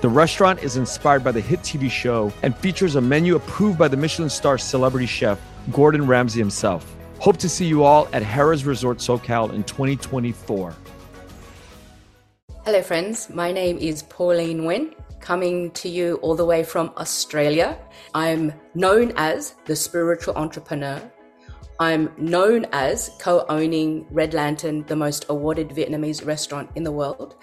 The 0.00 0.08
restaurant 0.08 0.62
is 0.62 0.76
inspired 0.76 1.24
by 1.24 1.32
the 1.32 1.40
hit 1.40 1.58
TV 1.62 1.90
show 1.90 2.32
and 2.44 2.56
features 2.56 2.94
a 2.94 3.00
menu 3.00 3.34
approved 3.34 3.76
by 3.76 3.88
the 3.88 3.96
Michelin 3.96 4.30
star 4.30 4.56
celebrity 4.56 5.06
chef 5.06 5.40
Gordon 5.72 6.06
Ramsay 6.06 6.38
himself. 6.38 6.94
Hope 7.18 7.36
to 7.38 7.48
see 7.48 7.66
you 7.66 7.82
all 7.82 8.06
at 8.12 8.22
Harrah's 8.22 8.64
Resort 8.64 8.98
SoCal 8.98 9.52
in 9.52 9.64
2024. 9.64 10.72
Hello, 12.64 12.80
friends. 12.80 13.28
My 13.28 13.50
name 13.50 13.76
is 13.78 14.04
Pauline 14.04 14.60
Nguyen, 14.60 14.94
coming 15.18 15.72
to 15.72 15.88
you 15.88 16.14
all 16.22 16.36
the 16.36 16.44
way 16.44 16.62
from 16.62 16.92
Australia. 16.96 17.76
I'm 18.14 18.52
known 18.76 19.12
as 19.16 19.56
the 19.64 19.74
spiritual 19.74 20.36
entrepreneur. 20.36 21.02
I'm 21.80 22.12
known 22.16 22.66
as 22.70 23.10
co 23.18 23.44
owning 23.48 24.06
Red 24.12 24.32
Lantern, 24.32 24.84
the 24.86 24.94
most 24.94 25.26
awarded 25.28 25.70
Vietnamese 25.70 26.24
restaurant 26.24 26.70
in 26.76 26.84
the 26.84 26.92
world. 26.92 27.34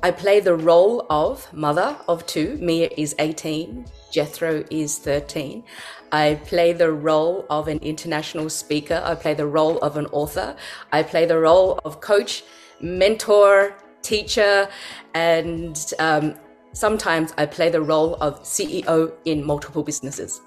I 0.00 0.12
play 0.12 0.38
the 0.38 0.54
role 0.54 1.04
of 1.10 1.52
mother 1.52 1.96
of 2.06 2.24
two. 2.24 2.56
Mia 2.60 2.88
is 2.96 3.16
18, 3.18 3.84
Jethro 4.12 4.62
is 4.70 4.96
13. 4.96 5.64
I 6.12 6.40
play 6.44 6.72
the 6.72 6.92
role 6.92 7.44
of 7.50 7.66
an 7.66 7.78
international 7.78 8.48
speaker. 8.48 9.02
I 9.04 9.16
play 9.16 9.34
the 9.34 9.48
role 9.48 9.76
of 9.78 9.96
an 9.96 10.06
author. 10.12 10.54
I 10.92 11.02
play 11.02 11.26
the 11.26 11.40
role 11.40 11.80
of 11.84 12.00
coach, 12.00 12.44
mentor, 12.80 13.74
teacher, 14.02 14.68
and 15.14 15.92
um, 15.98 16.36
sometimes 16.74 17.34
I 17.36 17.46
play 17.46 17.68
the 17.68 17.82
role 17.82 18.14
of 18.20 18.40
CEO 18.44 19.12
in 19.24 19.44
multiple 19.44 19.82
businesses. 19.82 20.40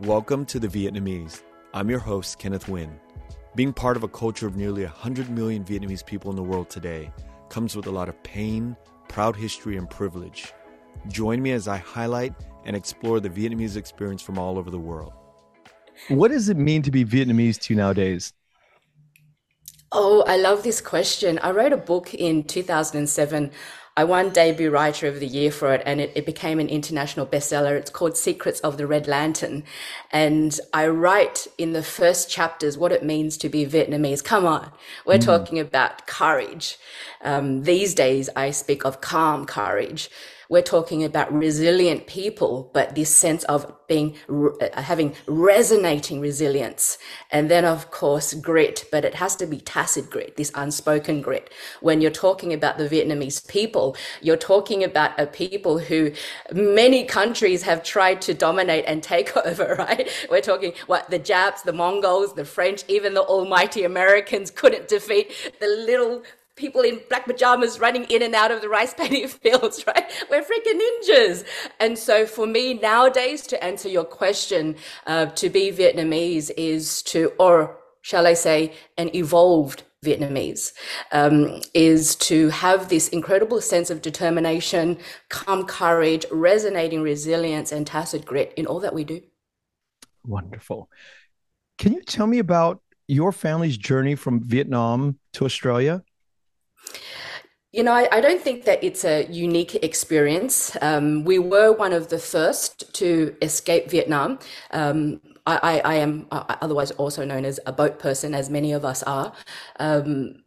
Welcome 0.00 0.44
to 0.46 0.58
the 0.58 0.66
Vietnamese. 0.66 1.42
I'm 1.74 1.88
your 1.88 2.00
host, 2.00 2.40
Kenneth 2.40 2.66
Nguyen. 2.66 2.90
Being 3.54 3.72
part 3.72 3.96
of 3.96 4.02
a 4.02 4.08
culture 4.08 4.48
of 4.48 4.56
nearly 4.56 4.82
100 4.82 5.30
million 5.30 5.64
Vietnamese 5.64 6.04
people 6.04 6.30
in 6.30 6.36
the 6.36 6.42
world 6.42 6.68
today 6.68 7.12
comes 7.50 7.76
with 7.76 7.86
a 7.86 7.90
lot 7.90 8.08
of 8.08 8.22
pain, 8.22 8.76
proud 9.08 9.36
history, 9.36 9.76
and 9.76 9.88
privilege. 9.88 10.52
Join 11.08 11.40
me 11.42 11.52
as 11.52 11.68
I 11.68 11.78
highlight 11.78 12.34
and 12.64 12.76
explore 12.76 13.20
the 13.20 13.30
Vietnamese 13.30 13.76
experience 13.76 14.22
from 14.22 14.38
all 14.38 14.58
over 14.58 14.70
the 14.70 14.78
world. 14.78 15.12
What 16.08 16.30
does 16.30 16.48
it 16.48 16.56
mean 16.56 16.82
to 16.82 16.90
be 16.90 17.04
Vietnamese 17.04 17.58
to 17.62 17.74
you 17.74 17.78
nowadays? 17.78 18.32
Oh, 19.90 20.22
I 20.26 20.36
love 20.36 20.62
this 20.62 20.80
question. 20.80 21.38
I 21.38 21.50
wrote 21.50 21.72
a 21.72 21.78
book 21.78 22.12
in 22.12 22.44
2007 22.44 23.50
I 23.98 24.04
won 24.04 24.30
debut 24.30 24.70
writer 24.70 25.08
of 25.08 25.18
the 25.18 25.26
year 25.26 25.50
for 25.50 25.74
it 25.74 25.82
and 25.84 26.00
it, 26.00 26.12
it, 26.14 26.24
became 26.24 26.60
an 26.60 26.68
international 26.68 27.26
bestseller. 27.26 27.76
It's 27.76 27.90
called 27.90 28.16
Secrets 28.16 28.60
of 28.60 28.76
the 28.76 28.86
Red 28.86 29.08
Lantern. 29.08 29.64
And 30.12 30.56
I 30.72 30.86
write 30.86 31.48
in 31.58 31.72
the 31.72 31.82
first 31.82 32.30
chapters 32.30 32.78
what 32.78 32.92
it 32.92 33.02
means 33.02 33.36
to 33.38 33.48
be 33.48 33.66
Vietnamese. 33.66 34.22
Come 34.22 34.46
on. 34.46 34.70
We're 35.04 35.18
mm. 35.18 35.24
talking 35.24 35.58
about 35.58 36.06
courage. 36.06 36.78
Um, 37.22 37.64
these 37.64 37.92
days 37.92 38.30
I 38.36 38.52
speak 38.52 38.84
of 38.84 39.00
calm 39.00 39.46
courage 39.46 40.10
we're 40.48 40.62
talking 40.62 41.04
about 41.04 41.32
resilient 41.32 42.06
people, 42.06 42.70
but 42.72 42.94
this 42.94 43.14
sense 43.14 43.44
of 43.44 43.72
being, 43.86 44.16
uh, 44.28 44.80
having 44.80 45.14
resonating 45.26 46.20
resilience. 46.20 46.98
And 47.30 47.50
then, 47.50 47.64
of 47.64 47.90
course, 47.90 48.34
grit, 48.34 48.84
but 48.90 49.04
it 49.04 49.14
has 49.16 49.36
to 49.36 49.46
be 49.46 49.58
tacit 49.60 50.10
grit, 50.10 50.36
this 50.36 50.50
unspoken 50.54 51.20
grit. 51.20 51.52
When 51.80 52.00
you're 52.00 52.10
talking 52.10 52.52
about 52.52 52.78
the 52.78 52.88
Vietnamese 52.88 53.46
people, 53.48 53.96
you're 54.22 54.36
talking 54.36 54.84
about 54.84 55.18
a 55.18 55.26
people 55.26 55.78
who 55.78 56.12
many 56.52 57.04
countries 57.04 57.62
have 57.62 57.82
tried 57.82 58.22
to 58.22 58.34
dominate 58.34 58.84
and 58.86 59.02
take 59.02 59.36
over, 59.46 59.76
right? 59.78 60.08
We're 60.30 60.40
talking 60.40 60.72
what 60.86 61.10
the 61.10 61.18
Japs, 61.18 61.62
the 61.62 61.72
Mongols, 61.72 62.34
the 62.34 62.44
French, 62.44 62.84
even 62.88 63.14
the 63.14 63.22
almighty 63.22 63.84
Americans 63.84 64.50
couldn't 64.50 64.88
defeat 64.88 65.32
the 65.60 65.68
little 65.68 66.22
people 66.58 66.82
in 66.82 67.00
black 67.08 67.24
pajamas 67.24 67.80
running 67.80 68.04
in 68.04 68.22
and 68.22 68.34
out 68.34 68.50
of 68.50 68.60
the 68.60 68.68
rice 68.68 68.92
paddy 68.98 69.26
fields, 69.26 69.86
right? 69.86 70.10
We're 70.30 70.42
freaking 70.42 70.80
ninjas. 70.80 71.44
And 71.80 71.98
so 71.98 72.26
for 72.26 72.46
me 72.46 72.74
nowadays, 72.74 73.46
to 73.46 73.64
answer 73.64 73.88
your 73.88 74.04
question, 74.04 74.76
uh, 75.06 75.26
to 75.26 75.48
be 75.48 75.72
Vietnamese 75.72 76.50
is 76.56 77.02
to, 77.04 77.32
or 77.38 77.78
shall 78.02 78.26
I 78.26 78.34
say, 78.34 78.74
an 78.96 79.14
evolved 79.14 79.84
Vietnamese, 80.04 80.72
um, 81.12 81.60
is 81.74 82.14
to 82.16 82.50
have 82.50 82.88
this 82.88 83.08
incredible 83.08 83.60
sense 83.60 83.90
of 83.90 84.02
determination, 84.02 84.98
calm 85.28 85.66
courage, 85.66 86.24
resonating 86.30 87.02
resilience, 87.02 87.72
and 87.72 87.86
tacit 87.86 88.24
grit 88.24 88.52
in 88.56 88.66
all 88.66 88.80
that 88.80 88.94
we 88.94 89.04
do. 89.04 89.20
Wonderful. 90.24 90.88
Can 91.78 91.92
you 91.92 92.02
tell 92.02 92.26
me 92.26 92.38
about 92.38 92.80
your 93.08 93.32
family's 93.32 93.76
journey 93.76 94.14
from 94.14 94.40
Vietnam 94.40 95.18
to 95.32 95.44
Australia? 95.44 96.02
You 97.70 97.82
know, 97.82 97.92
I, 97.92 98.08
I, 98.10 98.20
don't 98.22 98.40
think 98.40 98.64
that 98.64 98.82
it's 98.82 99.04
a 99.04 99.26
unique 99.26 99.74
experience. 99.84 100.74
Um, 100.80 101.24
we 101.24 101.38
were 101.38 101.70
one 101.70 101.92
of 101.92 102.08
the 102.08 102.18
first 102.18 102.94
to 102.94 103.36
escape 103.42 103.90
Vietnam. 103.90 104.38
Um, 104.70 105.20
I, 105.46 105.80
I, 105.84 105.94
am 105.96 106.26
uh, 106.30 106.56
otherwise 106.62 106.92
also 106.92 107.26
known 107.26 107.44
as 107.44 107.60
a 107.66 107.72
boat 107.72 107.98
person, 107.98 108.34
as 108.34 108.48
many 108.48 108.72
of 108.72 108.86
us 108.86 109.02
are. 109.02 109.34
Um, 109.78 110.44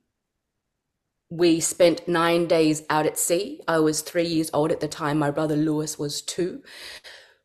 we 1.29 1.59
spent 1.59 2.07
nine 2.07 2.47
days 2.47 2.83
out 2.89 3.05
at 3.05 3.19
sea. 3.19 3.61
I 3.67 3.79
was 3.79 4.01
three 4.01 4.27
years 4.27 4.49
old 4.51 4.71
at 4.71 4.79
the 4.79 4.87
time. 4.87 5.19
My 5.19 5.29
brother 5.29 5.55
Lewis 5.55 5.99
was 5.99 6.23
two. 6.23 6.63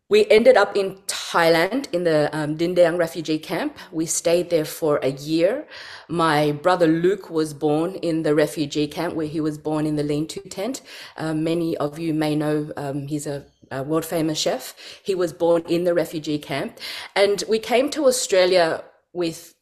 We 0.09 0.25
ended 0.27 0.57
up 0.57 0.77
in 0.77 0.99
Thailand 1.09 1.93
in 1.93 2.05
the 2.05 2.31
um, 2.33 2.97
refugee 2.97 3.41
camp. 3.41 3.77
We 3.91 4.07
stayed 4.07 4.51
there 4.51 4.65
for 4.65 4.99
a 4.99 5.09
year. 5.09 5.67
My 6.09 6.53
brother 6.53 6.87
Luke 6.87 7.29
was 7.29 7.53
born 7.53 7.97
in 7.97 8.23
the 8.23 8.33
refugee 8.33 8.87
camp 8.87 9.15
where 9.15 9.27
he 9.27 9.41
was 9.41 9.59
born 9.59 9.85
in 9.85 9.97
the 9.97 10.05
lean-to 10.05 10.41
tent. 10.49 10.83
Uh, 11.17 11.35
many 11.35 11.77
of 11.79 11.99
you 11.99 12.15
may 12.15 12.37
know 12.37 12.71
um, 12.77 13.09
he's 13.09 13.27
a, 13.27 13.47
a 13.73 13.83
world 13.83 14.05
famous 14.05 14.39
chef. 14.39 14.77
He 15.03 15.17
was 15.17 15.33
born 15.33 15.63
in 15.69 15.83
the 15.83 15.93
refugee 15.93 16.39
camp. 16.39 16.79
And 17.17 17.43
we 17.49 17.59
came 17.59 17.91
to 17.91 18.07
Australia 18.07 18.85
with, 19.13 19.55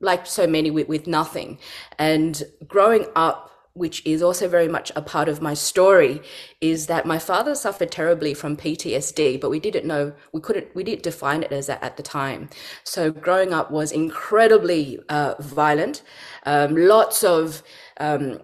like 0.00 0.26
so 0.26 0.48
many, 0.48 0.72
with, 0.72 0.88
with 0.88 1.06
nothing. 1.06 1.60
And 2.00 2.42
growing 2.66 3.06
up, 3.14 3.51
which 3.74 4.04
is 4.06 4.22
also 4.22 4.48
very 4.48 4.68
much 4.68 4.92
a 4.94 5.02
part 5.02 5.28
of 5.28 5.40
my 5.40 5.54
story, 5.54 6.20
is 6.60 6.86
that 6.86 7.06
my 7.06 7.18
father 7.18 7.54
suffered 7.54 7.90
terribly 7.90 8.34
from 8.34 8.56
PTSD, 8.56 9.40
but 9.40 9.50
we 9.50 9.58
didn't 9.60 9.86
know, 9.86 10.12
we 10.32 10.40
couldn't, 10.40 10.74
we 10.74 10.84
didn't 10.84 11.02
define 11.02 11.42
it 11.42 11.52
as 11.52 11.66
that 11.68 11.82
at 11.82 11.96
the 11.96 12.02
time. 12.02 12.50
So 12.84 13.10
growing 13.10 13.52
up 13.52 13.70
was 13.70 13.90
incredibly 13.92 15.00
uh, 15.08 15.34
violent, 15.38 16.02
um, 16.44 16.76
lots 16.76 17.24
of 17.24 17.62
um, 17.98 18.40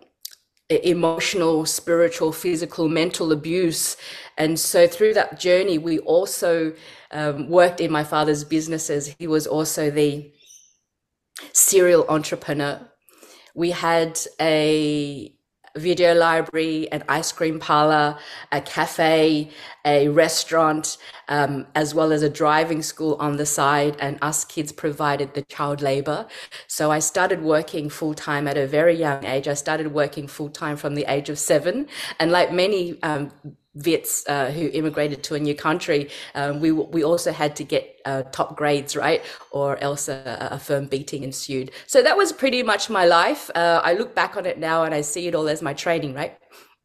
emotional, 0.70 1.66
spiritual, 1.66 2.32
physical, 2.32 2.88
mental 2.88 3.32
abuse. 3.32 3.96
And 4.36 4.58
so 4.58 4.86
through 4.86 5.14
that 5.14 5.38
journey, 5.38 5.78
we 5.78 5.98
also 6.00 6.72
um, 7.10 7.48
worked 7.48 7.80
in 7.80 7.90
my 7.90 8.04
father's 8.04 8.44
businesses. 8.44 9.14
He 9.18 9.26
was 9.26 9.46
also 9.46 9.90
the 9.90 10.30
serial 11.52 12.04
entrepreneur 12.08 12.87
we 13.58 13.72
had 13.72 14.20
a 14.40 15.32
video 15.74 16.14
library, 16.14 16.90
an 16.92 17.02
ice 17.08 17.32
cream 17.32 17.58
parlor, 17.58 18.16
a 18.52 18.60
cafe, 18.60 19.50
a 19.84 20.08
restaurant, 20.08 20.96
um, 21.28 21.66
as 21.74 21.92
well 21.92 22.12
as 22.12 22.22
a 22.22 22.30
driving 22.30 22.82
school 22.82 23.16
on 23.18 23.36
the 23.36 23.44
side. 23.44 23.96
And 23.98 24.16
us 24.22 24.44
kids 24.44 24.70
provided 24.70 25.34
the 25.34 25.42
child 25.42 25.82
labor. 25.82 26.28
So 26.68 26.92
I 26.92 27.00
started 27.00 27.42
working 27.42 27.90
full 27.90 28.14
time 28.14 28.46
at 28.46 28.56
a 28.56 28.66
very 28.66 28.94
young 28.94 29.24
age. 29.24 29.48
I 29.48 29.54
started 29.54 29.92
working 29.92 30.28
full 30.28 30.50
time 30.50 30.76
from 30.76 30.94
the 30.94 31.04
age 31.12 31.28
of 31.28 31.36
seven. 31.36 31.88
And 32.20 32.30
like 32.30 32.52
many 32.52 33.02
um, 33.02 33.32
Vets 33.78 34.24
uh, 34.28 34.50
who 34.50 34.68
immigrated 34.72 35.22
to 35.24 35.34
a 35.34 35.38
new 35.38 35.54
country, 35.54 36.10
um, 36.34 36.60
we 36.60 36.72
we 36.72 37.04
also 37.04 37.32
had 37.32 37.54
to 37.56 37.64
get 37.64 37.96
uh, 38.04 38.22
top 38.32 38.56
grades, 38.56 38.96
right, 38.96 39.22
or 39.52 39.78
else 39.78 40.08
a, 40.08 40.48
a, 40.52 40.58
firm 40.58 40.86
beating 40.86 41.22
ensued. 41.22 41.70
So 41.86 42.02
that 42.02 42.16
was 42.16 42.32
pretty 42.32 42.62
much 42.62 42.90
my 42.90 43.04
life. 43.04 43.50
Uh, 43.54 43.80
I 43.84 43.94
look 43.94 44.14
back 44.14 44.36
on 44.36 44.46
it 44.46 44.58
now 44.58 44.84
and 44.84 44.94
I 44.94 45.02
see 45.02 45.28
it 45.28 45.34
all 45.34 45.48
as 45.48 45.62
my 45.62 45.74
training, 45.74 46.14
right? 46.14 46.36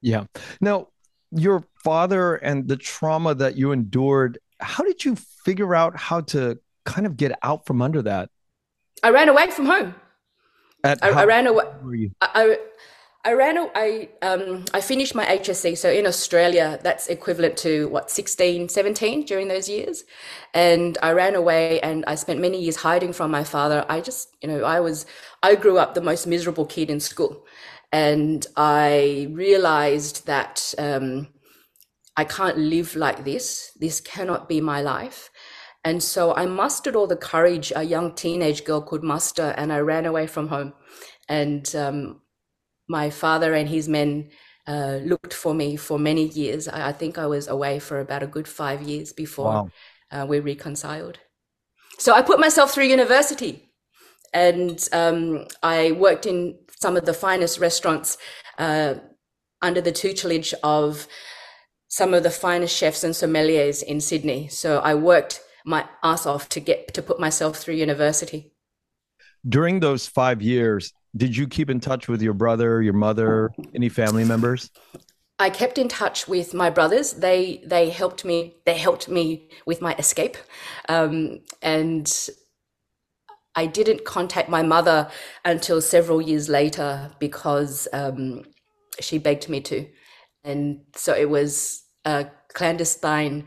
Yeah. 0.01 0.25
Now, 0.59 0.89
your 1.31 1.63
father 1.83 2.35
and 2.35 2.67
the 2.67 2.77
trauma 2.77 3.35
that 3.35 3.57
you 3.57 3.71
endured. 3.71 4.37
How 4.59 4.83
did 4.83 5.03
you 5.03 5.15
figure 5.15 5.75
out 5.75 5.97
how 5.97 6.21
to 6.21 6.59
kind 6.85 7.07
of 7.07 7.17
get 7.17 7.37
out 7.41 7.65
from 7.65 7.81
under 7.81 8.01
that? 8.03 8.29
I 9.01 9.09
ran 9.09 9.29
away 9.29 9.49
from 9.51 9.65
home. 9.65 9.95
At 10.83 11.03
I, 11.03 11.09
I 11.09 11.25
ran 11.25 11.47
away. 11.47 11.65
I, 12.21 12.29
I 12.35 12.57
ran. 13.31 13.57
I 13.73 14.09
um, 14.21 14.65
I 14.73 14.81
finished 14.81 15.15
my 15.15 15.25
HSC. 15.25 15.77
So 15.77 15.89
in 15.89 16.05
Australia, 16.05 16.77
that's 16.83 17.07
equivalent 17.07 17.55
to 17.59 17.87
what 17.87 18.11
16, 18.11 18.67
17 18.67 19.23
during 19.23 19.47
those 19.47 19.69
years, 19.69 20.03
and 20.53 20.97
I 21.01 21.13
ran 21.13 21.35
away 21.35 21.79
and 21.79 22.03
I 22.05 22.15
spent 22.15 22.41
many 22.41 22.61
years 22.61 22.75
hiding 22.75 23.13
from 23.13 23.31
my 23.31 23.45
father. 23.45 23.85
I 23.87 24.01
just, 24.01 24.35
you 24.41 24.49
know, 24.49 24.65
I 24.65 24.81
was. 24.81 25.05
I 25.41 25.55
grew 25.55 25.77
up 25.77 25.93
the 25.93 26.01
most 26.01 26.27
miserable 26.27 26.65
kid 26.65 26.89
in 26.89 26.99
school, 26.99 27.45
and 27.93 28.45
I 28.57 29.29
realized 29.31 30.25
that 30.25 30.73
um, 30.77 31.29
I 32.17 32.25
can't 32.25 32.57
live 32.57 32.93
like 32.97 33.23
this. 33.23 33.71
This 33.79 34.01
cannot 34.01 34.49
be 34.49 34.59
my 34.59 34.81
life. 34.81 35.29
And 35.85 36.01
so 36.03 36.33
I 36.33 36.45
mustered 36.45 36.95
all 36.95 37.07
the 37.07 37.15
courage 37.15 37.71
a 37.75 37.83
young 37.83 38.15
teenage 38.15 38.65
girl 38.65 38.81
could 38.81 39.03
muster, 39.03 39.53
and 39.57 39.71
I 39.71 39.79
ran 39.79 40.05
away 40.05 40.27
from 40.27 40.49
home. 40.49 40.73
And 41.29 41.73
um, 41.75 42.21
my 42.87 43.09
father 43.09 43.53
and 43.53 43.69
his 43.69 43.87
men 43.87 44.29
uh, 44.67 44.99
looked 45.03 45.33
for 45.33 45.53
me 45.53 45.75
for 45.75 45.99
many 45.99 46.27
years. 46.27 46.67
I, 46.67 46.89
I, 46.89 46.91
think 46.91 47.17
I 47.17 47.27
was 47.27 47.47
away 47.47 47.79
for 47.79 47.99
about 47.99 48.23
a 48.23 48.27
good 48.27 48.47
five 48.47 48.81
years 48.81 49.11
before 49.11 49.45
wow. 49.45 49.69
uh, 50.11 50.25
we 50.25 50.39
reconciled. 50.39 51.19
So 51.99 52.13
I 52.13 52.21
put 52.21 52.39
myself 52.39 52.73
through 52.73 52.85
university 52.85 53.69
and 54.33 54.87
um, 54.93 55.45
I 55.61 55.91
worked 55.91 56.25
in 56.25 56.57
some 56.79 56.97
of 56.97 57.05
the 57.05 57.13
finest 57.13 57.59
restaurants 57.59 58.17
uh, 58.57 58.95
under 59.61 59.81
the 59.81 59.91
tutelage 59.91 60.53
of 60.63 61.07
some 61.87 62.13
of 62.13 62.23
the 62.23 62.31
finest 62.31 62.75
chefs 62.75 63.03
and 63.03 63.13
sommeliers 63.13 63.83
in 63.83 64.01
Sydney. 64.01 64.47
So 64.47 64.79
I 64.79 64.95
worked 64.95 65.41
my 65.65 65.87
ass 66.03 66.25
off 66.25 66.49
to 66.49 66.59
get 66.59 66.93
to 66.95 67.01
put 67.01 67.19
myself 67.19 67.57
through 67.57 67.75
university. 67.75 68.51
During 69.47 69.79
those 69.79 70.07
five 70.07 70.41
years, 70.41 70.93
did 71.15 71.35
you 71.35 71.47
keep 71.47 71.69
in 71.69 71.79
touch 71.79 72.07
with 72.07 72.21
your 72.21 72.33
brother, 72.33 72.81
your 72.81 72.93
mother, 72.93 73.51
any 73.73 73.89
family 73.89 74.25
members? 74.25 74.71
I 75.39 75.49
kept 75.49 75.77
in 75.77 75.87
touch 75.87 76.27
with 76.27 76.53
my 76.53 76.69
brothers. 76.69 77.13
They 77.13 77.61
they 77.65 77.89
helped 77.89 78.23
me. 78.25 78.55
They 78.65 78.77
helped 78.77 79.09
me 79.09 79.49
with 79.65 79.81
my 79.81 79.95
escape, 79.95 80.37
um, 80.89 81.41
and 81.61 82.29
I 83.55 83.65
didn't 83.65 84.05
contact 84.05 84.49
my 84.49 84.63
mother 84.63 85.09
until 85.43 85.81
several 85.81 86.21
years 86.21 86.49
later 86.49 87.11
because 87.19 87.87
um, 87.93 88.43
she 88.99 89.17
begged 89.17 89.49
me 89.49 89.61
to, 89.61 89.87
and 90.43 90.81
so 90.95 91.13
it 91.13 91.29
was 91.29 91.83
a 92.05 92.27
clandestine 92.53 93.45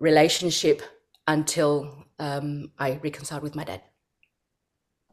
relationship 0.00 0.82
until 1.26 2.04
um, 2.18 2.72
I 2.78 3.00
reconciled 3.02 3.42
with 3.42 3.54
my 3.54 3.64
dad. 3.64 3.82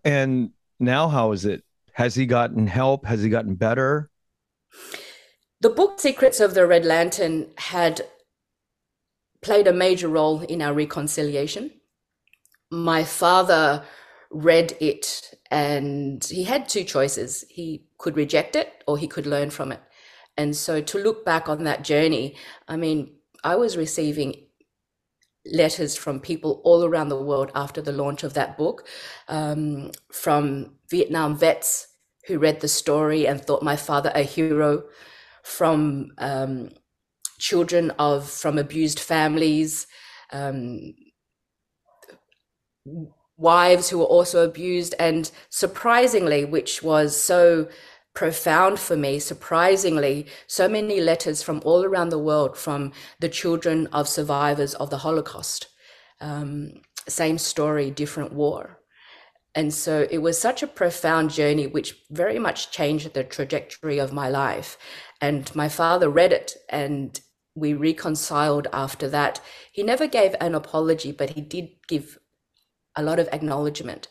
And 0.04 0.52
now, 0.80 1.08
how 1.08 1.32
is 1.32 1.46
it? 1.46 1.64
Has 1.94 2.16
he 2.16 2.26
gotten 2.26 2.68
help? 2.68 3.06
Has 3.06 3.22
he 3.22 3.30
gotten 3.30 3.56
better? 3.56 4.10
The 5.62 5.70
book 5.70 6.00
Secrets 6.00 6.40
of 6.40 6.54
the 6.54 6.66
Red 6.66 6.86
Lantern 6.86 7.52
had 7.58 8.02
played 9.42 9.68
a 9.68 9.74
major 9.74 10.08
role 10.08 10.42
in 10.42 10.62
our 10.62 10.74
reconciliation. 10.74 11.72
My 12.72 13.04
father 13.04 13.84
read 14.30 14.78
it 14.80 15.34
and 15.52 16.24
he 16.24 16.46
had 16.46 16.70
two 16.70 16.84
choices. 16.84 17.44
He 17.50 17.86
could 17.98 18.16
reject 18.16 18.56
it 18.56 18.84
or 18.88 18.98
he 18.98 19.08
could 19.08 19.28
learn 19.28 19.50
from 19.50 19.72
it. 19.72 19.82
And 20.38 20.56
so 20.56 20.82
to 20.82 20.98
look 20.98 21.26
back 21.26 21.50
on 21.50 21.66
that 21.66 21.84
journey, 21.84 22.36
I 22.68 22.78
mean, 22.78 23.18
I 23.44 23.56
was 23.56 23.76
receiving 23.76 24.48
letters 25.46 25.96
from 25.96 26.20
people 26.20 26.62
all 26.64 26.84
around 26.84 27.10
the 27.10 27.22
world 27.22 27.52
after 27.56 27.82
the 27.82 27.92
launch 27.92 28.24
of 28.24 28.34
that 28.34 28.58
book, 28.58 28.88
um, 29.28 29.92
from 30.12 30.76
Vietnam 30.90 31.36
vets 31.36 31.88
who 32.28 32.38
read 32.38 32.60
the 32.62 32.68
story 32.68 33.26
and 33.28 33.44
thought 33.44 33.64
my 33.64 33.76
father 33.76 34.12
a 34.14 34.22
hero, 34.22 34.84
from 35.44 36.12
um, 36.20 36.70
children 37.40 37.92
of 37.98 38.30
from 38.30 38.58
abused 38.58 39.00
families, 39.00 39.88
um, 40.32 40.94
wives 43.38 43.90
who 43.90 43.98
were 43.98 44.06
also 44.06 44.44
abused, 44.46 44.94
and 45.00 45.32
surprisingly, 45.50 46.46
which 46.46 46.84
was 46.84 47.20
so 47.20 47.68
profound 48.14 48.80
for 48.80 48.98
me, 48.98 49.20
surprisingly, 49.20 50.28
so 50.48 50.68
many 50.68 51.00
letters 51.00 51.42
from 51.42 51.62
all 51.64 51.84
around 51.84 52.10
the 52.10 52.20
world 52.20 52.58
from 52.58 52.92
the 53.20 53.30
children 53.30 53.88
of 53.88 54.08
survivors 54.08 54.74
of 54.76 54.90
the 54.90 55.00
Holocaust. 55.00 55.68
Um, 56.20 56.82
same 57.08 57.38
story, 57.38 57.90
different 57.90 58.34
war. 58.34 58.80
And 59.54 59.74
so 59.74 60.08
it 60.10 60.20
was 60.20 60.40
such 60.40 60.64
a 60.64 60.68
profound 60.68 61.32
journey, 61.32 61.68
which 61.68 61.96
very 62.10 62.40
much 62.40 62.72
changed 62.72 63.14
the 63.14 63.24
trajectory 63.24 64.00
of 64.00 64.14
my 64.14 64.30
life. 64.30 64.78
And 65.20 65.54
my 65.56 65.68
father 65.68 66.10
read 66.10 66.32
it 66.32 66.56
and 66.70 67.20
we 67.54 67.74
reconciled 67.74 68.68
after 68.72 69.10
that. 69.10 69.42
He 69.72 69.84
never 69.84 70.08
gave 70.08 70.36
an 70.40 70.56
apology, 70.56 71.12
but 71.12 71.32
he 71.32 71.42
did 71.42 71.70
give 71.88 72.18
a 72.96 73.04
lot 73.04 73.20
of 73.20 73.28
acknowledgement 73.32 74.08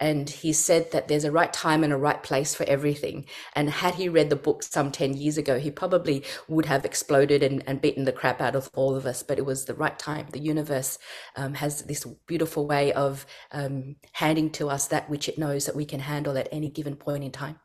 and 0.00 0.28
he 0.28 0.52
said 0.52 0.90
that 0.92 1.08
there's 1.08 1.24
a 1.24 1.30
right 1.30 1.52
time 1.52 1.84
and 1.84 1.92
a 1.92 1.96
right 1.96 2.22
place 2.22 2.54
for 2.54 2.64
everything. 2.64 3.26
And 3.54 3.70
had 3.70 3.94
he 3.94 4.08
read 4.08 4.30
the 4.30 4.36
book 4.36 4.62
some 4.62 4.90
10 4.90 5.14
years 5.14 5.38
ago, 5.38 5.58
he 5.58 5.70
probably 5.70 6.24
would 6.48 6.66
have 6.66 6.84
exploded 6.84 7.42
and, 7.42 7.62
and 7.66 7.80
beaten 7.80 8.04
the 8.04 8.12
crap 8.12 8.40
out 8.40 8.56
of 8.56 8.70
all 8.74 8.94
of 8.96 9.06
us. 9.06 9.22
But 9.22 9.38
it 9.38 9.46
was 9.46 9.64
the 9.64 9.74
right 9.74 9.98
time. 9.98 10.26
The 10.32 10.40
universe 10.40 10.98
um, 11.36 11.54
has 11.54 11.82
this 11.82 12.04
beautiful 12.26 12.66
way 12.66 12.92
of 12.92 13.26
um, 13.52 13.96
handing 14.12 14.50
to 14.50 14.68
us 14.68 14.88
that 14.88 15.08
which 15.08 15.28
it 15.28 15.38
knows 15.38 15.66
that 15.66 15.76
we 15.76 15.84
can 15.84 16.00
handle 16.00 16.36
at 16.36 16.48
any 16.50 16.68
given 16.68 16.96
point 16.96 17.24
in 17.24 17.30
time. 17.30 17.58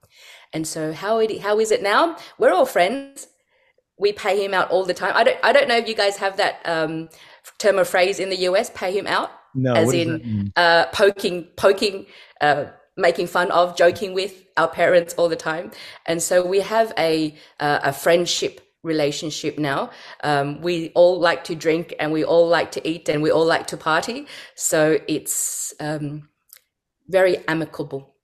And 0.54 0.68
so, 0.68 0.94
how, 0.94 1.20
it, 1.20 1.42
how 1.42 1.60
is 1.60 1.72
it 1.72 1.84
now? 1.84 2.18
We're 2.38 2.54
all 2.54 2.66
friends. 2.66 3.28
We 4.00 4.14
pay 4.14 4.44
him 4.44 4.54
out 4.54 4.70
all 4.70 4.86
the 4.86 4.94
time. 4.94 5.14
I 5.16 5.24
don't, 5.24 5.38
I 5.44 5.52
don't 5.52 5.68
know 5.68 5.78
if 5.78 5.88
you 5.88 5.96
guys 5.96 6.18
have 6.18 6.38
that 6.38 6.62
um, 6.66 7.10
term 7.58 7.80
or 7.80 7.86
phrase 7.86 8.20
in 8.20 8.30
the 8.30 8.38
US, 8.50 8.70
pay 8.70 8.98
him 8.98 9.08
out. 9.08 9.32
No, 9.56 9.74
as 9.74 9.94
in 9.94 10.52
uh, 10.56 10.86
poking, 10.88 11.46
poking 11.56 12.06
uh, 12.42 12.66
making 12.98 13.28
fun 13.28 13.52
of, 13.52 13.78
joking 13.78 14.14
with 14.14 14.44
our 14.58 14.68
parents 14.68 15.14
all 15.14 15.30
the 15.30 15.36
time. 15.36 15.72
And 16.06 16.22
so 16.22 16.46
we 16.46 16.60
have 16.62 16.92
a, 16.98 17.36
uh, 17.60 17.80
a 17.84 17.94
friendship 17.94 18.62
relationship 18.84 19.60
now. 19.60 19.92
Um, 20.24 20.62
we 20.62 20.90
all 20.96 21.20
like 21.20 21.44
to 21.46 21.56
drink 21.56 21.94
and 22.00 22.12
we 22.12 22.24
all 22.24 22.48
like 22.48 22.72
to 22.72 22.88
eat 22.88 23.08
and 23.10 23.22
we 23.22 23.32
all 23.32 23.46
like 23.46 23.68
to 23.68 23.78
party. 23.78 24.28
So 24.56 25.00
it's 25.08 25.74
um, 25.80 26.30
very 27.08 27.38
amicable. 27.48 28.16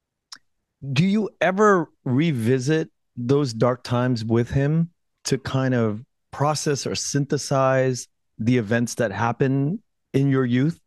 Do 0.92 1.06
you 1.06 1.30
ever 1.40 1.90
revisit 2.04 2.90
those 3.16 3.54
dark 3.54 3.84
times 3.84 4.26
with 4.26 4.50
him 4.50 4.90
to 5.26 5.38
kind 5.38 5.74
of 5.74 6.04
process 6.32 6.86
or 6.86 6.96
synthesize 6.96 8.08
the 8.38 8.58
events 8.58 8.96
that 8.96 9.12
happen 9.12 9.82
in 10.14 10.30
your 10.30 10.46
youth? 10.46 10.80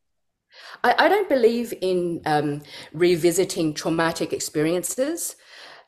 I, 0.82 0.94
I 0.99 1.08
don't 1.08 1.29
believe 1.29 1.75
in 1.81 2.20
um, 2.26 2.62
revisiting 2.93 3.75
traumatic 3.75 4.32
experiences. 4.32 5.36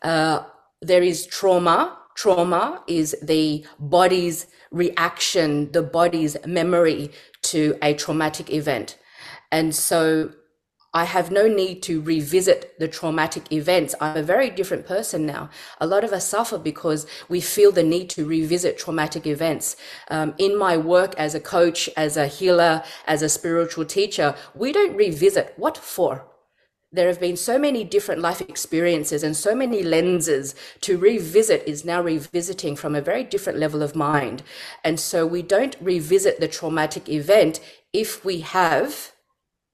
Uh, 0.02 0.44
there 0.80 1.02
is 1.02 1.26
trauma. 1.26 1.98
Trauma 2.16 2.82
is 2.86 3.16
the 3.22 3.64
body's 3.78 4.46
reaction, 4.70 5.70
the 5.72 5.82
body's 5.82 6.36
memory 6.46 7.10
to 7.42 7.76
a 7.80 7.94
traumatic 7.94 8.52
event. 8.52 8.98
And 9.52 9.74
so 9.74 10.32
I 10.94 11.04
have 11.04 11.30
no 11.30 11.46
need 11.46 11.82
to 11.82 12.00
revisit 12.00 12.78
the 12.78 12.88
traumatic 12.88 13.52
events. 13.52 13.94
I'm 14.00 14.16
a 14.16 14.22
very 14.22 14.48
different 14.48 14.86
person 14.86 15.26
now. 15.26 15.50
A 15.80 15.86
lot 15.86 16.02
of 16.02 16.12
us 16.12 16.26
suffer 16.26 16.56
because 16.56 17.06
we 17.28 17.42
feel 17.42 17.72
the 17.72 17.82
need 17.82 18.08
to 18.10 18.24
revisit 18.24 18.78
traumatic 18.78 19.26
events. 19.26 19.76
Um, 20.08 20.34
in 20.38 20.56
my 20.56 20.78
work 20.78 21.14
as 21.16 21.34
a 21.34 21.40
coach, 21.40 21.90
as 21.96 22.16
a 22.16 22.26
healer, 22.26 22.82
as 23.06 23.20
a 23.20 23.28
spiritual 23.28 23.84
teacher, 23.84 24.34
we 24.54 24.72
don't 24.72 24.96
revisit. 24.96 25.52
What 25.56 25.76
for? 25.76 26.26
There 26.90 27.08
have 27.08 27.20
been 27.20 27.36
so 27.36 27.58
many 27.58 27.84
different 27.84 28.22
life 28.22 28.40
experiences 28.40 29.22
and 29.22 29.36
so 29.36 29.54
many 29.54 29.82
lenses 29.82 30.54
to 30.80 30.96
revisit 30.96 31.64
is 31.66 31.84
now 31.84 32.00
revisiting 32.00 32.76
from 32.76 32.94
a 32.94 33.02
very 33.02 33.24
different 33.24 33.58
level 33.58 33.82
of 33.82 33.94
mind. 33.94 34.42
And 34.82 34.98
so 34.98 35.26
we 35.26 35.42
don't 35.42 35.76
revisit 35.82 36.40
the 36.40 36.48
traumatic 36.48 37.10
event 37.10 37.60
if 37.92 38.24
we 38.24 38.40
have 38.40 39.12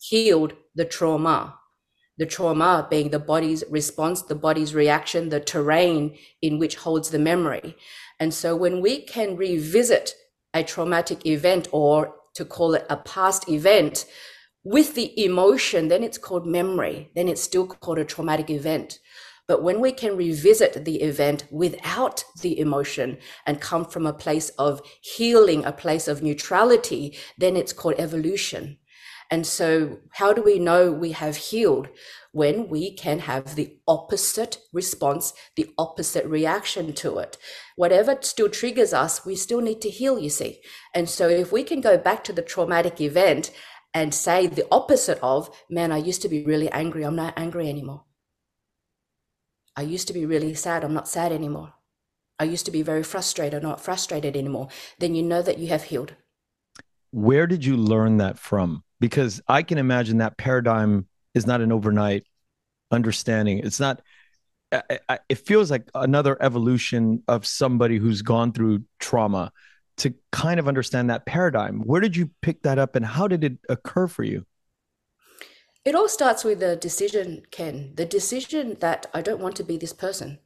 healed 0.00 0.54
the 0.74 0.84
trauma. 0.84 1.58
The 2.16 2.26
trauma 2.26 2.86
being 2.88 3.10
the 3.10 3.18
body's 3.18 3.64
response, 3.68 4.22
the 4.22 4.34
body's 4.34 4.74
reaction, 4.74 5.30
the 5.30 5.40
terrain 5.40 6.16
in 6.40 6.58
which 6.58 6.76
holds 6.76 7.10
the 7.10 7.18
memory. 7.18 7.76
And 8.20 8.32
so 8.32 8.54
when 8.54 8.80
we 8.80 9.02
can 9.02 9.36
revisit 9.36 10.14
a 10.54 10.62
traumatic 10.62 11.26
event 11.26 11.68
or 11.72 12.14
to 12.34 12.44
call 12.44 12.74
it 12.74 12.86
a 12.88 12.96
past 12.96 13.48
event 13.48 14.06
with 14.62 14.94
the 14.94 15.12
emotion, 15.24 15.88
then 15.88 16.02
it's 16.02 16.18
called 16.18 16.46
memory. 16.46 17.10
Then 17.14 17.28
it's 17.28 17.42
still 17.42 17.66
called 17.66 17.98
a 17.98 18.04
traumatic 18.04 18.48
event. 18.48 19.00
But 19.46 19.62
when 19.62 19.80
we 19.80 19.92
can 19.92 20.16
revisit 20.16 20.84
the 20.84 21.02
event 21.02 21.44
without 21.50 22.24
the 22.40 22.58
emotion 22.58 23.18
and 23.46 23.60
come 23.60 23.84
from 23.84 24.06
a 24.06 24.12
place 24.12 24.48
of 24.50 24.80
healing, 25.02 25.64
a 25.64 25.72
place 25.72 26.08
of 26.08 26.22
neutrality, 26.22 27.18
then 27.36 27.56
it's 27.56 27.72
called 27.72 27.96
evolution. 27.98 28.78
And 29.34 29.44
so, 29.44 29.98
how 30.12 30.32
do 30.32 30.44
we 30.44 30.60
know 30.60 30.92
we 30.92 31.10
have 31.10 31.36
healed? 31.36 31.88
When 32.30 32.68
we 32.68 32.94
can 32.94 33.18
have 33.18 33.56
the 33.56 33.78
opposite 33.88 34.58
response, 34.72 35.34
the 35.56 35.70
opposite 35.76 36.24
reaction 36.24 36.92
to 36.92 37.18
it. 37.18 37.36
Whatever 37.74 38.16
still 38.20 38.48
triggers 38.48 38.92
us, 38.94 39.26
we 39.26 39.34
still 39.34 39.60
need 39.60 39.80
to 39.80 39.90
heal, 39.90 40.20
you 40.20 40.30
see. 40.30 40.60
And 40.94 41.08
so, 41.08 41.28
if 41.28 41.50
we 41.50 41.64
can 41.64 41.80
go 41.80 41.98
back 41.98 42.22
to 42.24 42.32
the 42.32 42.42
traumatic 42.42 43.00
event 43.00 43.50
and 43.92 44.14
say 44.14 44.46
the 44.46 44.68
opposite 44.70 45.18
of, 45.20 45.50
man, 45.68 45.90
I 45.90 45.96
used 45.96 46.22
to 46.22 46.28
be 46.28 46.44
really 46.44 46.70
angry, 46.70 47.02
I'm 47.02 47.16
not 47.16 47.34
angry 47.36 47.68
anymore. 47.68 48.04
I 49.74 49.82
used 49.82 50.06
to 50.06 50.14
be 50.14 50.26
really 50.26 50.54
sad, 50.54 50.84
I'm 50.84 50.94
not 50.94 51.08
sad 51.08 51.32
anymore. 51.32 51.72
I 52.38 52.44
used 52.44 52.66
to 52.66 52.70
be 52.70 52.82
very 52.82 53.02
frustrated, 53.02 53.64
I'm 53.64 53.68
not 53.68 53.80
frustrated 53.80 54.36
anymore. 54.36 54.68
Then 55.00 55.16
you 55.16 55.24
know 55.24 55.42
that 55.42 55.58
you 55.58 55.66
have 55.70 55.90
healed. 55.90 56.14
Where 57.10 57.48
did 57.48 57.64
you 57.64 57.76
learn 57.76 58.18
that 58.18 58.38
from? 58.38 58.84
Because 59.04 59.42
I 59.46 59.62
can 59.62 59.76
imagine 59.76 60.16
that 60.18 60.38
paradigm 60.38 61.06
is 61.34 61.46
not 61.46 61.60
an 61.60 61.72
overnight 61.72 62.24
understanding. 62.90 63.58
It's 63.58 63.78
not, 63.78 64.00
it 64.72 65.38
feels 65.44 65.70
like 65.70 65.90
another 65.94 66.42
evolution 66.42 67.22
of 67.28 67.44
somebody 67.44 67.98
who's 67.98 68.22
gone 68.22 68.52
through 68.52 68.84
trauma 68.98 69.52
to 69.98 70.14
kind 70.32 70.58
of 70.58 70.68
understand 70.68 71.10
that 71.10 71.26
paradigm. 71.26 71.80
Where 71.80 72.00
did 72.00 72.16
you 72.16 72.30
pick 72.40 72.62
that 72.62 72.78
up 72.78 72.96
and 72.96 73.04
how 73.04 73.28
did 73.28 73.44
it 73.44 73.58
occur 73.68 74.06
for 74.06 74.22
you? 74.22 74.46
It 75.84 75.94
all 75.94 76.08
starts 76.08 76.42
with 76.42 76.60
the 76.60 76.74
decision, 76.74 77.42
Ken. 77.50 77.92
The 77.96 78.06
decision 78.06 78.78
that 78.80 79.04
I 79.12 79.20
don't 79.20 79.42
want 79.42 79.56
to 79.56 79.64
be 79.64 79.76
this 79.76 79.92
person. 79.92 80.38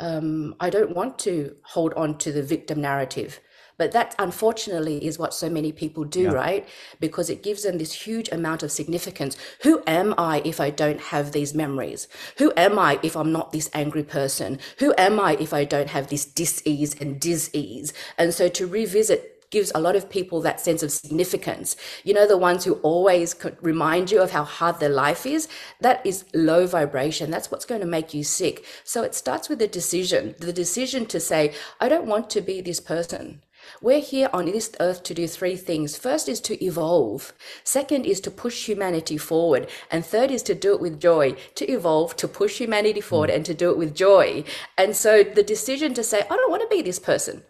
Um, 0.00 0.56
I 0.58 0.70
don't 0.70 0.96
want 0.96 1.20
to 1.20 1.54
hold 1.62 1.94
on 1.94 2.18
to 2.18 2.32
the 2.32 2.42
victim 2.42 2.80
narrative. 2.80 3.38
But 3.76 3.92
that 3.92 4.14
unfortunately 4.18 5.04
is 5.04 5.18
what 5.18 5.34
so 5.34 5.50
many 5.50 5.72
people 5.72 6.04
do, 6.04 6.24
yeah. 6.24 6.32
right? 6.32 6.68
Because 7.00 7.28
it 7.28 7.42
gives 7.42 7.64
them 7.64 7.78
this 7.78 7.92
huge 7.92 8.28
amount 8.30 8.62
of 8.62 8.70
significance. 8.70 9.36
Who 9.62 9.82
am 9.86 10.14
I 10.16 10.42
if 10.44 10.60
I 10.60 10.70
don't 10.70 11.00
have 11.00 11.32
these 11.32 11.54
memories? 11.54 12.06
Who 12.38 12.52
am 12.56 12.78
I 12.78 13.00
if 13.02 13.16
I'm 13.16 13.32
not 13.32 13.52
this 13.52 13.70
angry 13.74 14.04
person? 14.04 14.58
Who 14.78 14.94
am 14.96 15.18
I 15.18 15.36
if 15.40 15.52
I 15.52 15.64
don't 15.64 15.90
have 15.90 16.08
this 16.08 16.24
dis-ease 16.24 16.94
and 17.00 17.20
dis-ease? 17.20 17.92
And 18.16 18.32
so 18.32 18.48
to 18.48 18.66
revisit 18.66 19.34
gives 19.54 19.70
a 19.72 19.80
lot 19.80 19.94
of 19.94 20.10
people 20.10 20.40
that 20.40 20.60
sense 20.60 20.82
of 20.82 20.90
significance. 20.90 21.76
You 22.02 22.12
know, 22.12 22.26
the 22.26 22.36
ones 22.36 22.64
who 22.64 22.74
always 22.82 23.36
remind 23.60 24.10
you 24.10 24.20
of 24.20 24.32
how 24.32 24.42
hard 24.42 24.80
their 24.80 24.88
life 24.88 25.24
is, 25.24 25.46
that 25.80 26.04
is 26.04 26.24
low 26.34 26.66
vibration. 26.66 27.30
That's 27.30 27.52
what's 27.52 27.64
going 27.64 27.80
to 27.80 27.86
make 27.86 28.12
you 28.12 28.24
sick. 28.24 28.64
So 28.82 29.04
it 29.04 29.14
starts 29.14 29.48
with 29.48 29.62
a 29.62 29.68
decision, 29.68 30.34
the 30.40 30.52
decision 30.52 31.06
to 31.06 31.20
say, 31.20 31.54
I 31.80 31.88
don't 31.88 32.06
want 32.06 32.30
to 32.30 32.40
be 32.40 32.60
this 32.62 32.80
person. 32.80 33.42
We're 33.80 34.00
here 34.00 34.30
on 34.32 34.46
this 34.46 34.70
earth 34.80 35.02
to 35.04 35.14
do 35.14 35.26
three 35.26 35.56
things. 35.56 35.96
First 35.96 36.28
is 36.28 36.40
to 36.42 36.64
evolve. 36.64 37.32
Second 37.62 38.06
is 38.06 38.20
to 38.20 38.30
push 38.30 38.66
humanity 38.66 39.16
forward. 39.18 39.68
And 39.90 40.04
third 40.04 40.30
is 40.30 40.42
to 40.44 40.54
do 40.54 40.74
it 40.74 40.80
with 40.80 41.00
joy. 41.00 41.36
To 41.56 41.70
evolve, 41.70 42.16
to 42.16 42.28
push 42.28 42.58
humanity 42.58 43.00
forward, 43.00 43.30
and 43.30 43.44
to 43.46 43.54
do 43.54 43.70
it 43.70 43.78
with 43.78 43.94
joy. 43.94 44.44
And 44.76 44.96
so 44.96 45.22
the 45.22 45.42
decision 45.42 45.94
to 45.94 46.04
say, 46.04 46.20
I 46.20 46.36
don't 46.36 46.50
want 46.50 46.62
to 46.62 46.76
be 46.76 46.82
this 46.82 46.98
person. 46.98 47.42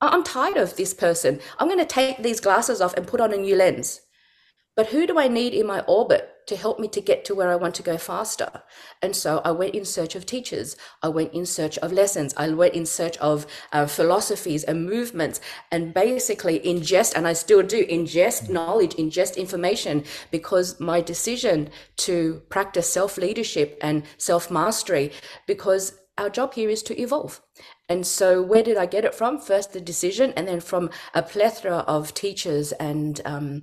I'm 0.00 0.24
tired 0.24 0.56
of 0.56 0.76
this 0.76 0.92
person. 0.92 1.40
I'm 1.58 1.68
going 1.68 1.78
to 1.78 1.86
take 1.86 2.22
these 2.22 2.40
glasses 2.40 2.80
off 2.80 2.94
and 2.94 3.06
put 3.06 3.20
on 3.20 3.32
a 3.32 3.36
new 3.36 3.56
lens. 3.56 4.00
But 4.76 4.88
who 4.88 5.06
do 5.06 5.18
I 5.18 5.28
need 5.28 5.54
in 5.54 5.66
my 5.66 5.80
orbit 5.80 6.33
to 6.46 6.56
help 6.56 6.78
me 6.78 6.88
to 6.88 7.00
get 7.00 7.24
to 7.24 7.34
where 7.34 7.50
I 7.50 7.56
want 7.56 7.74
to 7.76 7.82
go 7.82 7.96
faster? 7.98 8.62
And 9.02 9.14
so 9.14 9.40
I 9.44 9.50
went 9.50 9.74
in 9.74 9.84
search 9.84 10.14
of 10.14 10.26
teachers. 10.26 10.76
I 11.02 11.08
went 11.08 11.32
in 11.32 11.46
search 11.46 11.78
of 11.78 11.92
lessons. 11.92 12.34
I 12.36 12.48
went 12.50 12.74
in 12.74 12.86
search 12.86 13.16
of 13.18 13.46
uh, 13.72 13.86
philosophies 13.86 14.64
and 14.64 14.86
movements 14.86 15.40
and 15.70 15.94
basically 15.94 16.60
ingest, 16.60 17.14
and 17.14 17.26
I 17.26 17.32
still 17.32 17.62
do 17.62 17.84
ingest 17.86 18.48
knowledge, 18.48 18.94
ingest 18.94 19.36
information 19.36 20.04
because 20.30 20.80
my 20.80 21.00
decision 21.00 21.70
to 21.98 22.42
practice 22.48 22.92
self 22.92 23.16
leadership 23.16 23.78
and 23.80 24.04
self 24.18 24.50
mastery, 24.50 25.12
because 25.46 25.98
our 26.16 26.30
job 26.30 26.54
here 26.54 26.70
is 26.70 26.82
to 26.84 27.00
evolve. 27.00 27.40
And 27.88 28.06
so, 28.06 28.40
where 28.40 28.62
did 28.62 28.76
I 28.76 28.86
get 28.86 29.04
it 29.04 29.14
from? 29.14 29.38
First, 29.38 29.72
the 29.72 29.80
decision, 29.80 30.32
and 30.36 30.48
then 30.48 30.60
from 30.60 30.90
a 31.14 31.22
plethora 31.22 31.78
of 31.78 32.14
teachers 32.14 32.72
and 32.72 33.20
um, 33.24 33.62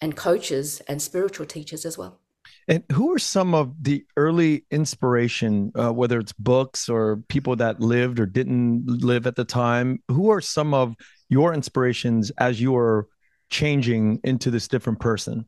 and 0.00 0.16
coaches 0.16 0.80
and 0.88 1.00
spiritual 1.00 1.46
teachers 1.46 1.84
as 1.84 1.96
well. 1.96 2.20
And 2.68 2.84
who 2.92 3.12
are 3.14 3.18
some 3.18 3.54
of 3.54 3.74
the 3.80 4.04
early 4.16 4.64
inspiration, 4.70 5.72
uh, 5.74 5.92
whether 5.92 6.18
it's 6.18 6.32
books 6.32 6.88
or 6.88 7.18
people 7.28 7.56
that 7.56 7.80
lived 7.80 8.18
or 8.18 8.26
didn't 8.26 8.86
live 8.86 9.26
at 9.26 9.36
the 9.36 9.44
time? 9.44 10.02
Who 10.08 10.30
are 10.30 10.40
some 10.40 10.74
of 10.74 10.94
your 11.28 11.54
inspirations 11.54 12.30
as 12.38 12.60
you 12.60 12.76
are 12.76 13.08
changing 13.50 14.20
into 14.24 14.50
this 14.50 14.68
different 14.68 15.00
person? 15.00 15.46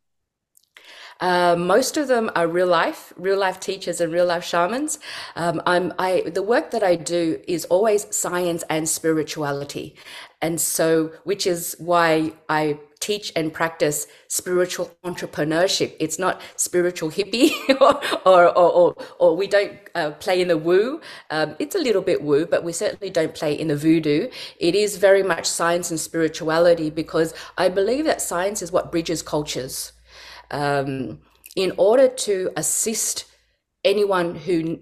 Uh, 1.21 1.57
most 1.57 1.97
of 1.97 2.07
them 2.07 2.31
are 2.37 2.47
real 2.47 2.69
life, 2.69 3.13
real 3.17 3.39
life 3.39 3.59
teachers 3.59 4.01
and 4.01 4.13
real 4.13 4.27
life 4.27 4.45
shamans. 4.45 5.01
Um, 5.35 5.61
I'm, 5.67 5.93
I, 5.99 6.23
the 6.33 6.43
work 6.43 6.71
that 6.71 6.85
I 6.85 6.95
do 6.95 7.41
is 7.49 7.65
always 7.65 8.07
science 8.15 8.63
and 8.71 8.89
spirituality. 8.89 9.97
And 10.41 10.61
so, 10.61 11.11
which 11.25 11.45
is 11.45 11.75
why 11.81 12.35
I 12.49 12.79
teach 13.09 13.33
and 13.35 13.53
practice 13.61 14.07
spiritual 14.29 14.87
entrepreneurship. 15.03 15.91
It's 15.99 16.19
not 16.19 16.43
spiritual 16.57 17.11
hippie 17.11 17.51
or, 17.81 17.95
or, 18.33 18.43
or, 18.59 18.97
or, 19.19 19.37
we 19.37 19.47
don't 19.47 19.73
uh, 19.95 20.11
play 20.25 20.43
in 20.43 20.49
the 20.49 20.59
woo. 20.59 21.01
Um, 21.31 21.57
it's 21.59 21.75
a 21.75 21.79
little 21.79 22.03
bit 22.03 22.23
woo, 22.23 22.45
but 22.45 22.65
we 22.65 22.73
certainly 22.73 23.11
don't 23.19 23.35
play 23.35 23.53
in 23.59 23.69
the 23.69 23.77
voodoo. 23.77 24.29
It 24.61 24.75
is 24.75 24.99
very 24.99 25.23
much 25.23 25.47
science 25.47 25.91
and 25.91 25.99
spirituality 25.99 26.91
because 26.91 27.33
I 27.57 27.71
believe 27.71 28.05
that 28.05 28.21
science 28.21 28.61
is 28.61 28.71
what 28.73 28.93
bridges 28.93 29.23
cultures 29.23 29.93
um, 30.51 31.21
in 31.57 31.73
order 31.79 32.09
to 32.09 32.51
assist 32.57 33.25
anyone 33.85 34.35
who 34.35 34.81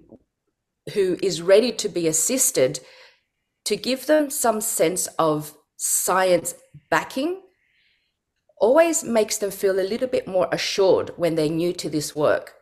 who 0.93 1.17
is 1.21 1.41
ready 1.41 1.71
to 1.73 1.89
be 1.89 2.07
assisted 2.07 2.79
to 3.65 3.75
give 3.75 4.05
them 4.05 4.29
some 4.29 4.61
sense 4.61 5.07
of 5.19 5.53
science 5.75 6.55
backing 6.89 7.41
always 8.59 9.03
makes 9.03 9.37
them 9.37 9.51
feel 9.51 9.79
a 9.79 9.89
little 9.89 10.07
bit 10.07 10.27
more 10.27 10.47
assured 10.51 11.11
when 11.15 11.35
they're 11.35 11.49
new 11.49 11.73
to 11.73 11.89
this 11.89 12.15
work 12.15 12.57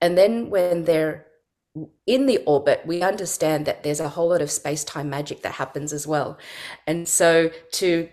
and 0.00 0.16
then 0.16 0.50
when 0.50 0.84
they're 0.84 1.26
in 2.06 2.26
the 2.26 2.38
orbit, 2.46 2.82
we 2.86 3.02
understand 3.02 3.66
that 3.66 3.82
there's 3.82 4.00
a 4.00 4.10
whole 4.10 4.30
lot 4.30 4.42
of 4.42 4.50
space 4.50 4.84
time 4.84 5.10
magic 5.10 5.42
that 5.42 5.52
happens 5.52 5.92
as 5.92 6.06
well. 6.06 6.38
And 6.86 7.06
so 7.06 7.50
to 7.72 8.08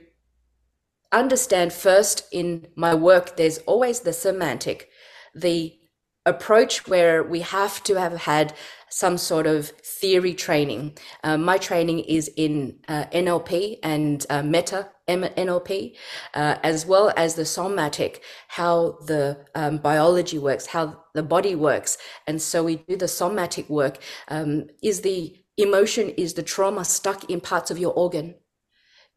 understand 1.11 1.71
first 1.71 2.25
in 2.31 2.67
my 2.75 2.93
work, 2.93 3.37
there's 3.37 3.59
always 3.59 4.01
the 4.01 4.13
semantic, 4.13 4.89
the 5.33 5.77
approach 6.25 6.87
where 6.87 7.23
we 7.23 7.41
have 7.41 7.83
to 7.83 7.95
have 7.95 8.21
had 8.21 8.53
some 8.93 9.17
sort 9.17 9.47
of 9.47 9.69
theory 9.69 10.35
training. 10.35 10.95
Uh, 11.23 11.35
my 11.35 11.57
training 11.57 11.99
is 12.01 12.29
in 12.35 12.77
uh, 12.87 13.05
NLP 13.11 13.79
and 13.81 14.23
uh, 14.29 14.43
meta 14.43 14.89
NLP, 15.07 15.95
uh, 16.35 16.57
as 16.61 16.85
well 16.85 17.11
as 17.17 17.33
the 17.33 17.43
somatic, 17.43 18.21
how 18.49 18.97
the 19.07 19.45
um, 19.55 19.79
biology 19.79 20.37
works, 20.37 20.67
how 20.67 21.03
the 21.15 21.23
body 21.23 21.55
works. 21.55 21.97
And 22.27 22.39
so 22.39 22.63
we 22.63 22.75
do 22.75 22.95
the 22.95 23.07
somatic 23.07 23.67
work. 23.67 23.97
Um, 24.27 24.67
is 24.83 25.01
the 25.01 25.35
emotion, 25.57 26.09
is 26.09 26.35
the 26.35 26.43
trauma 26.43 26.85
stuck 26.85 27.29
in 27.31 27.41
parts 27.41 27.71
of 27.71 27.79
your 27.79 27.93
organ? 27.93 28.35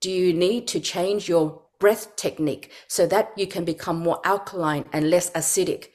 Do 0.01 0.11
you 0.11 0.33
need 0.33 0.67
to 0.69 0.81
change 0.81 1.29
your 1.29 1.63
breath 1.79 2.17
technique 2.17 2.71
so 2.89 3.07
that 3.09 3.31
you 3.37 3.47
can 3.47 3.67
become 3.67 3.99
more 3.99 4.21
alkaline 4.25 4.87
and 4.91 5.11
less 5.11 5.31
acidic? 5.33 5.89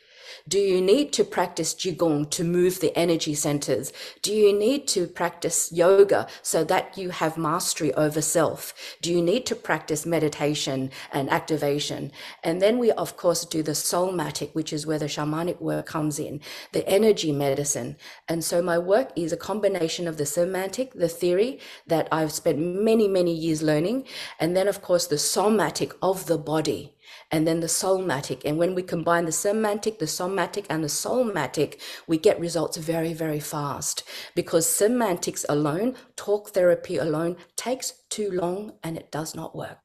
Do 0.48 0.60
you 0.60 0.82
need 0.82 1.14
to 1.14 1.24
practice 1.24 1.74
Qigong 1.74 2.30
to 2.32 2.44
move 2.44 2.80
the 2.80 2.96
energy 2.98 3.36
centers? 3.36 3.94
Do 4.22 4.34
you 4.34 4.58
need 4.58 4.88
to 4.90 5.06
practice 5.06 5.72
yoga 5.72 6.28
so 6.42 6.64
that 6.64 6.98
you 6.98 7.12
have 7.12 7.38
mastery 7.38 7.94
over 7.94 8.22
self? 8.22 8.74
Do 9.02 9.12
you 9.12 9.22
need 9.22 9.46
to 9.48 9.56
practice 9.56 10.06
meditation 10.06 10.90
and 11.12 11.30
activation? 11.30 12.12
And 12.44 12.62
then 12.62 12.80
we, 12.80 12.92
of 12.92 13.18
course, 13.18 13.46
do 13.46 13.62
the 13.62 13.74
shamanic, 13.74 14.54
which 14.54 14.74
is 14.74 14.88
where 14.88 15.00
the 15.00 15.06
shamanic 15.06 15.62
work 15.62 15.86
comes 15.86 16.18
in, 16.18 16.42
the 16.72 16.88
energy 16.88 17.32
medicine. 17.32 17.98
And 18.28 18.44
so 18.44 18.62
my 18.62 18.80
work 18.80 19.12
is 19.16 19.32
a 19.32 19.38
combination 19.38 20.08
of 20.08 20.18
the 20.18 20.26
semantic, 20.26 20.94
the 20.94 21.10
theory 21.10 21.60
that 21.88 22.08
I've 22.12 22.32
spent 22.32 22.60
many, 22.60 23.08
many 23.08 23.34
years 23.34 23.62
learning, 23.62 24.06
and 24.40 24.56
then, 24.56 24.68
of 24.68 24.82
course, 24.82 25.08
the 25.08 25.18
somatic 25.18 25.94
of 26.02 26.26
the 26.26 26.38
body 26.38 26.96
and 27.32 27.48
then 27.48 27.60
the 27.62 27.68
shamanic. 27.68 28.42
And 28.46 28.58
when 28.58 28.76
we 28.76 28.84
combine 28.84 29.26
the 29.26 29.32
semantic, 29.32 30.00
the 30.00 30.08
somatic, 30.08 30.66
and 30.70 30.84
the 30.84 30.88
shamanic, 30.88 31.80
we 32.08 32.18
get 32.18 32.40
results 32.40 32.78
very, 32.78 33.14
very 33.14 33.40
fast 33.40 34.04
because 34.36 34.68
semantics 34.68 35.46
alone, 35.50 35.96
talk 36.16 36.50
therapy 36.50 36.98
alone, 36.98 37.38
takes 37.56 37.94
too 38.10 38.30
long 38.32 38.74
and 38.84 38.98
it 38.98 39.12
does 39.12 39.36
not 39.36 39.56
work. 39.56 39.78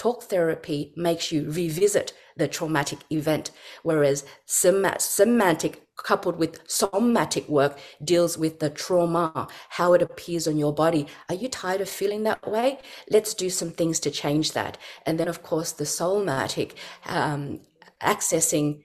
Talk 0.00 0.22
therapy 0.22 0.94
makes 0.96 1.30
you 1.30 1.50
revisit 1.50 2.14
the 2.34 2.48
traumatic 2.48 3.00
event, 3.10 3.50
whereas 3.82 4.24
semantic 4.46 5.86
coupled 5.98 6.36
with 6.36 6.58
somatic 6.66 7.46
work 7.50 7.78
deals 8.02 8.38
with 8.38 8.60
the 8.60 8.70
trauma, 8.70 9.46
how 9.68 9.92
it 9.92 10.00
appears 10.00 10.48
on 10.48 10.56
your 10.56 10.72
body. 10.72 11.06
Are 11.28 11.34
you 11.34 11.50
tired 11.50 11.82
of 11.82 11.88
feeling 11.90 12.22
that 12.22 12.50
way? 12.50 12.78
Let's 13.10 13.34
do 13.34 13.50
some 13.50 13.72
things 13.72 14.00
to 14.00 14.10
change 14.10 14.52
that. 14.52 14.78
And 15.04 15.20
then, 15.20 15.28
of 15.28 15.42
course, 15.42 15.72
the 15.72 15.84
shamanic 15.84 16.76
um, 17.04 17.60
accessing 18.02 18.84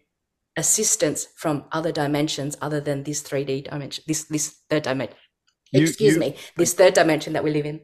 assistance 0.58 1.30
from 1.38 1.64
other 1.72 1.94
dimensions 1.94 2.58
other 2.62 2.82
than 2.82 3.04
this 3.04 3.24
3D 3.24 3.70
dimension, 3.70 4.04
this 4.06 4.26
this 4.26 4.50
third 4.70 4.84
dimension. 4.84 5.16
Excuse 5.72 6.16
you, 6.16 6.20
me, 6.20 6.36
this 6.58 6.74
third 6.74 6.94
dimension 6.94 7.32
that 7.32 7.44
we 7.46 7.52
live 7.52 7.66
in. 7.66 7.80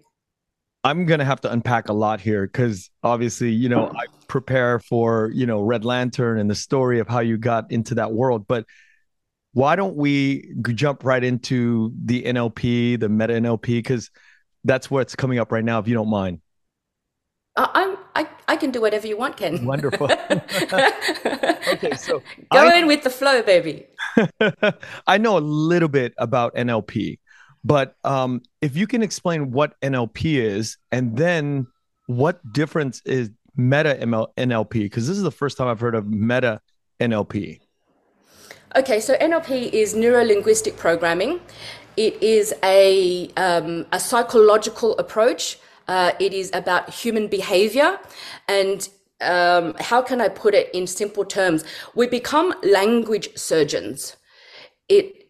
I'm 0.83 1.05
gonna 1.05 1.25
have 1.25 1.41
to 1.41 1.51
unpack 1.51 1.89
a 1.89 1.93
lot 1.93 2.19
here 2.19 2.47
because 2.47 2.89
obviously, 3.03 3.51
you 3.51 3.69
know, 3.69 3.87
I 3.87 4.05
prepare 4.27 4.79
for 4.79 5.31
you 5.33 5.45
know 5.45 5.61
Red 5.61 5.85
Lantern 5.85 6.39
and 6.39 6.49
the 6.49 6.55
story 6.55 6.99
of 6.99 7.07
how 7.07 7.19
you 7.19 7.37
got 7.37 7.71
into 7.71 7.95
that 7.95 8.13
world, 8.13 8.47
but 8.47 8.65
why 9.53 9.75
don't 9.75 9.95
we 9.95 10.53
jump 10.73 11.03
right 11.03 11.23
into 11.23 11.93
the 12.03 12.23
NLP, 12.23 12.99
the 12.99 13.09
meta 13.09 13.33
NLP, 13.33 13.67
because 13.67 14.09
that's 14.63 14.89
what's 14.89 15.15
coming 15.15 15.39
up 15.39 15.51
right 15.51 15.63
now, 15.63 15.79
if 15.79 15.87
you 15.87 15.93
don't 15.93 16.09
mind. 16.09 16.39
Uh, 17.57 17.67
I'm 17.73 17.97
I, 18.15 18.29
I 18.47 18.55
can 18.55 18.71
do 18.71 18.81
whatever 18.81 19.07
you 19.07 19.17
want, 19.17 19.37
Ken. 19.37 19.65
Wonderful. 19.65 20.09
okay, 20.31 21.91
so 21.97 22.19
go 22.51 22.67
I, 22.67 22.75
in 22.77 22.87
with 22.87 23.03
the 23.03 23.09
flow, 23.09 23.41
baby. 23.41 23.85
I 25.07 25.17
know 25.17 25.37
a 25.37 25.39
little 25.39 25.89
bit 25.89 26.13
about 26.17 26.55
NLP, 26.55 27.19
but 27.63 27.95
um, 28.03 28.41
if 28.61 28.75
you 28.75 28.87
can 28.87 29.03
explain 29.03 29.51
what 29.51 29.79
NLP 29.81 30.35
is, 30.35 30.77
and 30.91 31.17
then 31.17 31.67
what 32.07 32.39
difference 32.53 33.01
is 33.05 33.29
meta 33.55 33.97
ML, 34.01 34.27
NLP? 34.37 34.71
Because 34.71 35.07
this 35.07 35.17
is 35.17 35.23
the 35.23 35.31
first 35.31 35.57
time 35.57 35.67
I've 35.67 35.79
heard 35.79 35.95
of 35.95 36.07
meta 36.07 36.61
NLP. 36.99 37.59
Okay, 38.75 38.99
so 38.99 39.15
NLP 39.15 39.71
is 39.73 39.95
neuro 39.95 40.23
linguistic 40.23 40.77
programming. 40.77 41.41
It 41.97 42.21
is 42.23 42.53
a 42.63 43.29
um, 43.35 43.85
a 43.91 43.99
psychological 43.99 44.97
approach 44.97 45.57
uh, 45.91 46.13
it 46.19 46.33
is 46.33 46.49
about 46.53 46.89
human 46.89 47.27
behavior 47.27 47.99
and 48.47 48.87
um, 49.19 49.75
how 49.79 50.01
can 50.01 50.21
I 50.21 50.29
put 50.29 50.55
it 50.55 50.73
in 50.73 50.87
simple 50.87 51.25
terms? 51.25 51.65
We 51.95 52.07
become 52.07 52.53
language 52.63 53.29
surgeons. 53.35 54.15
It 54.87 55.29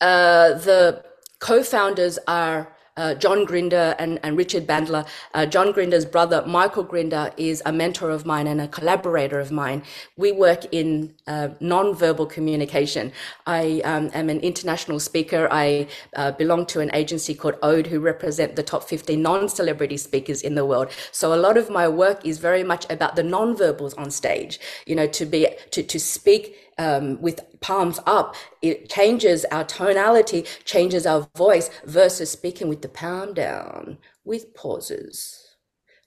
uh, 0.00 0.54
the 0.54 1.04
co-founders 1.40 2.18
are 2.28 2.68
uh, 2.96 3.14
John 3.14 3.44
Grinder 3.44 3.94
and, 3.98 4.20
and 4.22 4.36
Richard 4.36 4.66
Bandler. 4.66 5.06
Uh, 5.32 5.46
John 5.46 5.72
Grinder's 5.72 6.04
brother, 6.04 6.44
Michael 6.46 6.82
Grinder, 6.82 7.32
is 7.36 7.62
a 7.64 7.72
mentor 7.72 8.10
of 8.10 8.26
mine 8.26 8.46
and 8.46 8.60
a 8.60 8.68
collaborator 8.68 9.40
of 9.40 9.50
mine. 9.50 9.82
We 10.16 10.32
work 10.32 10.66
in 10.70 11.14
uh, 11.26 11.48
non-verbal 11.60 12.26
communication. 12.26 13.12
I 13.46 13.80
um, 13.84 14.10
am 14.12 14.28
an 14.28 14.40
international 14.40 15.00
speaker. 15.00 15.48
I 15.50 15.86
uh, 16.14 16.32
belong 16.32 16.66
to 16.66 16.80
an 16.80 16.90
agency 16.92 17.34
called 17.34 17.56
Ode, 17.62 17.86
who 17.86 18.00
represent 18.00 18.56
the 18.56 18.62
top 18.62 18.84
50 18.84 19.16
non-celebrity 19.16 19.96
speakers 19.96 20.42
in 20.42 20.54
the 20.54 20.66
world. 20.66 20.90
So 21.10 21.32
a 21.32 21.40
lot 21.40 21.56
of 21.56 21.70
my 21.70 21.88
work 21.88 22.26
is 22.26 22.38
very 22.38 22.64
much 22.64 22.84
about 22.90 23.16
the 23.16 23.22
non-verbals 23.22 23.94
on 23.94 24.10
stage. 24.10 24.60
You 24.84 24.96
know, 24.96 25.06
to 25.06 25.24
be 25.24 25.48
to 25.70 25.82
to 25.82 25.98
speak 25.98 26.69
um, 26.80 27.20
with 27.20 27.38
palms 27.60 28.00
up, 28.06 28.34
it 28.62 28.88
changes 28.88 29.44
our 29.52 29.64
tonality, 29.64 30.46
changes 30.64 31.06
our 31.06 31.28
voice 31.36 31.68
versus 31.84 32.30
speaking 32.30 32.68
with 32.68 32.80
the 32.80 32.88
palm 32.88 33.34
down 33.34 33.98
with 34.24 34.54
pauses 34.54 35.46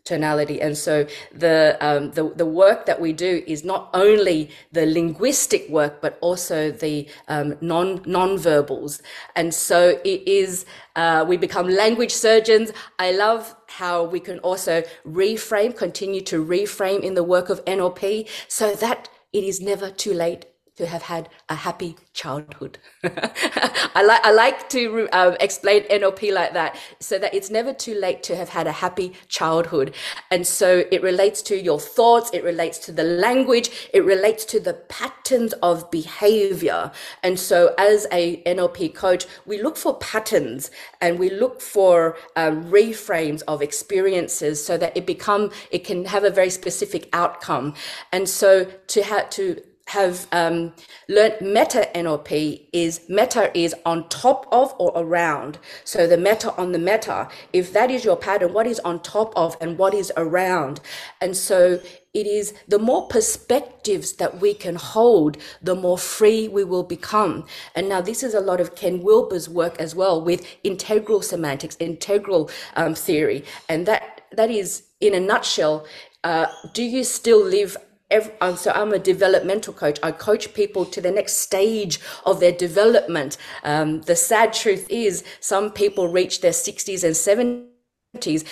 tonality. 0.04 0.60
And 0.62 0.78
so 0.78 1.08
the, 1.34 1.78
um, 1.80 2.12
the 2.12 2.34
the 2.36 2.46
work 2.46 2.86
that 2.88 3.00
we 3.00 3.14
do 3.14 3.42
is 3.48 3.64
not 3.64 3.90
only 3.94 4.50
the 4.74 4.86
linguistic 4.86 5.70
work 5.70 6.02
but 6.02 6.18
also 6.20 6.72
the 6.72 7.08
um, 7.30 7.56
non 7.62 8.02
non-verbals. 8.06 9.02
And 9.38 9.54
so 9.54 10.02
it 10.04 10.28
is 10.28 10.66
uh, 10.98 11.24
we 11.26 11.38
become 11.38 11.70
language 11.70 12.12
surgeons. 12.12 12.72
I 13.00 13.14
love 13.14 13.56
how 13.68 14.04
we 14.04 14.20
can 14.20 14.40
also 14.40 14.84
reframe 15.08 15.74
continue 15.76 16.22
to 16.22 16.44
reframe 16.44 17.02
in 17.02 17.14
the 17.14 17.24
work 17.24 17.50
of 17.50 17.64
nlp 17.66 18.28
so 18.48 18.76
that 18.76 19.10
it 19.32 19.44
is 19.44 19.60
never 19.60 19.90
too 19.90 20.14
late 20.14 20.46
to 20.76 20.88
have 20.88 21.04
had 21.04 21.30
a 21.50 21.56
happy 21.56 21.96
childhood. 22.14 22.80
I 23.04 24.04
like 24.04 24.26
I 24.26 24.32
like 24.32 24.70
to 24.70 25.08
um, 25.14 25.38
explain 25.40 25.84
NLP 25.84 26.34
like 26.34 26.54
that, 26.54 26.78
so 27.00 27.20
that 27.20 27.34
it's 27.34 27.52
never 27.52 27.74
too 27.74 27.94
late 27.94 28.24
to 28.24 28.36
have 28.36 28.50
had 28.50 28.66
a 28.66 28.72
happy 28.72 29.14
childhood, 29.28 29.94
and 30.32 30.48
so 30.48 30.84
it 30.92 31.04
relates 31.04 31.42
to 31.44 31.62
your 31.62 31.80
thoughts, 31.80 32.32
it 32.34 32.44
relates 32.44 32.80
to 32.80 32.92
the 32.92 33.04
language, 33.04 33.90
it 33.94 34.04
relates 34.04 34.46
to 34.46 34.60
the 34.60 34.74
patterns 34.74 35.54
of 35.62 35.90
behavior, 35.92 36.92
and 37.22 37.40
so 37.40 37.76
as 37.78 38.08
a 38.12 38.42
NLP 38.44 38.96
coach, 38.96 39.26
we 39.46 39.62
look 39.62 39.78
for 39.78 39.98
patterns 40.00 40.72
and 41.02 41.20
we 41.20 41.30
look 41.30 41.62
for 41.62 42.18
um, 42.36 42.66
reframes 42.72 43.44
of 43.48 43.62
experiences, 43.62 44.64
so 44.64 44.76
that 44.78 44.98
it 44.98 45.06
become 45.06 45.52
it 45.70 45.84
can 45.84 46.06
have 46.06 46.24
a 46.24 46.32
very 46.32 46.50
specific 46.50 47.10
outcome, 47.14 47.76
and 48.12 48.28
so 48.28 48.66
to 48.88 49.04
have 49.04 49.30
to 49.30 49.62
have 49.88 50.28
um, 50.32 50.74
learned 51.10 51.42
meta 51.42 51.90
NLP 51.94 52.68
is 52.72 53.02
meta 53.10 53.56
is 53.58 53.76
on 53.86 54.08
top 54.10 54.48
of 54.52 54.74
or 54.80 54.92
around. 54.96 55.60
So 55.84 56.08
the 56.08 56.18
meta 56.18 56.56
on 56.56 56.72
the 56.72 56.80
meta, 56.80 57.28
if 57.52 57.74
that 57.74 57.92
is 57.92 58.06
your 58.06 58.16
pattern, 58.16 58.54
what 58.54 58.66
is 58.66 58.80
on 58.80 59.02
top 59.02 59.34
of 59.36 59.58
and 59.60 59.78
what 59.78 59.94
is 59.94 60.12
around? 60.16 60.80
And 61.22 61.36
so 61.36 61.80
it 62.14 62.28
is 62.28 62.54
the 62.68 62.80
more 62.80 63.08
perspectives 63.08 64.14
that 64.14 64.40
we 64.40 64.54
can 64.54 64.76
hold, 64.76 65.38
the 65.62 65.76
more 65.76 65.98
free 65.98 66.48
we 66.48 66.64
will 66.64 66.84
become. 66.84 67.46
And 67.76 67.90
now 67.90 68.02
this 68.02 68.24
is 68.24 68.34
a 68.34 68.40
lot 68.40 68.62
of 68.62 68.76
Ken 68.76 69.02
Wilber's 69.02 69.50
work 69.50 69.80
as 69.80 69.96
well 69.96 70.22
with 70.22 70.46
integral 70.64 71.22
semantics, 71.22 71.76
integral 71.80 72.50
um, 72.76 72.96
theory. 72.96 73.44
And 73.68 73.86
that, 73.88 74.22
that 74.32 74.50
is 74.50 74.84
in 75.02 75.14
a 75.14 75.20
nutshell, 75.20 75.86
uh, 76.24 76.48
do 76.74 76.84
you 76.84 77.04
still 77.04 77.44
live 77.44 77.76
every, 78.14 78.56
so 78.56 78.72
I'm 78.72 78.94
a 78.94 79.00
developmental 79.00 79.74
coach. 79.74 80.00
I 80.04 80.12
coach 80.12 80.54
people 80.54 80.86
to 80.86 81.02
the 81.02 81.12
next 81.12 81.40
stage 81.40 82.00
of 82.26 82.40
their 82.40 82.52
development. 82.52 83.38
Um, 83.64 84.02
the 84.02 84.16
sad 84.16 84.54
truth 84.54 84.86
is, 84.90 85.24
some 85.40 85.72
people 85.72 86.08
reach 86.08 86.42
their 86.42 86.52
60s 86.52 87.04
and 87.04 87.16
70s 87.16 87.73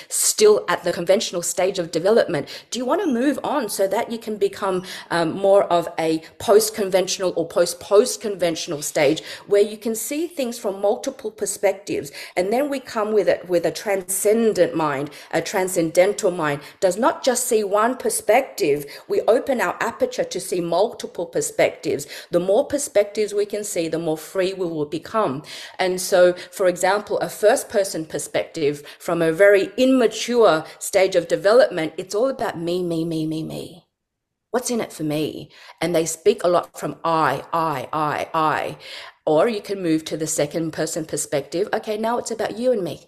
still 0.09 0.65
at 0.67 0.83
the 0.83 0.91
conventional 0.91 1.43
stage 1.43 1.77
of 1.77 1.91
development. 1.91 2.47
Do 2.71 2.79
you 2.79 2.85
want 2.85 3.01
to 3.03 3.07
move 3.07 3.37
on 3.43 3.69
so 3.69 3.87
that 3.87 4.11
you 4.11 4.17
can 4.17 4.37
become 4.37 4.83
um, 5.11 5.33
more 5.33 5.65
of 5.65 5.87
a 5.99 6.23
post 6.39 6.73
conventional 6.73 7.31
or 7.35 7.47
post 7.47 7.79
post 7.79 8.21
conventional 8.21 8.81
stage 8.81 9.21
where 9.45 9.61
you 9.61 9.77
can 9.77 9.93
see 9.93 10.25
things 10.25 10.57
from 10.57 10.81
multiple 10.81 11.29
perspectives? 11.29 12.11
And 12.35 12.51
then 12.51 12.69
we 12.71 12.79
come 12.79 13.13
with 13.13 13.27
it 13.27 13.47
with 13.47 13.65
a 13.65 13.71
transcendent 13.71 14.75
mind, 14.75 15.11
a 15.31 15.43
transcendental 15.43 16.31
mind, 16.31 16.61
does 16.79 16.97
not 16.97 17.23
just 17.23 17.45
see 17.45 17.63
one 17.63 17.97
perspective. 17.97 18.85
We 19.07 19.21
open 19.21 19.61
our 19.61 19.77
aperture 19.79 20.23
to 20.23 20.39
see 20.39 20.59
multiple 20.59 21.27
perspectives. 21.27 22.07
The 22.31 22.39
more 22.39 22.65
perspectives 22.65 23.31
we 23.31 23.45
can 23.45 23.63
see, 23.63 23.87
the 23.87 23.99
more 23.99 24.17
free 24.17 24.53
we 24.53 24.65
will 24.65 24.85
become. 24.85 25.43
And 25.77 26.01
so, 26.01 26.33
for 26.33 26.67
example, 26.67 27.19
a 27.19 27.29
first 27.29 27.69
person 27.69 28.05
perspective 28.05 28.81
from 28.97 29.21
a 29.21 29.31
very 29.31 29.50
very 29.51 29.69
immature 29.75 30.63
stage 30.79 31.15
of 31.17 31.27
development, 31.27 31.93
it's 31.97 32.15
all 32.15 32.29
about 32.29 32.57
me, 32.57 32.81
me, 32.81 33.03
me, 33.03 33.27
me, 33.27 33.43
me. 33.43 33.85
What's 34.51 34.71
in 34.71 34.79
it 34.79 34.93
for 34.93 35.03
me? 35.03 35.49
And 35.81 35.93
they 35.93 36.05
speak 36.05 36.43
a 36.43 36.47
lot 36.47 36.79
from 36.79 36.95
I, 37.03 37.43
I, 37.51 37.89
I, 37.91 38.29
I. 38.33 38.77
Or 39.25 39.49
you 39.49 39.61
can 39.61 39.83
move 39.83 40.05
to 40.05 40.15
the 40.15 40.27
second 40.27 40.71
person 40.71 41.03
perspective. 41.05 41.67
Okay, 41.73 41.97
now 41.97 42.17
it's 42.17 42.31
about 42.31 42.57
you 42.57 42.71
and 42.71 42.81
me. 42.81 43.07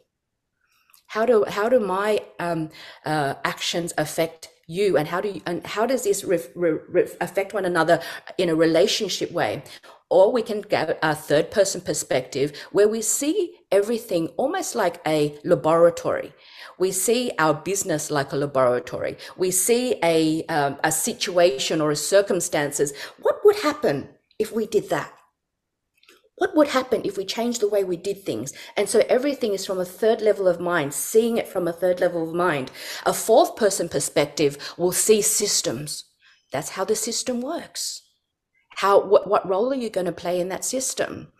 How 1.07 1.25
do 1.25 1.45
how 1.47 1.69
do 1.69 1.79
my 1.79 2.19
um, 2.39 2.69
uh, 3.05 3.35
actions 3.43 3.93
affect 3.97 4.49
you, 4.67 4.97
and 4.97 5.07
how 5.07 5.21
do 5.21 5.29
you, 5.29 5.41
and 5.45 5.65
how 5.75 5.85
does 5.85 6.03
this 6.03 6.23
ref, 6.23 6.47
ref, 6.55 7.11
affect 7.21 7.53
one 7.53 7.65
another 7.65 7.99
in 8.37 8.49
a 8.49 8.55
relationship 8.55 9.31
way? 9.31 9.63
Or 10.13 10.31
we 10.31 10.43
can 10.43 10.61
get 10.61 10.99
a 11.01 11.15
third 11.15 11.49
person 11.49 11.81
perspective 11.81 12.55
where 12.71 12.87
we 12.87 13.01
see 13.01 13.55
everything 13.71 14.27
almost 14.37 14.75
like 14.75 15.01
a 15.07 15.39
laboratory. 15.43 16.33
We 16.77 16.91
see 16.91 17.31
our 17.39 17.55
business 17.55 18.11
like 18.11 18.31
a 18.31 18.35
laboratory. 18.35 19.17
We 19.37 19.49
see 19.49 19.95
a, 20.03 20.45
um, 20.45 20.77
a 20.83 20.91
situation 20.91 21.81
or 21.81 21.89
a 21.89 21.95
circumstances. 21.95 22.93
What 23.23 23.37
would 23.43 23.55
happen 23.55 24.09
if 24.37 24.51
we 24.51 24.67
did 24.67 24.91
that? 24.91 25.11
What 26.35 26.55
would 26.55 26.67
happen 26.67 27.01
if 27.03 27.17
we 27.17 27.25
changed 27.25 27.61
the 27.61 27.67
way 27.67 27.83
we 27.83 27.97
did 27.97 28.23
things? 28.23 28.53
And 28.77 28.87
so 28.87 29.01
everything 29.09 29.53
is 29.53 29.65
from 29.65 29.79
a 29.79 29.93
third 29.99 30.21
level 30.21 30.47
of 30.47 30.59
mind, 30.59 30.93
seeing 30.93 31.37
it 31.37 31.47
from 31.47 31.67
a 31.67 31.73
third 31.73 31.99
level 31.99 32.29
of 32.29 32.35
mind. 32.35 32.69
A 33.07 33.13
fourth 33.13 33.55
person 33.55 33.89
perspective 33.89 34.59
will 34.77 34.91
see 34.91 35.23
systems. 35.23 36.05
That's 36.51 36.69
how 36.69 36.85
the 36.85 36.95
system 36.95 37.41
works. 37.41 38.03
How 38.75 39.05
what, 39.05 39.27
what 39.27 39.47
role 39.47 39.71
are 39.71 39.75
you 39.75 39.89
going 39.89 40.05
to 40.05 40.11
play 40.11 40.39
in 40.39 40.49
that 40.49 40.65
system? 40.65 41.31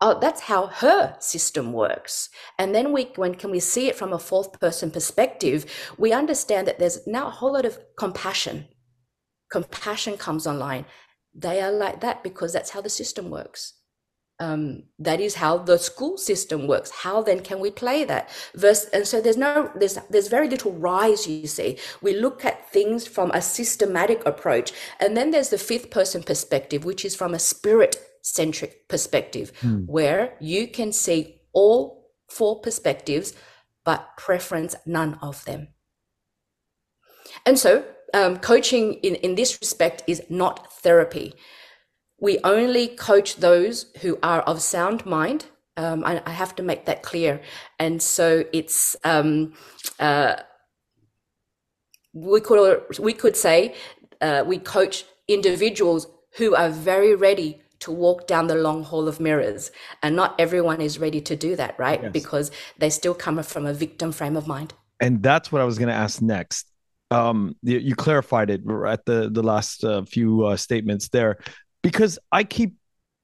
Oh, 0.00 0.18
that's 0.20 0.42
how 0.42 0.66
her 0.66 1.16
system 1.18 1.72
works. 1.72 2.28
And 2.56 2.72
then 2.74 2.92
we, 2.92 3.10
when 3.16 3.34
can 3.34 3.50
we 3.50 3.58
see 3.58 3.88
it 3.88 3.96
from 3.96 4.12
a 4.12 4.18
fourth 4.18 4.60
person 4.60 4.92
perspective, 4.92 5.66
we 5.98 6.12
understand 6.12 6.68
that 6.68 6.78
there's 6.78 7.04
now 7.06 7.26
a 7.26 7.32
whole 7.32 7.54
lot 7.54 7.64
of 7.64 7.78
compassion. 7.96 8.68
Compassion 9.50 10.16
comes 10.16 10.46
online. 10.46 10.84
They 11.34 11.60
are 11.60 11.72
like 11.72 12.00
that 12.00 12.22
because 12.22 12.52
that's 12.52 12.70
how 12.70 12.80
the 12.80 12.88
system 12.88 13.28
works. 13.28 13.74
Um, 14.40 14.84
that 15.00 15.20
is 15.20 15.34
how 15.34 15.58
the 15.58 15.78
school 15.78 16.16
system 16.16 16.68
works. 16.68 16.90
How 16.90 17.22
then 17.22 17.40
can 17.40 17.58
we 17.58 17.72
play 17.72 18.04
that? 18.04 18.30
Verse, 18.54 18.84
and 18.92 19.04
so 19.04 19.20
there's 19.20 19.36
no, 19.36 19.70
there's 19.74 19.98
there's 20.10 20.28
very 20.28 20.48
little 20.48 20.72
rise. 20.72 21.26
You 21.26 21.48
see, 21.48 21.78
we 22.02 22.14
look 22.14 22.44
at 22.44 22.70
things 22.70 23.04
from 23.06 23.32
a 23.32 23.42
systematic 23.42 24.24
approach, 24.24 24.72
and 25.00 25.16
then 25.16 25.32
there's 25.32 25.48
the 25.48 25.58
fifth 25.58 25.90
person 25.90 26.22
perspective, 26.22 26.84
which 26.84 27.04
is 27.04 27.16
from 27.16 27.34
a 27.34 27.38
spirit 27.40 27.96
centric 28.22 28.88
perspective, 28.88 29.52
hmm. 29.60 29.80
where 29.86 30.34
you 30.40 30.68
can 30.68 30.92
see 30.92 31.40
all 31.52 32.12
four 32.30 32.60
perspectives, 32.60 33.34
but 33.84 34.16
preference 34.16 34.76
none 34.86 35.18
of 35.20 35.44
them. 35.46 35.68
And 37.44 37.58
so, 37.58 37.84
um, 38.14 38.38
coaching 38.38 38.94
in 38.94 39.16
in 39.16 39.34
this 39.34 39.58
respect 39.60 40.02
is 40.06 40.22
not 40.28 40.72
therapy 40.74 41.34
we 42.20 42.38
only 42.44 42.88
coach 42.88 43.36
those 43.36 43.86
who 44.00 44.18
are 44.22 44.40
of 44.42 44.60
sound 44.60 45.06
mind. 45.06 45.46
Um, 45.76 46.02
I, 46.04 46.20
I, 46.26 46.30
have 46.30 46.56
to 46.56 46.62
make 46.64 46.86
that 46.86 47.04
clear. 47.04 47.40
And 47.78 48.02
so 48.02 48.44
it's 48.52 48.96
um, 49.04 49.52
uh, 50.00 50.36
we 52.12 52.40
could 52.40 52.82
we 52.98 53.12
could 53.12 53.36
say 53.36 53.76
uh, 54.20 54.42
we 54.44 54.58
coach 54.58 55.04
individuals 55.28 56.08
who 56.36 56.56
are 56.56 56.68
very 56.68 57.14
ready 57.14 57.60
to 57.80 57.92
walk 57.92 58.26
down 58.26 58.48
the 58.48 58.56
long 58.56 58.82
hall 58.82 59.06
of 59.06 59.20
mirrors, 59.20 59.70
and 60.02 60.16
not 60.16 60.34
everyone 60.40 60.80
is 60.80 60.98
ready 60.98 61.20
to 61.20 61.36
do 61.36 61.54
that, 61.54 61.78
right? 61.78 62.02
Yes. 62.02 62.12
Because 62.12 62.50
they 62.78 62.90
still 62.90 63.14
come 63.14 63.40
from 63.44 63.66
a 63.66 63.72
victim 63.72 64.10
frame 64.10 64.36
of 64.36 64.48
mind. 64.48 64.74
And 65.00 65.22
that's 65.22 65.52
what 65.52 65.62
I 65.62 65.64
was 65.64 65.78
going 65.78 65.90
to 65.90 65.94
ask 65.94 66.20
next. 66.20 66.66
Um, 67.12 67.54
you, 67.62 67.78
you, 67.78 67.94
clarified 67.94 68.50
it 68.50 68.62
at 68.86 69.04
the 69.06 69.30
the 69.30 69.42
last 69.42 69.84
uh, 69.84 70.02
few 70.02 70.44
uh, 70.44 70.56
statements 70.56 71.08
there 71.08 71.38
because 71.82 72.18
I 72.32 72.44
keep 72.44 72.74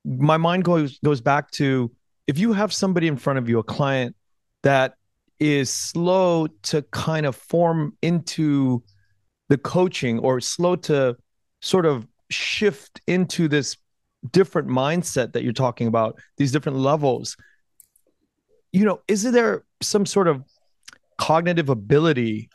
my 0.04 0.36
mind 0.36 0.64
goes 0.64 0.98
goes 0.98 1.20
back 1.20 1.50
to 1.52 1.90
if 2.26 2.38
you 2.38 2.52
have 2.52 2.72
somebody 2.72 3.08
in 3.08 3.16
front 3.16 3.38
of 3.38 3.48
you, 3.48 3.58
a 3.58 3.62
client 3.62 4.16
that 4.62 4.94
is 5.38 5.70
slow 5.70 6.46
to 6.62 6.82
kind 6.90 7.26
of 7.26 7.36
form 7.36 7.96
into 8.02 8.82
the 9.48 9.58
coaching 9.58 10.18
or 10.20 10.40
slow 10.40 10.76
to 10.76 11.16
sort 11.60 11.86
of 11.86 12.06
shift 12.30 13.00
into 13.06 13.48
this 13.48 13.76
different 14.30 14.68
mindset 14.68 15.32
that 15.32 15.42
you're 15.42 15.52
talking 15.52 15.86
about, 15.86 16.18
these 16.38 16.52
different 16.52 16.78
levels. 16.78 17.36
You 18.72 18.84
know, 18.84 19.00
is 19.06 19.22
there 19.22 19.64
some 19.82 20.06
sort 20.06 20.28
of 20.28 20.44
cognitive 21.18 21.68
ability 21.68 22.48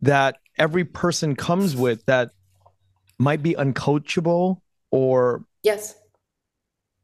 that 0.00 0.38
every 0.58 0.84
person 0.84 1.36
comes 1.36 1.76
with 1.76 2.04
that 2.06 2.30
might 3.18 3.42
be 3.42 3.54
uncoachable 3.54 4.60
or 4.92 5.44
yes. 5.64 5.96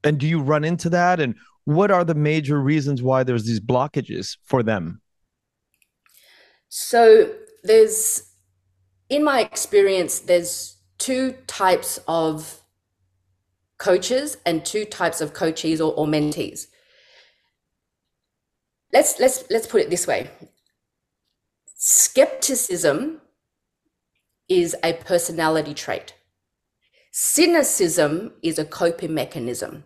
And 0.05 0.19
do 0.19 0.29
you 0.29 0.41
run 0.41 0.63
into 0.63 0.89
that? 0.91 1.19
And 1.19 1.35
what 1.65 1.91
are 1.91 2.05
the 2.05 2.15
major 2.15 2.61
reasons 2.61 3.03
why 3.03 3.25
there's 3.25 3.45
these 3.45 3.61
blockages 3.61 4.37
for 4.45 4.63
them? 4.63 5.01
So 6.69 7.35
there's 7.65 8.23
in 9.09 9.25
my 9.25 9.41
experience 9.41 10.21
there's 10.21 10.77
two 10.99 11.33
types 11.47 11.99
of 12.07 12.63
coaches 13.79 14.37
and 14.45 14.65
two 14.65 14.85
types 14.85 15.21
of 15.21 15.33
coaches 15.33 15.81
or, 15.81 15.93
or 15.95 16.07
mentees. 16.07 16.67
Let's 18.93 19.19
let's 19.19 19.45
let's 19.51 19.67
put 19.67 19.81
it 19.81 19.91
this 19.91 20.07
way. 20.07 20.31
Skepticism 21.75 23.21
is 24.49 24.75
a 24.83 24.95
personality 24.95 25.75
trait 25.75 26.15
Cynicism 27.21 28.35
is 28.45 28.61
a 28.61 28.65
coping 28.65 29.13
mechanism. 29.13 29.83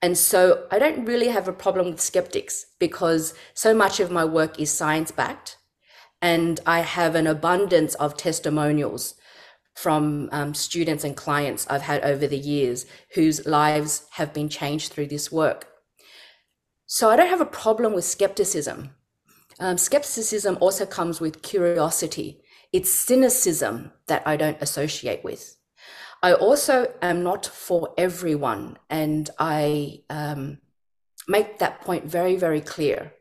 And 0.00 0.16
so 0.16 0.68
I 0.70 0.78
don't 0.78 1.04
really 1.04 1.26
have 1.26 1.48
a 1.48 1.52
problem 1.52 1.86
with 1.86 2.00
skeptics 2.00 2.66
because 2.78 3.34
so 3.52 3.74
much 3.74 3.98
of 3.98 4.12
my 4.12 4.24
work 4.24 4.60
is 4.60 4.70
science 4.70 5.10
backed. 5.10 5.56
And 6.20 6.60
I 6.64 6.82
have 6.82 7.16
an 7.16 7.26
abundance 7.26 7.96
of 7.96 8.16
testimonials 8.16 9.14
from 9.74 10.28
um, 10.30 10.54
students 10.54 11.02
and 11.02 11.16
clients 11.16 11.66
I've 11.68 11.82
had 11.82 12.04
over 12.04 12.28
the 12.28 12.38
years 12.38 12.86
whose 13.16 13.44
lives 13.44 14.04
have 14.12 14.32
been 14.32 14.48
changed 14.48 14.92
through 14.92 15.08
this 15.08 15.32
work. 15.32 15.66
So 16.86 17.10
I 17.10 17.16
don't 17.16 17.26
have 17.26 17.40
a 17.40 17.56
problem 17.64 17.92
with 17.92 18.04
skepticism. 18.04 18.90
Um, 19.58 19.78
skepticism 19.78 20.58
also 20.60 20.86
comes 20.86 21.20
with 21.20 21.42
curiosity. 21.42 22.40
It's 22.72 22.88
cynicism 22.88 23.90
that 24.06 24.22
I 24.24 24.36
don't 24.36 24.62
associate 24.62 25.24
with. 25.24 25.56
I 26.22 26.34
also 26.34 26.92
am 27.02 27.24
not 27.24 27.46
for 27.46 27.92
everyone, 27.98 28.78
and 28.88 29.28
I 29.38 30.02
um, 30.08 30.58
make 31.26 31.58
that 31.58 31.80
point 31.80 32.04
very, 32.04 32.36
very 32.36 32.60
clear. 32.60 33.12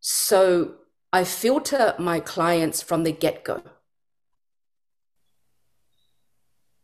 So 0.00 0.74
I 1.12 1.22
filter 1.22 1.94
my 1.98 2.18
clients 2.18 2.82
from 2.82 3.04
the 3.04 3.12
get 3.12 3.44
go. 3.44 3.62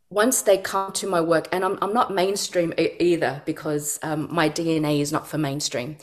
Once 0.09 0.41
they 0.41 0.57
come 0.57 0.93
to 0.93 1.07
my 1.07 1.19
work, 1.19 1.49
and 1.51 1.65
I'm, 1.65 1.77
I'm 1.81 1.93
not 1.93 2.13
mainstream 2.13 2.73
either 2.77 3.41
because 3.45 3.99
um, 4.03 4.29
my 4.31 4.49
DNA 4.49 5.01
is 5.01 5.11
not 5.11 5.27
for 5.27 5.37
mainstream. 5.37 5.97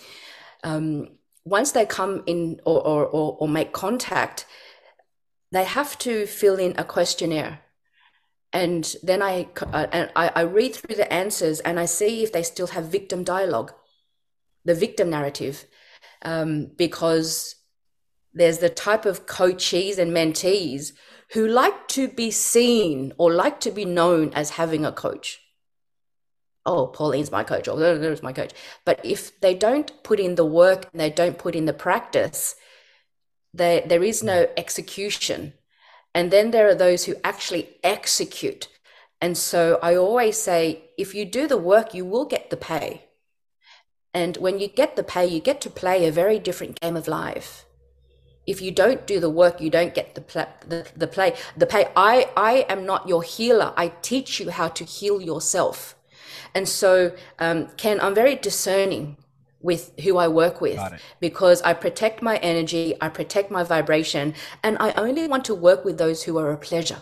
Um, 0.62 1.08
once 1.46 1.72
they 1.72 1.86
come 1.86 2.22
in 2.26 2.60
or, 2.66 2.86
or, 2.86 3.06
or, 3.06 3.36
or 3.40 3.48
make 3.48 3.72
contact, 3.72 4.44
they 5.50 5.64
have 5.64 5.96
to 6.00 6.26
fill 6.26 6.56
in 6.56 6.74
a 6.76 6.84
questionnaire 6.84 7.60
and 8.54 8.94
then 9.02 9.20
I, 9.20 9.48
uh, 9.60 9.88
and 9.90 10.10
I, 10.14 10.30
I 10.36 10.40
read 10.42 10.76
through 10.76 10.94
the 10.94 11.12
answers 11.12 11.58
and 11.60 11.78
I 11.78 11.86
see 11.86 12.22
if 12.22 12.32
they 12.32 12.44
still 12.44 12.68
have 12.68 12.84
victim 12.84 13.24
dialogue, 13.24 13.72
the 14.64 14.76
victim 14.76 15.10
narrative, 15.10 15.64
um, 16.22 16.70
because 16.76 17.56
there's 18.32 18.58
the 18.58 18.70
type 18.70 19.06
of 19.06 19.26
coachees 19.26 19.98
and 19.98 20.12
mentees 20.12 20.92
who 21.32 21.48
like 21.48 21.88
to 21.88 22.06
be 22.06 22.30
seen 22.30 23.12
or 23.18 23.32
like 23.32 23.58
to 23.60 23.72
be 23.72 23.84
known 23.84 24.32
as 24.34 24.50
having 24.50 24.86
a 24.86 24.92
coach. 24.92 25.40
Oh, 26.64 26.86
Pauline's 26.86 27.32
my 27.32 27.42
coach, 27.42 27.66
or 27.68 27.76
there's 27.76 28.22
my 28.22 28.32
coach. 28.32 28.52
But 28.84 29.04
if 29.04 29.38
they 29.40 29.54
don't 29.54 30.02
put 30.04 30.20
in 30.20 30.36
the 30.36 30.46
work 30.46 30.88
and 30.92 31.00
they 31.00 31.10
don't 31.10 31.38
put 31.38 31.56
in 31.56 31.66
the 31.66 31.74
practice, 31.74 32.54
they, 33.52 33.84
there 33.86 34.02
is 34.02 34.22
no 34.22 34.46
execution 34.56 35.54
and 36.14 36.30
then 36.30 36.52
there 36.52 36.68
are 36.68 36.74
those 36.74 37.04
who 37.04 37.16
actually 37.24 37.68
execute. 37.82 38.68
And 39.20 39.36
so 39.36 39.78
I 39.82 39.96
always 39.96 40.38
say 40.38 40.84
if 40.96 41.14
you 41.14 41.24
do 41.24 41.48
the 41.48 41.58
work, 41.58 41.92
you 41.92 42.04
will 42.04 42.24
get 42.24 42.50
the 42.50 42.56
pay. 42.56 43.06
And 44.12 44.36
when 44.36 44.60
you 44.60 44.68
get 44.68 44.94
the 44.94 45.02
pay, 45.02 45.26
you 45.26 45.40
get 45.40 45.60
to 45.62 45.70
play 45.70 46.06
a 46.06 46.12
very 46.12 46.38
different 46.38 46.80
game 46.80 46.96
of 46.96 47.08
life. 47.08 47.66
If 48.46 48.60
you 48.60 48.70
don't 48.70 49.06
do 49.06 49.18
the 49.18 49.30
work, 49.30 49.60
you 49.60 49.70
don't 49.70 49.94
get 49.94 50.14
the, 50.14 50.20
play, 50.20 50.46
the, 50.68 50.86
the 50.94 51.06
play, 51.06 51.34
the 51.56 51.66
pay. 51.66 51.88
I, 51.96 52.30
I 52.36 52.66
am 52.68 52.86
not 52.86 53.08
your 53.08 53.22
healer. 53.22 53.72
I 53.76 53.88
teach 54.02 54.38
you 54.38 54.50
how 54.50 54.68
to 54.68 54.84
heal 54.84 55.20
yourself. 55.20 55.96
And 56.54 56.68
so, 56.68 57.12
um, 57.38 57.68
Ken, 57.76 58.00
I'm 58.00 58.14
very 58.14 58.36
discerning 58.36 59.16
with 59.64 59.98
who 60.00 60.18
I 60.18 60.28
work 60.28 60.60
with 60.60 60.78
because 61.20 61.62
I 61.62 61.72
protect 61.72 62.22
my 62.22 62.36
energy, 62.36 62.94
I 63.00 63.08
protect 63.08 63.50
my 63.50 63.64
vibration, 63.64 64.34
and 64.62 64.76
I 64.78 64.92
only 64.92 65.26
want 65.26 65.46
to 65.46 65.54
work 65.54 65.86
with 65.86 65.96
those 65.96 66.24
who 66.24 66.36
are 66.38 66.52
a 66.52 66.58
pleasure. 66.58 67.00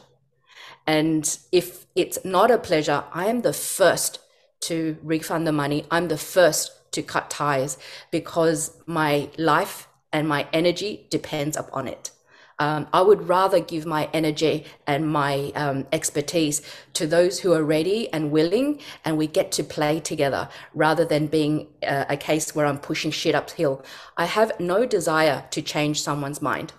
And 0.87 1.25
if 1.51 1.87
it's 1.97 2.25
not 2.25 2.53
a 2.53 2.59
pleasure, 2.59 3.03
I 3.13 3.27
am 3.27 3.43
the 3.43 3.53
first 3.53 4.21
to 4.69 4.97
refund 5.03 5.45
the 5.45 5.53
money. 5.53 5.87
I'm 5.91 6.07
the 6.07 6.17
first 6.17 6.93
to 6.93 7.03
cut 7.03 7.31
ties 7.31 7.79
because 8.13 8.77
my 8.87 9.29
life 9.37 9.89
and 10.13 10.29
my 10.29 10.47
energy 10.53 11.09
depends 11.11 11.57
upon 11.57 11.89
it. 11.89 12.13
Um, 12.59 12.87
I 12.93 13.01
would 13.01 13.29
rather 13.29 13.61
give 13.61 13.87
my 13.87 14.09
energy 14.13 14.67
and 14.87 15.09
my 15.09 15.53
um, 15.55 15.87
expertise 15.93 16.63
to 16.95 17.07
those 17.07 17.41
who 17.41 17.53
are 17.53 17.65
ready 17.65 18.13
and 18.13 18.31
willing, 18.31 18.81
and 19.05 19.17
we 19.17 19.27
get 19.27 19.53
to 19.53 19.65
play 19.65 20.01
together 20.01 20.49
rather 20.75 21.05
than 21.05 21.27
being 21.27 21.69
uh, 21.87 22.05
a 22.09 22.17
case 22.17 22.55
where 22.55 22.67
I'm 22.67 22.79
pushing 22.79 23.11
shit 23.11 23.35
uphill. 23.35 23.85
I 24.17 24.27
have 24.27 24.53
no 24.61 24.87
desire 24.87 25.45
to 25.51 25.63
change 25.63 26.03
someone's 26.03 26.43
mind. 26.43 26.73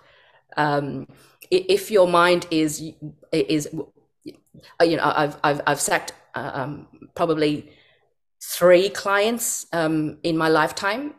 Um, 0.56 1.06
if 1.50 1.90
your 1.90 2.08
mind 2.08 2.46
is 2.50 2.92
is 3.32 3.68
uh, 4.80 4.84
you 4.84 4.96
know 4.96 5.12
I've 5.14 5.36
I've, 5.42 5.60
I've 5.66 5.80
sacked 5.80 6.12
uh, 6.34 6.50
um, 6.54 6.86
probably 7.14 7.70
three 8.42 8.88
clients 8.88 9.66
um, 9.72 10.18
in 10.22 10.36
my 10.36 10.48
lifetime. 10.48 11.14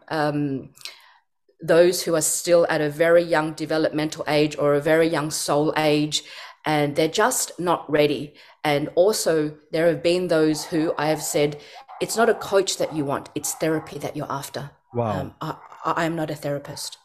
Those 1.62 2.04
who 2.04 2.15
are 2.15 2.22
still 2.22 2.65
at 2.70 2.82
a 2.82 2.89
very 2.89 3.24
young 3.24 3.54
developmental 3.54 4.24
age 4.28 4.58
or 4.58 4.74
a 4.74 4.82
very 4.82 5.08
young 5.08 5.32
soul 5.32 5.74
age, 5.78 6.24
and 6.65 6.96
they're 6.96 7.08
just 7.08 7.60
not 7.60 7.89
ready. 7.89 8.34
And 8.63 8.89
also, 8.96 9.58
there 9.72 9.88
have 9.88 10.04
been 10.04 10.28
those 10.28 10.65
who 10.65 10.94
I 10.98 11.08
have 11.08 11.22
said, 11.22 11.60
it's 12.02 12.18
not 12.18 12.30
a 12.30 12.34
coach 12.34 12.78
that 12.78 12.96
you 12.96 13.06
want, 13.06 13.30
it's 13.36 13.54
therapy 13.54 14.00
that 14.00 14.18
you're 14.18 14.32
after. 14.32 14.72
Wow. 14.94 15.20
Um, 15.20 15.36
I, 15.41 15.56
I 15.86 16.06
am 16.06 16.15
not 16.15 16.30
a 16.30 16.36
therapist. 16.36 16.98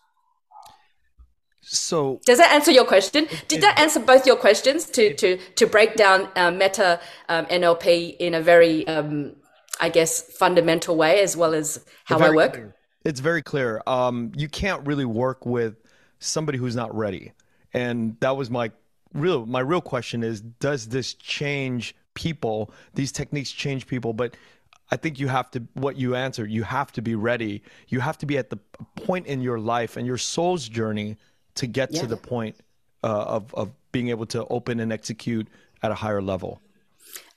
So 1.62 2.20
does 2.26 2.38
that 2.38 2.52
answer 2.52 2.72
your 2.72 2.86
question? 2.86 3.28
Did 3.46 3.60
that 3.60 3.78
answer 3.78 4.00
both 4.00 4.26
your 4.26 4.34
questions 4.34 4.86
to 4.86 5.14
to 5.14 5.36
to 5.56 5.66
break 5.66 5.94
down 5.94 6.28
uh, 6.34 6.50
meta 6.50 6.98
um, 7.28 7.46
NLP 7.46 8.16
in 8.18 8.34
a 8.34 8.40
very 8.40 8.88
um, 8.88 9.36
I 9.80 9.88
guess, 9.88 10.22
fundamental 10.22 10.96
way 10.96 11.22
as 11.22 11.36
well 11.36 11.54
as 11.54 11.84
how 12.04 12.18
I 12.18 12.30
work. 12.30 12.74
It's 13.04 13.20
very 13.20 13.42
clear. 13.42 13.82
Um, 13.86 14.32
you 14.36 14.48
can't 14.48 14.86
really 14.86 15.04
work 15.04 15.46
with 15.46 15.76
somebody 16.18 16.58
who's 16.58 16.76
not 16.76 16.94
ready, 16.94 17.32
and 17.72 18.16
that 18.20 18.36
was 18.36 18.50
my 18.50 18.70
real 19.14 19.46
my 19.46 19.60
real 19.60 19.80
question 19.80 20.22
is: 20.22 20.40
Does 20.40 20.88
this 20.88 21.14
change 21.14 21.94
people? 22.14 22.70
These 22.94 23.12
techniques 23.12 23.50
change 23.50 23.86
people, 23.86 24.12
but 24.12 24.36
I 24.90 24.96
think 24.96 25.18
you 25.18 25.28
have 25.28 25.50
to 25.52 25.62
what 25.74 25.96
you 25.96 26.14
answered. 26.14 26.50
You 26.50 26.62
have 26.64 26.92
to 26.92 27.02
be 27.02 27.14
ready. 27.14 27.62
You 27.88 28.00
have 28.00 28.18
to 28.18 28.26
be 28.26 28.36
at 28.36 28.50
the 28.50 28.58
point 28.96 29.26
in 29.26 29.40
your 29.40 29.58
life 29.58 29.96
and 29.96 30.06
your 30.06 30.18
soul's 30.18 30.68
journey 30.68 31.16
to 31.54 31.66
get 31.66 31.92
yeah. 31.92 32.02
to 32.02 32.06
the 32.06 32.16
point 32.16 32.56
uh, 33.02 33.24
of 33.26 33.54
of 33.54 33.70
being 33.92 34.08
able 34.08 34.26
to 34.26 34.46
open 34.48 34.80
and 34.80 34.92
execute 34.92 35.48
at 35.82 35.90
a 35.90 35.94
higher 35.94 36.22
level. 36.22 36.60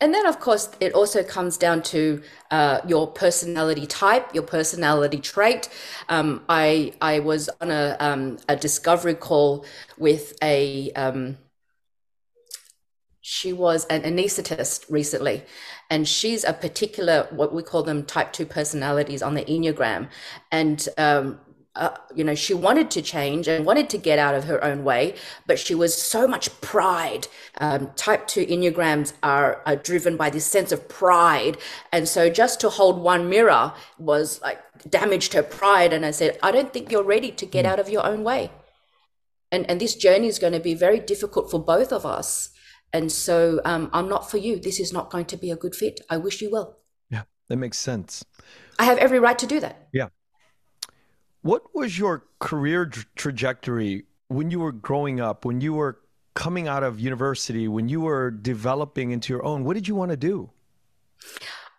And 0.01 0.13
then, 0.13 0.25
of 0.25 0.39
course, 0.39 0.69
it 0.81 0.93
also 0.93 1.23
comes 1.23 1.57
down 1.57 1.81
to 1.83 2.21
uh, 2.51 2.81
your 2.85 3.07
personality 3.07 3.87
type, 3.87 4.33
your 4.33 4.43
personality 4.43 5.19
trait. 5.19 5.69
Um, 6.09 6.43
I 6.49 6.93
I 7.01 7.19
was 7.19 7.49
on 7.61 7.71
a 7.71 7.95
um, 7.99 8.37
a 8.49 8.55
discovery 8.55 9.15
call 9.15 9.65
with 9.97 10.33
a 10.43 10.91
um, 10.93 11.37
she 13.21 13.53
was 13.53 13.85
an 13.85 14.01
anesthetist 14.01 14.91
recently, 14.91 15.43
and 15.89 16.05
she's 16.05 16.43
a 16.43 16.51
particular 16.51 17.27
what 17.31 17.53
we 17.53 17.63
call 17.63 17.81
them 17.81 18.03
type 18.03 18.33
two 18.33 18.45
personalities 18.45 19.21
on 19.21 19.35
the 19.35 19.45
enneagram, 19.45 20.09
and 20.51 20.89
um, 20.97 21.39
uh, 21.75 21.89
you 22.13 22.23
know, 22.23 22.35
she 22.35 22.53
wanted 22.53 22.91
to 22.91 23.01
change 23.01 23.47
and 23.47 23.65
wanted 23.65 23.89
to 23.89 23.97
get 23.97 24.19
out 24.19 24.35
of 24.35 24.43
her 24.43 24.63
own 24.63 24.83
way, 24.83 25.15
but 25.47 25.57
she 25.57 25.73
was 25.73 25.99
so 25.99 26.27
much 26.27 26.61
pride. 26.61 27.27
Um, 27.57 27.89
type 27.95 28.27
2 28.27 28.45
Enneagrams 28.45 29.13
are, 29.23 29.61
are 29.65 29.75
driven 29.75 30.15
by 30.15 30.29
this 30.29 30.45
sense 30.45 30.71
of 30.71 30.87
pride. 30.87 31.57
And 31.91 32.07
so 32.07 32.29
just 32.29 32.59
to 32.61 32.69
hold 32.69 33.01
one 33.01 33.27
mirror 33.27 33.73
was 33.97 34.39
like 34.41 34.61
damaged 34.87 35.33
her 35.33 35.41
pride. 35.41 35.93
And 35.93 36.05
I 36.05 36.11
said, 36.11 36.37
I 36.43 36.51
don't 36.51 36.71
think 36.71 36.91
you're 36.91 37.03
ready 37.03 37.31
to 37.31 37.45
get 37.45 37.65
mm. 37.65 37.69
out 37.69 37.79
of 37.79 37.89
your 37.89 38.05
own 38.05 38.23
way. 38.23 38.51
And, 39.51 39.67
and 39.69 39.81
this 39.81 39.95
journey 39.95 40.27
is 40.27 40.37
going 40.37 40.53
to 40.53 40.59
be 40.59 40.75
very 40.75 40.99
difficult 40.99 41.49
for 41.49 41.59
both 41.59 41.91
of 41.91 42.05
us. 42.05 42.49
And 42.91 43.11
so 43.11 43.61
um, 43.65 43.89
I'm 43.93 44.07
not 44.07 44.29
for 44.29 44.37
you. 44.37 44.59
This 44.59 44.79
is 44.79 44.93
not 44.93 45.09
going 45.09 45.25
to 45.25 45.37
be 45.37 45.49
a 45.49 45.55
good 45.55 45.73
fit. 45.73 46.01
I 46.07 46.17
wish 46.17 46.39
you 46.39 46.51
well. 46.51 46.77
Yeah, 47.09 47.23
that 47.47 47.57
makes 47.57 47.79
sense. 47.79 48.23
I 48.77 48.85
have 48.85 48.99
every 48.99 49.19
right 49.19 49.37
to 49.39 49.47
do 49.47 49.59
that. 49.59 49.87
Yeah. 49.91 50.09
What 51.43 51.75
was 51.75 51.99
your 51.99 52.25
career 52.39 52.89
trajectory 53.15 54.05
when 54.29 54.49
you 54.49 54.61
were 54.61 54.71
growing 54.71 55.19
up, 55.19 55.43
when 55.43 55.59
you 55.59 55.73
were 55.73 55.99
coming 56.35 56.69
out 56.69 56.83
of 56.83 57.01
university, 57.01 57.67
when 57.67 57.89
you 57.89 57.99
were 57.99 58.31
developing 58.31 59.11
into 59.11 59.33
your 59.33 59.43
own? 59.43 59.65
What 59.65 59.73
did 59.73 59.85
you 59.85 59.93
want 59.93 60.11
to 60.11 60.17
do? 60.17 60.49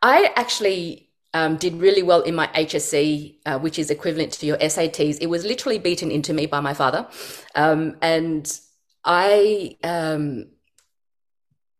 I 0.02 0.32
actually 0.36 1.08
um, 1.32 1.56
did 1.56 1.80
really 1.80 2.02
well 2.02 2.20
in 2.20 2.34
my 2.34 2.46
HSC, 2.48 3.36
uh, 3.46 3.58
which 3.58 3.78
is 3.78 3.90
equivalent 3.90 4.32
to 4.34 4.44
your 4.44 4.58
SATs. 4.58 5.16
It 5.22 5.28
was 5.28 5.46
literally 5.46 5.78
beaten 5.78 6.10
into 6.10 6.34
me 6.34 6.44
by 6.44 6.60
my 6.60 6.74
father. 6.74 7.08
Um, 7.54 7.96
and 8.02 8.60
I 9.02 9.78
um, 9.82 10.44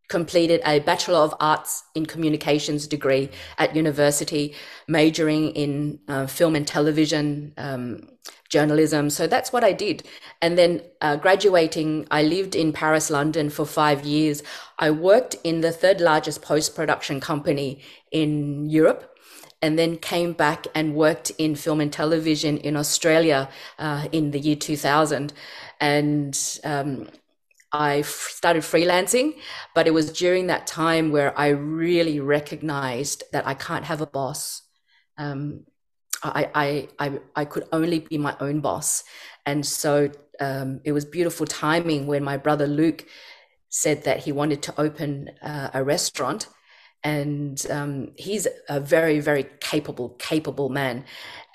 completed 0.07 0.61
a 0.65 0.79
Bachelor 0.79 1.19
of 1.19 1.33
Arts 1.39 1.83
in 1.95 2.05
Communications 2.05 2.87
degree 2.87 3.29
at 3.57 3.75
university, 3.75 4.55
majoring 4.87 5.49
in 5.51 5.99
uh, 6.07 6.27
film 6.27 6.55
and 6.55 6.67
television 6.67 7.53
um, 7.57 8.07
journalism. 8.49 9.09
So 9.09 9.27
that's 9.27 9.51
what 9.51 9.63
I 9.63 9.73
did. 9.73 10.07
And 10.41 10.57
then 10.57 10.81
uh, 11.01 11.15
graduating, 11.17 12.07
I 12.11 12.23
lived 12.23 12.55
in 12.55 12.71
Paris, 12.73 13.09
London 13.09 13.49
for 13.49 13.65
five 13.65 14.05
years. 14.05 14.43
I 14.79 14.91
worked 14.91 15.35
in 15.43 15.61
the 15.61 15.71
third 15.71 15.99
largest 16.01 16.41
post 16.41 16.75
production 16.75 17.19
company 17.19 17.81
in 18.11 18.69
Europe. 18.69 19.11
And 19.61 19.79
then 19.79 19.97
came 19.97 20.33
back 20.33 20.67
and 20.75 20.93
worked 20.93 21.31
in 21.39 21.55
film 21.55 21.81
and 21.81 21.91
television 21.91 22.57
in 22.57 22.77
Australia 22.77 23.49
uh, 23.79 24.07
in 24.11 24.29
the 24.29 24.37
year 24.37 24.55
2000. 24.55 25.33
And 25.79 26.59
um, 26.63 27.07
I 27.75 27.99
f- 27.99 28.29
started 28.31 28.63
freelancing, 28.63 29.35
but 29.73 29.87
it 29.87 29.93
was 29.93 30.11
during 30.11 30.47
that 30.47 30.65
time 30.67 31.11
where 31.11 31.37
I 31.37 31.49
really 31.49 32.19
recognized 32.19 33.23
that 33.33 33.45
I 33.45 33.53
can't 33.53 33.85
have 33.85 34.01
a 34.01 34.07
boss. 34.07 34.61
Um, 35.17 35.65
I, 36.23 36.49
I, 36.55 36.87
I, 36.99 37.19
I 37.35 37.45
could 37.45 37.67
only 37.71 37.99
be 37.99 38.17
my 38.17 38.35
own 38.39 38.61
boss. 38.61 39.03
And 39.45 39.65
so 39.65 40.09
um, 40.39 40.81
it 40.83 40.91
was 40.91 41.05
beautiful 41.05 41.45
timing 41.45 42.07
when 42.07 42.23
my 42.23 42.37
brother 42.37 42.67
Luke 42.67 43.05
said 43.69 44.03
that 44.05 44.19
he 44.19 44.31
wanted 44.31 44.63
to 44.63 44.73
open 44.79 45.31
uh, 45.41 45.69
a 45.73 45.83
restaurant 45.83 46.47
and 47.05 47.67
um, 47.69 48.11
he's 48.17 48.47
a 48.67 48.79
very 48.79 49.19
very 49.19 49.45
capable 49.61 50.09
capable 50.17 50.69
man. 50.69 51.05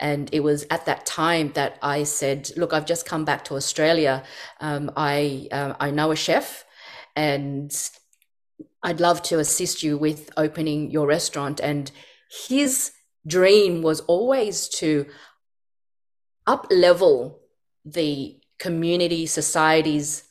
And 0.00 0.30
it 0.32 0.40
was 0.40 0.64
at 0.70 0.86
that 0.86 1.04
time 1.04 1.52
that 1.52 1.76
i 1.82 2.04
said 2.04 2.50
look 2.56 2.72
i've 2.72 2.86
just 2.86 3.04
come 3.04 3.24
back 3.26 3.44
to 3.44 3.56
australia. 3.56 4.22
Um, 4.60 4.90
i 4.96 5.48
uh, 5.52 5.74
i 5.80 5.90
know 5.90 6.12
a 6.12 6.16
chef 6.16 6.64
and 7.16 7.70
i'd 8.84 9.00
love 9.00 9.22
to 9.24 9.40
assist 9.40 9.82
you 9.82 9.98
with 9.98 10.30
opening 10.36 10.90
your 10.90 11.06
restaurant. 11.06 11.60
And 11.60 11.90
his 12.48 12.92
dream 13.26 13.82
was 13.82 14.00
always 14.02 14.68
to 14.68 15.06
up 16.46 16.68
level 16.70 17.40
the 17.84 18.40
community 18.58 19.26
societies 19.26 20.29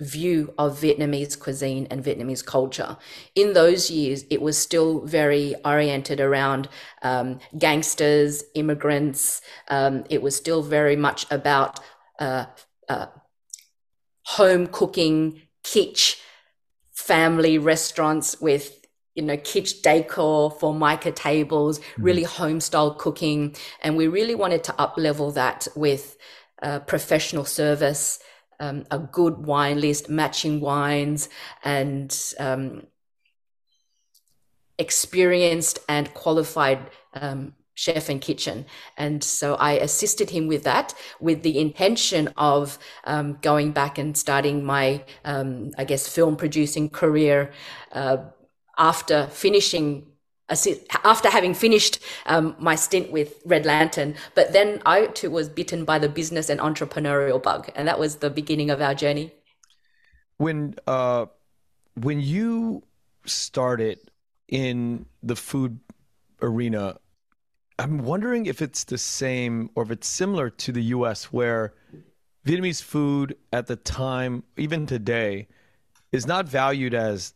view 0.00 0.54
of 0.58 0.78
Vietnamese 0.78 1.38
cuisine 1.38 1.86
and 1.90 2.04
Vietnamese 2.04 2.44
culture. 2.44 2.96
In 3.34 3.52
those 3.52 3.90
years, 3.90 4.24
it 4.30 4.40
was 4.40 4.56
still 4.56 5.00
very 5.00 5.54
oriented 5.64 6.20
around 6.20 6.68
um, 7.02 7.40
gangsters, 7.56 8.44
immigrants. 8.54 9.40
Um, 9.68 10.04
it 10.08 10.22
was 10.22 10.36
still 10.36 10.62
very 10.62 10.96
much 10.96 11.26
about 11.30 11.80
uh, 12.20 12.46
uh, 12.88 13.06
home 14.22 14.68
cooking, 14.68 15.42
kitsch, 15.64 16.20
family 16.92 17.58
restaurants 17.58 18.40
with 18.40 18.74
you 19.14 19.24
know, 19.24 19.36
kitsch 19.36 19.82
decor, 19.82 20.48
formica 20.48 21.10
tables, 21.10 21.80
mm-hmm. 21.80 22.02
really 22.04 22.22
home 22.22 22.60
style 22.60 22.94
cooking. 22.94 23.56
And 23.82 23.96
we 23.96 24.06
really 24.06 24.36
wanted 24.36 24.62
to 24.64 24.80
up 24.80 24.96
level 24.96 25.32
that 25.32 25.66
with 25.74 26.16
uh, 26.62 26.78
professional 26.80 27.44
service 27.44 28.20
um, 28.60 28.84
a 28.90 28.98
good 28.98 29.46
wine 29.46 29.80
list, 29.80 30.08
matching 30.08 30.60
wines, 30.60 31.28
and 31.64 32.34
um, 32.38 32.86
experienced 34.78 35.78
and 35.88 36.12
qualified 36.14 36.90
um, 37.14 37.54
chef 37.74 38.08
and 38.08 38.20
kitchen. 38.20 38.66
And 38.96 39.22
so 39.22 39.54
I 39.54 39.72
assisted 39.74 40.30
him 40.30 40.48
with 40.48 40.64
that 40.64 40.94
with 41.20 41.42
the 41.42 41.58
intention 41.58 42.28
of 42.36 42.76
um, 43.04 43.38
going 43.40 43.70
back 43.70 43.98
and 43.98 44.16
starting 44.18 44.64
my, 44.64 45.04
um, 45.24 45.70
I 45.78 45.84
guess, 45.84 46.08
film 46.08 46.36
producing 46.36 46.90
career 46.90 47.52
uh, 47.92 48.16
after 48.76 49.28
finishing 49.28 50.07
after 50.48 51.28
having 51.30 51.54
finished 51.54 51.98
um, 52.26 52.56
my 52.58 52.74
stint 52.74 53.12
with 53.12 53.40
Red 53.44 53.66
Lantern. 53.66 54.14
But 54.34 54.52
then 54.52 54.82
I 54.86 55.06
too 55.06 55.30
was 55.30 55.48
bitten 55.48 55.84
by 55.84 55.98
the 55.98 56.08
business 56.08 56.48
and 56.48 56.60
entrepreneurial 56.60 57.42
bug, 57.42 57.70
and 57.74 57.86
that 57.86 57.98
was 57.98 58.16
the 58.16 58.30
beginning 58.30 58.70
of 58.70 58.80
our 58.80 58.94
journey. 58.94 59.32
When 60.38 60.76
uh, 60.86 61.26
when 61.94 62.20
you 62.20 62.82
started 63.24 63.98
in 64.48 65.06
the 65.22 65.36
food 65.36 65.78
arena, 66.40 66.96
I'm 67.78 67.98
wondering 67.98 68.46
if 68.46 68.62
it's 68.62 68.84
the 68.84 68.98
same 68.98 69.70
or 69.74 69.82
if 69.82 69.90
it's 69.90 70.08
similar 70.08 70.50
to 70.50 70.72
the 70.72 70.82
U.S., 70.82 71.24
where 71.24 71.74
Vietnamese 72.46 72.82
food 72.82 73.36
at 73.52 73.66
the 73.66 73.76
time, 73.76 74.42
even 74.56 74.86
today, 74.86 75.48
is 76.12 76.26
not 76.26 76.48
valued 76.48 76.94
as 76.94 77.34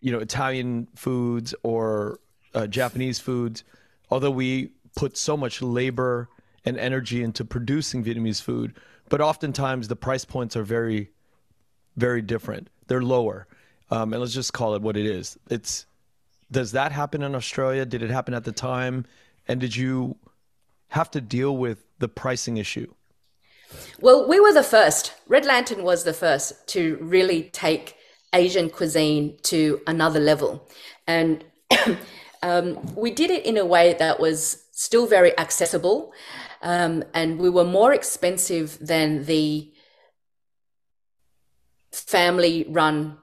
you 0.00 0.10
know 0.10 0.18
Italian 0.18 0.88
foods 0.94 1.54
or 1.62 2.18
uh, 2.54 2.66
Japanese 2.66 3.18
foods, 3.18 3.64
although 4.10 4.30
we 4.30 4.70
put 4.96 5.16
so 5.16 5.36
much 5.36 5.62
labor 5.62 6.28
and 6.64 6.78
energy 6.78 7.22
into 7.22 7.44
producing 7.44 8.04
Vietnamese 8.04 8.42
food, 8.42 8.74
but 9.08 9.20
oftentimes 9.20 9.88
the 9.88 9.96
price 9.96 10.24
points 10.24 10.56
are 10.56 10.62
very, 10.62 11.10
very 11.96 12.22
different. 12.22 12.68
They're 12.86 13.02
lower, 13.02 13.46
um, 13.90 14.12
and 14.12 14.20
let's 14.20 14.34
just 14.34 14.52
call 14.52 14.74
it 14.74 14.82
what 14.82 14.96
it 14.96 15.06
is. 15.06 15.38
It's 15.50 15.86
does 16.50 16.72
that 16.72 16.92
happen 16.92 17.22
in 17.22 17.34
Australia? 17.34 17.86
Did 17.86 18.02
it 18.02 18.10
happen 18.10 18.34
at 18.34 18.44
the 18.44 18.52
time? 18.52 19.06
And 19.48 19.58
did 19.58 19.74
you 19.74 20.16
have 20.88 21.10
to 21.12 21.20
deal 21.20 21.56
with 21.56 21.84
the 21.98 22.08
pricing 22.08 22.58
issue? 22.58 22.92
Well, 24.00 24.28
we 24.28 24.38
were 24.38 24.52
the 24.52 24.62
first. 24.62 25.14
Red 25.26 25.46
Lantern 25.46 25.82
was 25.82 26.04
the 26.04 26.12
first 26.12 26.66
to 26.68 26.98
really 27.00 27.44
take 27.44 27.96
Asian 28.34 28.68
cuisine 28.68 29.38
to 29.44 29.80
another 29.86 30.20
level. 30.20 30.68
And 31.06 31.42
um, 32.42 32.94
we 32.94 33.10
did 33.10 33.30
it 33.30 33.46
in 33.46 33.56
a 33.56 33.64
way 33.64 33.94
that 33.94 34.20
was 34.20 34.64
still 34.72 35.06
very 35.06 35.36
accessible, 35.38 36.12
um, 36.62 37.04
and 37.14 37.38
we 37.38 37.50
were 37.50 37.64
more 37.64 37.92
expensive 37.92 38.78
than 38.80 39.24
the 39.24 39.72
family 41.92 42.66
run 42.68 43.18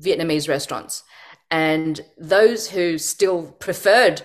Vietnamese 0.00 0.48
restaurants. 0.48 1.04
And 1.50 2.00
those 2.18 2.70
who 2.70 2.98
still 2.98 3.52
preferred 3.58 4.22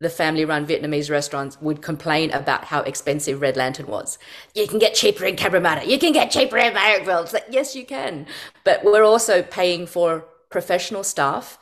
the 0.00 0.10
family 0.10 0.44
run 0.44 0.66
Vietnamese 0.66 1.10
restaurants 1.10 1.60
would 1.60 1.80
complain 1.80 2.30
about 2.32 2.64
how 2.64 2.80
expensive 2.82 3.40
Red 3.40 3.56
Lantern 3.56 3.86
was. 3.86 4.18
You 4.54 4.66
can 4.66 4.78
get 4.78 4.94
cheaper 4.94 5.24
in 5.24 5.36
Cabramatta. 5.36 5.86
You 5.86 5.98
can 5.98 6.12
get 6.12 6.30
cheaper 6.30 6.58
in 6.58 6.74
Marrickville. 6.74 7.32
Like, 7.32 7.46
yes, 7.48 7.74
you 7.76 7.86
can. 7.86 8.26
But 8.64 8.84
we're 8.84 9.04
also 9.04 9.42
paying 9.42 9.86
for 9.86 10.26
professional 10.50 11.04
staff, 11.04 11.58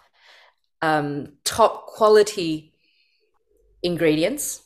um, 0.82 1.32
top 1.44 1.86
quality 1.86 2.72
ingredients, 3.82 4.62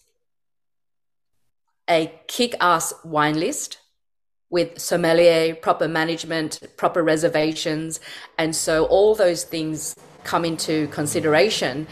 a 1.88 2.12
kick 2.26 2.54
ass 2.60 2.92
wine 3.04 3.38
list 3.38 3.78
with 4.50 4.78
sommelier, 4.78 5.54
proper 5.54 5.88
management, 5.88 6.60
proper 6.76 7.02
reservations. 7.02 8.00
And 8.38 8.54
so 8.54 8.86
all 8.86 9.14
those 9.14 9.44
things 9.44 9.96
come 10.24 10.44
into 10.44 10.88
consideration. 10.88 11.86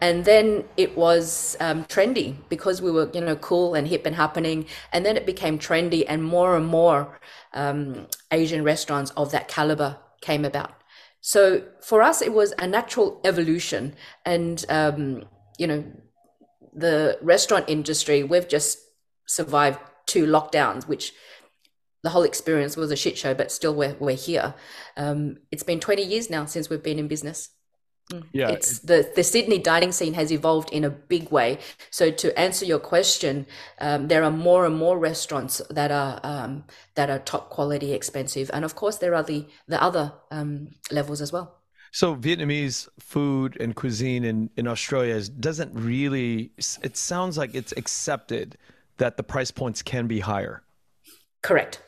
And 0.00 0.24
then 0.24 0.64
it 0.76 0.96
was 0.96 1.56
um, 1.60 1.84
trendy 1.84 2.34
because 2.48 2.80
we 2.80 2.90
were, 2.90 3.10
you 3.12 3.20
know, 3.20 3.36
cool 3.36 3.74
and 3.74 3.86
hip 3.86 4.06
and 4.06 4.16
happening. 4.16 4.66
And 4.92 5.04
then 5.04 5.16
it 5.16 5.26
became 5.26 5.58
trendy, 5.58 6.04
and 6.08 6.24
more 6.24 6.56
and 6.56 6.66
more 6.66 7.20
um, 7.52 8.06
Asian 8.30 8.64
restaurants 8.64 9.10
of 9.16 9.30
that 9.32 9.48
caliber 9.48 9.98
came 10.20 10.44
about. 10.44 10.79
So 11.20 11.64
for 11.82 12.02
us, 12.02 12.22
it 12.22 12.32
was 12.32 12.54
a 12.58 12.66
natural 12.66 13.20
evolution. 13.24 13.94
And, 14.24 14.64
um, 14.68 15.24
you 15.58 15.66
know, 15.66 15.84
the 16.72 17.18
restaurant 17.20 17.66
industry, 17.68 18.22
we've 18.22 18.48
just 18.48 18.78
survived 19.26 19.78
two 20.06 20.26
lockdowns, 20.26 20.88
which 20.88 21.12
the 22.02 22.10
whole 22.10 22.22
experience 22.22 22.76
was 22.76 22.90
a 22.90 22.96
shit 22.96 23.18
show, 23.18 23.34
but 23.34 23.52
still 23.52 23.74
we're, 23.74 23.96
we're 24.00 24.16
here. 24.16 24.54
Um, 24.96 25.38
it's 25.50 25.62
been 25.62 25.80
20 25.80 26.02
years 26.02 26.30
now 26.30 26.46
since 26.46 26.70
we've 26.70 26.82
been 26.82 26.98
in 26.98 27.08
business. 27.08 27.50
Yeah, 28.32 28.50
it's 28.50 28.80
the 28.80 29.10
the 29.14 29.22
Sydney 29.22 29.58
dining 29.58 29.92
scene 29.92 30.14
has 30.14 30.32
evolved 30.32 30.70
in 30.70 30.84
a 30.84 30.90
big 30.90 31.30
way. 31.30 31.58
So 31.90 32.10
to 32.10 32.38
answer 32.38 32.64
your 32.64 32.78
question, 32.78 33.46
um, 33.80 34.08
there 34.08 34.24
are 34.24 34.30
more 34.30 34.66
and 34.66 34.76
more 34.76 34.98
restaurants 34.98 35.60
that 35.70 35.90
are 35.90 36.20
um, 36.22 36.64
that 36.94 37.10
are 37.10 37.18
top 37.18 37.50
quality, 37.50 37.92
expensive, 37.92 38.50
and 38.52 38.64
of 38.64 38.74
course 38.74 38.98
there 38.98 39.14
are 39.14 39.22
the 39.22 39.46
the 39.68 39.82
other 39.82 40.12
um, 40.30 40.68
levels 40.90 41.20
as 41.20 41.32
well. 41.32 41.56
So 41.92 42.14
Vietnamese 42.14 42.88
food 42.98 43.56
and 43.60 43.74
cuisine 43.74 44.24
in 44.24 44.50
in 44.56 44.66
Australia 44.66 45.14
is, 45.14 45.28
doesn't 45.28 45.72
really. 45.74 46.52
It 46.82 46.96
sounds 46.96 47.36
like 47.36 47.54
it's 47.54 47.72
accepted 47.76 48.56
that 48.96 49.16
the 49.16 49.22
price 49.22 49.50
points 49.50 49.82
can 49.82 50.06
be 50.06 50.20
higher. 50.20 50.62
Correct 51.42 51.80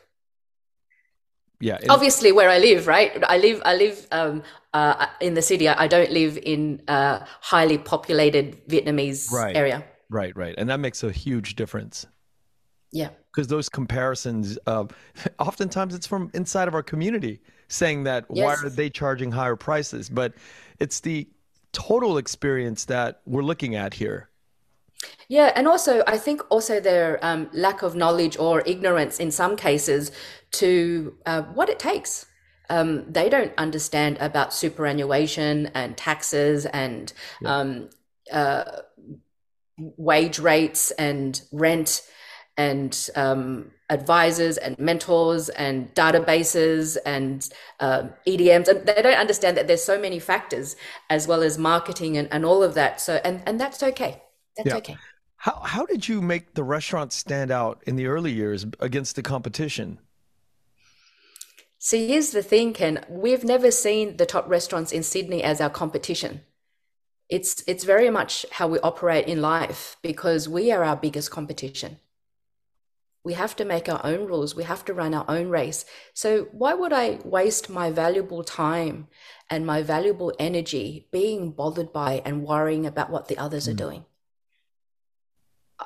yeah 1.63 1.79
obviously 1.89 2.31
where 2.31 2.49
i 2.49 2.59
live 2.59 2.87
right? 2.87 3.11
I 3.35 3.37
live 3.37 3.61
i 3.65 3.73
live 3.75 4.07
um, 4.11 4.43
uh, 4.73 5.05
in 5.21 5.35
the 5.35 5.41
city. 5.41 5.69
I 5.69 5.87
don't 5.87 6.11
live 6.11 6.37
in 6.41 6.81
a 6.87 7.25
highly 7.41 7.77
populated 7.77 8.67
vietnamese 8.67 9.31
right. 9.31 9.55
area. 9.55 9.83
Right 10.09 10.35
right. 10.35 10.55
And 10.57 10.69
that 10.69 10.79
makes 10.79 11.03
a 11.03 11.11
huge 11.11 11.55
difference. 11.55 12.05
Yeah. 12.91 13.09
Because 13.31 13.47
those 13.47 13.69
comparisons 13.69 14.57
uh, 14.67 14.85
oftentimes 15.39 15.95
it's 15.95 16.07
from 16.07 16.31
inside 16.33 16.67
of 16.67 16.75
our 16.75 16.83
community 16.83 17.41
saying 17.67 18.03
that 18.03 18.25
yes. 18.29 18.43
why 18.43 18.67
are 18.67 18.69
they 18.69 18.89
charging 18.89 19.31
higher 19.31 19.55
prices? 19.55 20.09
But 20.09 20.33
it's 20.79 20.99
the 20.99 21.27
total 21.71 22.17
experience 22.17 22.85
that 22.85 23.21
we're 23.25 23.43
looking 23.43 23.75
at 23.75 23.93
here 23.93 24.29
yeah, 25.27 25.51
and 25.55 25.67
also 25.67 26.03
I 26.07 26.17
think 26.17 26.41
also 26.49 26.79
their 26.79 27.19
um, 27.25 27.49
lack 27.53 27.81
of 27.81 27.95
knowledge 27.95 28.37
or 28.37 28.61
ignorance 28.65 29.19
in 29.19 29.31
some 29.31 29.55
cases 29.55 30.11
to 30.53 31.15
uh, 31.25 31.43
what 31.43 31.69
it 31.69 31.79
takes. 31.79 32.25
Um, 32.69 33.11
they 33.11 33.29
don't 33.29 33.53
understand 33.57 34.17
about 34.19 34.53
superannuation 34.53 35.67
and 35.75 35.95
taxes 35.97 36.65
and 36.65 37.11
yeah. 37.41 37.55
um, 37.55 37.89
uh, 38.31 38.63
wage 39.77 40.39
rates 40.39 40.91
and 40.91 41.41
rent 41.51 42.01
and 42.57 43.09
um, 43.15 43.71
advisors 43.89 44.57
and 44.57 44.77
mentors 44.79 45.49
and 45.49 45.93
databases 45.93 46.97
and 47.05 47.47
uh, 47.79 48.03
EDMs. 48.27 48.67
And 48.67 48.85
they 48.85 49.01
don't 49.01 49.17
understand 49.17 49.57
that 49.57 49.67
there's 49.67 49.83
so 49.83 49.99
many 49.99 50.19
factors 50.19 50.75
as 51.09 51.27
well 51.27 51.43
as 51.43 51.57
marketing 51.57 52.17
and, 52.17 52.27
and 52.31 52.45
all 52.45 52.63
of 52.63 52.73
that. 52.73 53.01
So, 53.01 53.19
and, 53.23 53.41
and 53.45 53.59
that's 53.59 53.83
okay. 53.83 54.22
That's 54.57 54.69
yeah. 54.69 54.77
okay. 54.77 54.97
How, 55.37 55.59
how 55.61 55.85
did 55.85 56.07
you 56.07 56.21
make 56.21 56.53
the 56.53 56.63
restaurant 56.63 57.11
stand 57.11 57.51
out 57.51 57.83
in 57.85 57.97
the 57.97 58.07
early 58.07 58.31
years 58.31 58.65
against 58.79 59.15
the 59.15 59.21
competition? 59.21 59.99
See, 61.79 62.07
here's 62.07 62.31
the 62.31 62.41
thing, 62.41 62.71
Ken. 62.71 63.05
We've 63.09 63.43
never 63.43 63.69
seen 63.69 64.15
the 64.15 64.25
top 64.25 64.47
restaurants 64.47 64.93
in 64.93 65.03
Sydney 65.03 65.43
as 65.43 65.59
our 65.59 65.69
competition. 65.69 66.41
It's 67.27 67.61
it's 67.67 67.83
very 67.83 68.09
much 68.09 68.45
how 68.51 68.69
we 68.69 68.79
operate 68.79 69.27
in 69.27 69.41
life 69.41 69.97
because 70.01 70.47
we 70.47 70.71
are 70.71 70.83
our 70.85 70.95
biggest 70.95 71.29
competition. 71.31 71.99
We 73.25 73.33
have 73.33 73.53
to 73.57 73.65
make 73.65 73.89
our 73.89 73.99
own 74.05 74.27
rules. 74.27 74.55
We 74.55 74.63
have 74.63 74.85
to 74.85 74.93
run 74.93 75.13
our 75.13 75.25
own 75.27 75.49
race. 75.49 75.83
So 76.13 76.47
why 76.53 76.73
would 76.73 76.93
I 76.93 77.19
waste 77.25 77.69
my 77.69 77.91
valuable 77.91 78.45
time 78.45 79.07
and 79.49 79.65
my 79.65 79.81
valuable 79.81 80.31
energy 80.39 81.09
being 81.11 81.51
bothered 81.51 81.91
by 81.91 82.21
and 82.23 82.43
worrying 82.43 82.85
about 82.85 83.09
what 83.09 83.27
the 83.27 83.37
others 83.37 83.67
mm. 83.67 83.71
are 83.71 83.75
doing? 83.75 84.05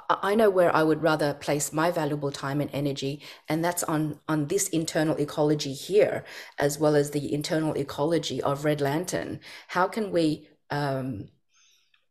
I 0.09 0.35
know 0.35 0.49
where 0.49 0.75
I 0.75 0.83
would 0.83 1.01
rather 1.01 1.33
place 1.33 1.73
my 1.73 1.91
valuable 1.91 2.31
time 2.31 2.61
and 2.61 2.69
energy, 2.73 3.21
and 3.47 3.63
that's 3.63 3.83
on 3.83 4.19
on 4.27 4.47
this 4.47 4.67
internal 4.69 5.15
ecology 5.17 5.73
here, 5.73 6.23
as 6.57 6.79
well 6.79 6.95
as 6.95 7.11
the 7.11 7.33
internal 7.33 7.73
ecology 7.73 8.41
of 8.41 8.65
Red 8.65 8.81
Lantern. 8.81 9.39
How 9.69 9.87
can 9.87 10.11
we 10.11 10.47
um, 10.69 11.29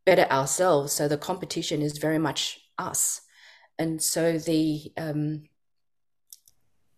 better 0.04 0.26
ourselves? 0.30 0.92
So 0.92 1.08
the 1.08 1.18
competition 1.18 1.82
is 1.82 1.98
very 1.98 2.18
much 2.18 2.60
us, 2.78 3.22
and 3.78 4.02
so 4.02 4.38
the 4.38 4.92
um, 4.96 5.44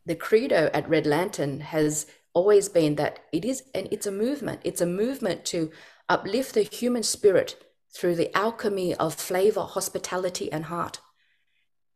the 0.06 0.16
credo 0.16 0.70
at 0.72 0.88
Red 0.88 1.06
Lantern 1.06 1.60
has 1.60 2.06
always 2.34 2.68
been 2.68 2.96
that 2.96 3.20
it 3.32 3.44
is, 3.44 3.62
and 3.74 3.88
it's 3.90 4.06
a 4.06 4.12
movement. 4.12 4.60
It's 4.64 4.80
a 4.80 4.86
movement 4.86 5.44
to 5.46 5.70
uplift 6.08 6.54
the 6.54 6.62
human 6.62 7.02
spirit 7.02 7.67
through 7.94 8.16
the 8.16 8.36
alchemy 8.36 8.94
of 8.94 9.14
flavor, 9.14 9.62
hospitality, 9.62 10.50
and 10.52 10.66
heart. 10.66 11.00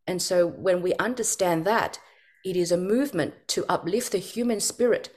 And 0.07 0.21
so 0.21 0.47
when 0.47 0.83
we 0.83 0.95
understand 0.95 1.65
that, 1.65 1.99
it 2.45 2.57
is 2.57 2.73
a 2.73 2.77
movement 2.77 3.35
to 3.49 3.65
uplift 3.69 4.13
the 4.13 4.19
human 4.19 4.61
spirit 4.61 5.11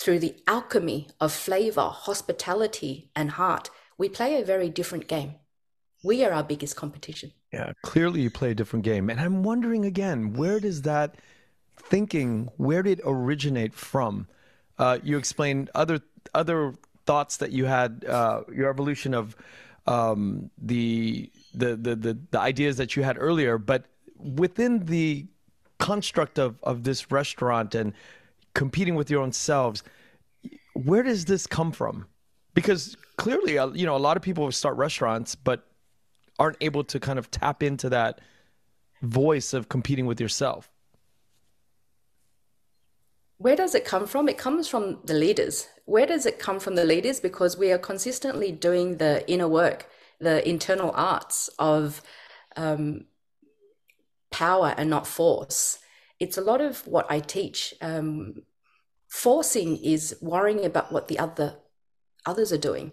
through 0.00 0.18
the 0.18 0.36
alchemy 0.46 1.08
of 1.20 1.32
flavor, 1.32 1.88
hospitality, 1.92 3.10
and 3.14 3.32
heart. 3.32 3.68
We 3.98 4.08
play 4.08 4.40
a 4.40 4.44
very 4.44 4.70
different 4.70 5.08
game. 5.08 5.34
We 6.02 6.24
are 6.24 6.32
our 6.32 6.42
biggest 6.42 6.76
competition. 6.76 7.32
Yeah, 7.52 7.72
clearly 7.82 8.22
you 8.22 8.30
play 8.30 8.52
a 8.52 8.54
different 8.54 8.84
game. 8.84 9.10
And 9.10 9.20
I'm 9.20 9.42
wondering 9.42 9.84
again, 9.84 10.32
where 10.32 10.58
does 10.58 10.82
that 10.82 11.16
thinking, 11.76 12.48
where 12.56 12.82
did 12.82 13.00
it 13.00 13.04
originate 13.04 13.74
from? 13.74 14.26
Uh, 14.78 14.98
you 15.02 15.18
explained 15.18 15.68
other 15.74 16.00
other 16.32 16.74
thoughts 17.10 17.38
that 17.38 17.50
you 17.50 17.64
had, 17.64 18.04
uh, 18.04 18.42
your 18.54 18.70
evolution 18.70 19.14
of 19.14 19.34
um, 19.88 20.48
the, 20.56 21.28
the, 21.52 21.74
the 21.74 21.96
the 21.96 22.12
the 22.30 22.38
ideas 22.38 22.76
that 22.76 22.94
you 22.94 23.02
had 23.02 23.16
earlier, 23.18 23.58
but 23.58 23.86
within 24.16 24.86
the 24.86 25.26
construct 25.78 26.38
of 26.38 26.52
of 26.62 26.84
this 26.84 27.10
restaurant 27.10 27.74
and 27.74 27.92
competing 28.54 28.94
with 28.94 29.10
your 29.10 29.22
own 29.22 29.32
selves, 29.32 29.82
where 30.74 31.02
does 31.02 31.24
this 31.24 31.48
come 31.48 31.72
from? 31.72 32.06
Because 32.54 32.96
clearly, 33.16 33.58
uh, 33.58 33.68
you 33.80 33.86
know, 33.86 33.96
a 33.96 34.04
lot 34.08 34.16
of 34.16 34.22
people 34.22 34.52
start 34.52 34.76
restaurants, 34.76 35.34
but 35.34 35.66
aren't 36.38 36.58
able 36.60 36.84
to 36.84 37.00
kind 37.00 37.18
of 37.18 37.28
tap 37.30 37.60
into 37.64 37.88
that 37.88 38.20
voice 39.02 39.52
of 39.52 39.68
competing 39.68 40.06
with 40.06 40.20
yourself 40.20 40.70
where 43.40 43.56
does 43.56 43.74
it 43.74 43.86
come 43.86 44.06
from? 44.06 44.28
It 44.28 44.36
comes 44.36 44.68
from 44.68 44.98
the 45.02 45.14
leaders. 45.14 45.66
Where 45.86 46.04
does 46.04 46.26
it 46.26 46.38
come 46.38 46.60
from 46.60 46.74
the 46.74 46.84
leaders? 46.84 47.20
Because 47.20 47.56
we 47.56 47.72
are 47.72 47.78
consistently 47.78 48.52
doing 48.52 48.98
the 48.98 49.26
inner 49.30 49.48
work, 49.48 49.88
the 50.18 50.46
internal 50.46 50.92
arts 50.94 51.48
of 51.58 52.02
um, 52.54 53.06
power 54.30 54.74
and 54.76 54.90
not 54.90 55.06
force. 55.06 55.78
It's 56.18 56.36
a 56.36 56.42
lot 56.42 56.60
of 56.60 56.86
what 56.86 57.06
I 57.08 57.20
teach. 57.20 57.72
Um, 57.80 58.42
forcing 59.08 59.78
is 59.78 60.14
worrying 60.20 60.66
about 60.66 60.92
what 60.92 61.08
the 61.08 61.18
other 61.18 61.56
others 62.26 62.52
are 62.52 62.58
doing. 62.58 62.92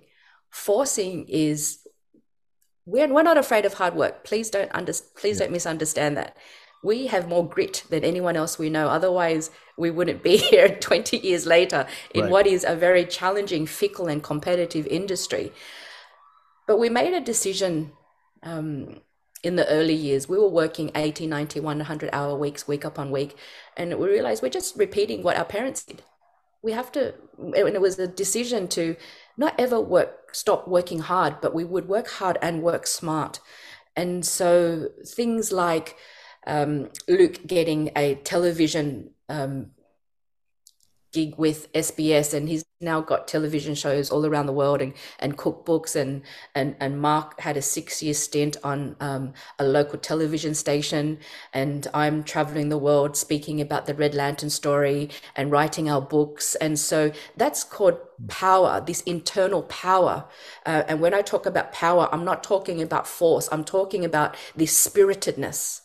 Forcing 0.50 1.28
is 1.28 1.80
we're, 2.86 3.14
we're 3.14 3.22
not 3.22 3.38
afraid 3.38 3.66
of 3.66 3.74
hard 3.74 3.96
work. 3.96 4.24
Please 4.24 4.50
don't 4.50 4.72
under, 4.74 4.94
please 5.18 5.40
yeah. 5.40 5.46
don't 5.46 5.52
misunderstand 5.52 6.16
that 6.16 6.38
we 6.84 7.08
have 7.08 7.28
more 7.28 7.48
grit 7.48 7.84
than 7.90 8.04
anyone 8.04 8.36
else 8.36 8.60
we 8.60 8.70
know. 8.70 8.88
Otherwise, 8.88 9.52
we 9.78 9.92
wouldn't 9.92 10.24
be 10.24 10.38
here 10.52 10.70
20 10.70 11.18
years 11.18 11.46
later 11.46 11.88
in 12.14 12.24
right. 12.24 12.32
what 12.32 12.48
is 12.48 12.66
a 12.68 12.76
very 12.76 13.06
challenging, 13.06 13.66
fickle, 13.66 14.08
and 14.08 14.24
competitive 14.24 14.88
industry. 14.88 15.52
But 16.68 16.78
we 16.78 16.90
made 16.90 17.14
a 17.14 17.22
decision 17.22 17.92
um, 18.44 19.02
in 19.44 19.56
the 19.56 19.68
early 19.70 19.94
years. 19.94 20.28
We 20.28 20.38
were 20.38 20.50
working 20.50 20.92
80, 20.96 21.28
90, 21.28 21.60
100 21.62 22.10
hour 22.12 22.36
weeks, 22.36 22.68
week 22.68 22.84
upon 22.84 23.12
week. 23.12 23.36
And 23.76 23.98
we 23.98 24.08
realized 24.08 24.44
we're 24.44 24.50
just 24.50 24.78
repeating 24.78 25.24
what 25.24 25.38
our 25.38 25.46
parents 25.46 25.84
did. 25.84 26.04
We 26.62 26.72
have 26.74 26.92
to, 26.94 27.14
and 27.38 27.76
it 27.76 27.82
was 27.82 27.98
a 28.00 28.08
decision 28.08 28.68
to 28.70 28.96
not 29.38 29.54
ever 29.60 29.80
work 29.80 30.36
stop 30.36 30.68
working 30.68 31.00
hard, 31.00 31.40
but 31.42 31.54
we 31.54 31.64
would 31.64 31.88
work 31.88 32.08
hard 32.08 32.38
and 32.42 32.62
work 32.62 32.86
smart. 32.86 33.40
And 33.96 34.26
so 34.26 34.90
things 35.06 35.52
like 35.52 35.96
um, 36.48 36.90
Luke 37.08 37.46
getting 37.46 37.92
a 37.96 38.16
television 38.16 39.12
um, 39.30 39.72
gig 41.12 41.36
with 41.38 41.72
SBS, 41.74 42.34
and 42.34 42.50
he's 42.50 42.66
now 42.80 43.02
got 43.02 43.28
television 43.28 43.74
shows 43.74 44.12
all 44.12 44.26
around 44.26 44.46
the 44.46 44.54
world 44.54 44.82
and, 44.82 44.94
and 45.20 45.38
cookbooks. 45.38 45.96
And, 45.96 46.22
and, 46.54 46.76
and 46.80 47.02
Mark 47.02 47.40
had 47.40 47.58
a 47.58 47.62
six 47.62 48.04
year 48.04 48.14
stint 48.14 48.56
on 48.64 48.96
um, 49.00 49.34
a 49.58 49.64
local 49.64 49.98
television 49.98 50.54
station. 50.54 51.18
And 51.54 51.88
I'm 51.94 52.24
traveling 52.24 52.70
the 52.70 52.78
world 52.78 53.18
speaking 53.18 53.60
about 53.62 53.88
the 53.88 53.96
Red 53.96 54.14
Lantern 54.14 54.50
story 54.50 55.10
and 55.36 55.52
writing 55.52 55.90
our 55.90 56.02
books. 56.02 56.54
And 56.56 56.78
so 56.78 57.12
that's 57.36 57.64
called 57.64 57.98
power, 58.28 58.80
this 58.86 59.02
internal 59.02 59.64
power. 59.64 60.26
Uh, 60.66 60.84
and 60.88 61.02
when 61.02 61.14
I 61.16 61.22
talk 61.24 61.46
about 61.48 61.72
power, 61.72 62.10
I'm 62.12 62.26
not 62.26 62.44
talking 62.44 62.82
about 62.82 63.08
force, 63.08 63.50
I'm 63.52 63.64
talking 63.64 64.06
about 64.06 64.36
this 64.56 64.76
spiritedness 64.78 65.82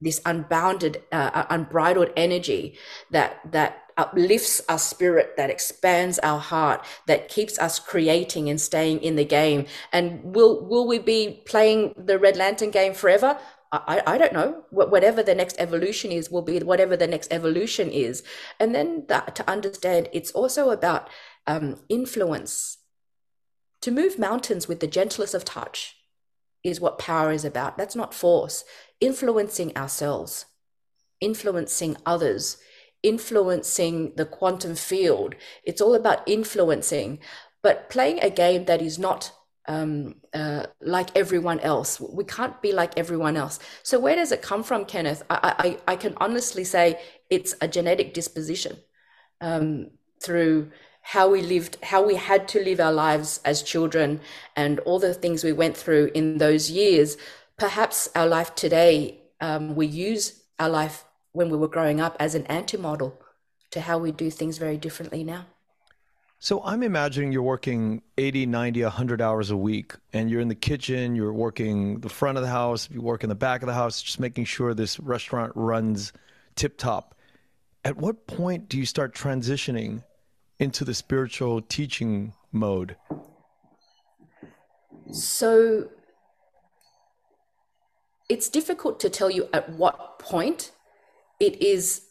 this 0.00 0.20
unbounded 0.24 1.02
uh, 1.12 1.44
unbridled 1.50 2.10
energy 2.16 2.78
that 3.10 3.40
that 3.50 3.82
uplifts 3.96 4.62
our 4.68 4.78
spirit, 4.78 5.36
that 5.36 5.50
expands 5.50 6.20
our 6.20 6.38
heart, 6.38 6.84
that 7.06 7.28
keeps 7.28 7.58
us 7.58 7.80
creating 7.80 8.48
and 8.48 8.60
staying 8.60 9.02
in 9.02 9.16
the 9.16 9.24
game. 9.24 9.66
And 9.92 10.22
will 10.22 10.64
will 10.64 10.86
we 10.86 10.98
be 10.98 11.42
playing 11.46 11.94
the 11.96 12.18
Red 12.18 12.36
Lantern 12.36 12.70
game 12.70 12.94
forever? 12.94 13.38
I, 13.70 14.02
I 14.06 14.18
don't 14.18 14.32
know. 14.32 14.64
Whatever 14.70 15.22
the 15.22 15.34
next 15.34 15.56
evolution 15.58 16.10
is, 16.10 16.30
will 16.30 16.42
be 16.42 16.58
whatever 16.60 16.96
the 16.96 17.06
next 17.06 17.30
evolution 17.30 17.90
is. 17.90 18.22
And 18.58 18.74
then 18.74 19.04
that, 19.08 19.34
to 19.36 19.50
understand, 19.50 20.08
it's 20.10 20.30
also 20.30 20.70
about 20.70 21.10
um, 21.46 21.76
influence. 21.90 22.78
To 23.82 23.90
move 23.90 24.18
mountains 24.18 24.68
with 24.68 24.80
the 24.80 24.86
gentlest 24.86 25.34
of 25.34 25.44
touch 25.44 25.96
is 26.64 26.80
what 26.80 26.98
power 26.98 27.30
is 27.30 27.44
about. 27.44 27.76
That's 27.76 27.94
not 27.94 28.14
force. 28.14 28.64
Influencing 29.00 29.76
ourselves, 29.76 30.46
influencing 31.20 31.96
others, 32.04 32.58
influencing 33.02 34.12
the 34.16 34.24
quantum 34.24 34.74
field. 34.74 35.34
It's 35.62 35.80
all 35.80 35.94
about 35.94 36.28
influencing, 36.28 37.20
but 37.62 37.90
playing 37.90 38.20
a 38.20 38.30
game 38.30 38.64
that 38.64 38.82
is 38.82 38.98
not 38.98 39.32
um, 39.68 40.16
uh, 40.32 40.66
like 40.80 41.16
everyone 41.16 41.60
else. 41.60 42.00
We 42.00 42.24
can't 42.24 42.60
be 42.60 42.72
like 42.72 42.98
everyone 42.98 43.36
else. 43.36 43.60
So 43.82 44.00
where 44.00 44.16
does 44.16 44.32
it 44.32 44.42
come 44.42 44.64
from, 44.64 44.86
Kenneth? 44.86 45.22
I, 45.30 45.76
I, 45.86 45.92
I 45.92 45.96
can 45.96 46.14
honestly 46.16 46.64
say 46.64 46.98
it's 47.30 47.54
a 47.60 47.68
genetic 47.68 48.14
disposition 48.14 48.78
um, 49.40 49.90
through 50.22 50.70
how 51.02 51.30
we 51.30 51.42
lived, 51.42 51.76
how 51.82 52.04
we 52.04 52.16
had 52.16 52.48
to 52.48 52.62
live 52.62 52.80
our 52.80 52.92
lives 52.92 53.40
as 53.44 53.62
children, 53.62 54.20
and 54.56 54.78
all 54.80 54.98
the 54.98 55.14
things 55.14 55.44
we 55.44 55.52
went 55.52 55.76
through 55.76 56.10
in 56.14 56.38
those 56.38 56.70
years. 56.70 57.16
Perhaps 57.58 58.08
our 58.14 58.26
life 58.26 58.54
today, 58.54 59.18
um, 59.40 59.74
we 59.74 59.86
use 59.86 60.44
our 60.60 60.68
life 60.68 61.04
when 61.32 61.50
we 61.50 61.56
were 61.56 61.66
growing 61.66 62.00
up 62.00 62.16
as 62.20 62.36
an 62.36 62.46
anti-model 62.46 63.20
to 63.72 63.80
how 63.80 63.98
we 63.98 64.12
do 64.12 64.30
things 64.30 64.58
very 64.58 64.76
differently 64.76 65.24
now. 65.24 65.44
So 66.38 66.62
I'm 66.62 66.84
imagining 66.84 67.32
you're 67.32 67.42
working 67.42 68.00
80, 68.16 68.46
90, 68.46 68.84
100 68.84 69.20
hours 69.20 69.50
a 69.50 69.56
week 69.56 69.94
and 70.12 70.30
you're 70.30 70.40
in 70.40 70.46
the 70.46 70.54
kitchen, 70.54 71.16
you're 71.16 71.32
working 71.32 71.98
the 71.98 72.08
front 72.08 72.38
of 72.38 72.42
the 72.42 72.48
house, 72.48 72.88
you 72.92 73.02
work 73.02 73.24
in 73.24 73.28
the 73.28 73.34
back 73.34 73.62
of 73.62 73.66
the 73.66 73.74
house, 73.74 74.00
just 74.02 74.20
making 74.20 74.44
sure 74.44 74.72
this 74.72 75.00
restaurant 75.00 75.50
runs 75.56 76.12
tip 76.54 76.78
top. 76.78 77.16
At 77.84 77.96
what 77.96 78.28
point 78.28 78.68
do 78.68 78.78
you 78.78 78.86
start 78.86 79.16
transitioning 79.16 80.04
into 80.60 80.84
the 80.84 80.94
spiritual 80.94 81.60
teaching 81.62 82.34
mode? 82.52 82.94
So 85.10 85.88
it's 88.28 88.48
difficult 88.48 89.00
to 89.00 89.10
tell 89.10 89.30
you 89.30 89.48
at 89.52 89.70
what 89.70 90.18
point 90.18 90.70
it 91.40 91.60
is 91.62 92.02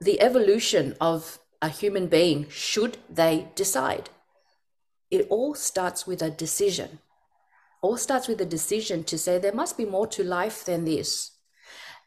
the 0.00 0.20
evolution 0.20 0.96
of 1.00 1.38
a 1.62 1.68
human 1.68 2.06
being 2.06 2.48
should 2.48 2.98
they 3.08 3.48
decide. 3.54 4.10
It 5.10 5.26
all 5.28 5.54
starts 5.54 6.06
with 6.06 6.22
a 6.22 6.30
decision. 6.30 7.00
All 7.82 7.96
starts 7.96 8.28
with 8.28 8.40
a 8.40 8.46
decision 8.46 9.04
to 9.04 9.18
say 9.18 9.38
there 9.38 9.52
must 9.52 9.76
be 9.76 9.84
more 9.84 10.06
to 10.08 10.22
life 10.22 10.64
than 10.64 10.84
this 10.84 11.32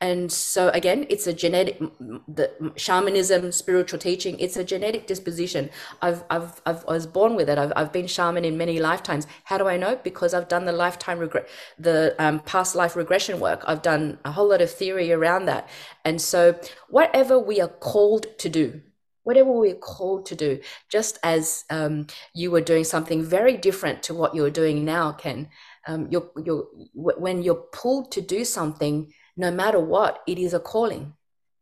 and 0.03 0.29
so 0.29 0.67
again 0.79 1.05
it's 1.09 1.27
a 1.27 1.33
genetic 1.33 1.79
the 2.27 2.51
shamanism 2.75 3.51
spiritual 3.53 3.97
teaching 3.97 4.37
it's 4.37 4.57
a 4.57 4.63
genetic 4.63 5.07
disposition. 5.07 5.69
I've, 6.01 6.23
I've, 6.29 6.61
I've 6.65 6.83
i 6.87 6.91
was 6.91 7.07
born 7.07 7.35
with 7.35 7.49
it. 7.49 7.57
I've, 7.57 7.71
I've 7.77 7.93
been 7.93 8.07
shaman 8.07 8.43
in 8.43 8.57
many 8.57 8.79
lifetimes. 8.79 9.27
How 9.45 9.57
do 9.57 9.67
i 9.67 9.77
know? 9.77 9.93
Because 10.03 10.33
i've 10.33 10.49
done 10.49 10.65
the 10.65 10.77
lifetime 10.85 11.19
regret 11.19 11.47
the 11.79 12.15
um, 12.19 12.41
past 12.41 12.75
life 12.75 12.95
regression 12.97 13.39
work. 13.39 13.63
I've 13.65 13.81
done 13.81 14.19
a 14.25 14.31
whole 14.31 14.49
lot 14.49 14.61
of 14.61 14.69
theory 14.71 15.11
around 15.13 15.45
that. 15.45 15.69
And 16.03 16.21
so 16.21 16.59
whatever 16.89 17.39
we 17.39 17.61
are 17.61 17.73
called 17.91 18.25
to 18.39 18.49
do 18.49 18.81
whatever 19.25 19.51
we're 19.53 19.83
called 19.93 20.25
to 20.25 20.35
do 20.35 20.59
just 20.89 21.17
as 21.23 21.63
um, 21.69 22.07
you 22.35 22.51
were 22.51 22.59
doing 22.71 22.83
something 22.83 23.23
very 23.23 23.55
different 23.55 24.03
to 24.03 24.13
what 24.13 24.35
you're 24.35 24.57
doing 24.61 24.83
now 24.83 25.13
ken 25.13 25.47
um, 25.87 26.07
you're, 26.11 26.29
you're, 26.45 26.65
when 26.93 27.41
you're 27.41 27.65
pulled 27.71 28.11
to 28.11 28.21
do 28.21 28.43
something 28.43 29.13
no 29.35 29.51
matter 29.51 29.79
what, 29.79 30.21
it 30.27 30.37
is 30.37 30.53
a 30.53 30.59
calling. 30.59 31.13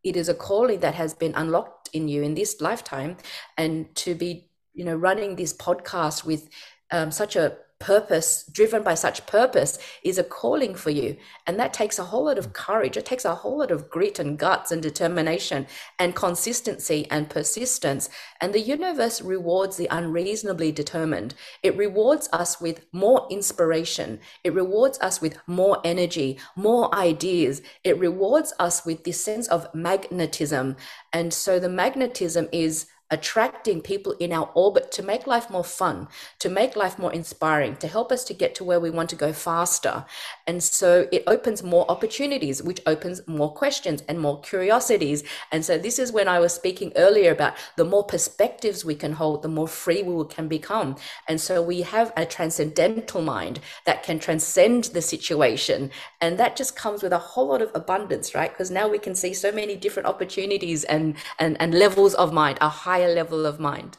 It 0.03 0.15
is 0.15 0.29
a 0.29 0.33
calling 0.33 0.79
that 0.79 0.95
has 0.95 1.13
been 1.13 1.33
unlocked 1.35 1.89
in 1.93 2.07
you 2.07 2.23
in 2.23 2.35
this 2.35 2.59
lifetime. 2.59 3.17
And 3.57 3.93
to 3.95 4.15
be, 4.15 4.49
you 4.73 4.83
know, 4.83 4.95
running 4.95 5.35
this 5.35 5.53
podcast 5.53 6.25
with 6.25 6.49
um, 6.91 7.11
such 7.11 7.35
a 7.35 7.57
purpose, 7.81 8.45
driven 8.51 8.83
by 8.83 8.93
such 8.93 9.25
purpose, 9.25 9.77
is 10.03 10.17
a 10.17 10.23
calling 10.23 10.75
for 10.75 10.91
you. 10.91 11.17
And 11.45 11.59
that 11.59 11.73
takes 11.73 11.99
a 11.99 12.05
whole 12.05 12.25
lot 12.25 12.37
of 12.37 12.53
courage. 12.53 12.95
It 12.95 13.05
takes 13.05 13.25
a 13.25 13.35
whole 13.35 13.57
lot 13.57 13.71
of 13.71 13.89
grit 13.89 14.19
and 14.19 14.37
guts 14.37 14.71
and 14.71 14.81
determination 14.81 15.67
and 15.99 16.15
consistency 16.15 17.07
and 17.09 17.29
persistence. 17.29 18.09
And 18.39 18.53
the 18.53 18.61
universe 18.61 19.21
rewards 19.21 19.75
the 19.75 19.87
unreasonably 19.91 20.71
determined. 20.71 21.33
It 21.63 21.75
rewards 21.75 22.29
us 22.31 22.61
with 22.61 22.85
more 22.93 23.27
inspiration. 23.29 24.19
It 24.43 24.53
rewards 24.53 24.99
us 24.99 25.19
with 25.19 25.37
more 25.47 25.81
energy, 25.83 26.39
more 26.55 26.93
ideas. 26.95 27.61
It 27.83 27.97
rewards 27.97 28.53
us 28.59 28.85
with 28.85 29.03
this 29.03 29.19
sense 29.19 29.47
of 29.47 29.73
magnetism. 29.73 30.75
And 31.11 31.33
so 31.33 31.59
the 31.59 31.69
magnetism 31.69 32.47
is 32.51 32.85
attracting 33.11 33.81
people 33.81 34.13
in 34.13 34.31
our 34.31 34.49
orbit 34.55 34.91
to 34.93 35.03
make 35.03 35.27
life 35.27 35.49
more 35.49 35.63
fun, 35.63 36.07
to 36.39 36.49
make 36.49 36.75
life 36.75 36.97
more 36.97 37.13
inspiring, 37.13 37.75
to 37.75 37.87
help 37.87 38.11
us 38.11 38.23
to 38.23 38.33
get 38.33 38.55
to 38.55 38.63
where 38.63 38.79
we 38.79 38.89
want 38.89 39.09
to 39.09 39.15
go 39.15 39.33
faster. 39.33 40.05
And 40.47 40.63
so 40.63 41.07
it 41.11 41.23
opens 41.27 41.61
more 41.61 41.89
opportunities, 41.91 42.63
which 42.63 42.81
opens 42.87 43.27
more 43.27 43.53
questions 43.53 44.01
and 44.07 44.19
more 44.19 44.39
curiosities. 44.39 45.23
And 45.51 45.63
so 45.63 45.77
this 45.77 45.99
is 45.99 46.11
when 46.11 46.27
I 46.27 46.39
was 46.39 46.53
speaking 46.53 46.93
earlier 46.95 47.31
about 47.31 47.53
the 47.75 47.85
more 47.85 48.03
perspectives 48.03 48.85
we 48.85 48.95
can 48.95 49.13
hold, 49.13 49.41
the 49.41 49.49
more 49.49 49.67
free 49.67 50.01
we 50.01 50.25
can 50.25 50.47
become. 50.47 50.95
And 51.27 51.39
so 51.39 51.61
we 51.61 51.81
have 51.81 52.13
a 52.15 52.25
transcendental 52.25 53.21
mind 53.21 53.59
that 53.85 54.03
can 54.03 54.19
transcend 54.19 54.85
the 54.85 55.01
situation. 55.01 55.91
And 56.21 56.37
that 56.39 56.55
just 56.55 56.75
comes 56.75 57.03
with 57.03 57.11
a 57.11 57.17
whole 57.17 57.47
lot 57.47 57.61
of 57.61 57.71
abundance, 57.75 58.33
right? 58.33 58.51
Because 58.51 58.71
now 58.71 58.87
we 58.87 58.99
can 58.99 59.15
see 59.15 59.33
so 59.33 59.51
many 59.51 59.75
different 59.75 60.07
opportunities 60.07 60.85
and, 60.85 61.15
and, 61.39 61.59
and 61.59 61.73
levels 61.73 62.13
of 62.15 62.31
mind, 62.31 62.57
a 62.61 62.69
higher 62.69 63.00
higher 63.01 63.13
level 63.13 63.45
of 63.45 63.59
mind. 63.59 63.97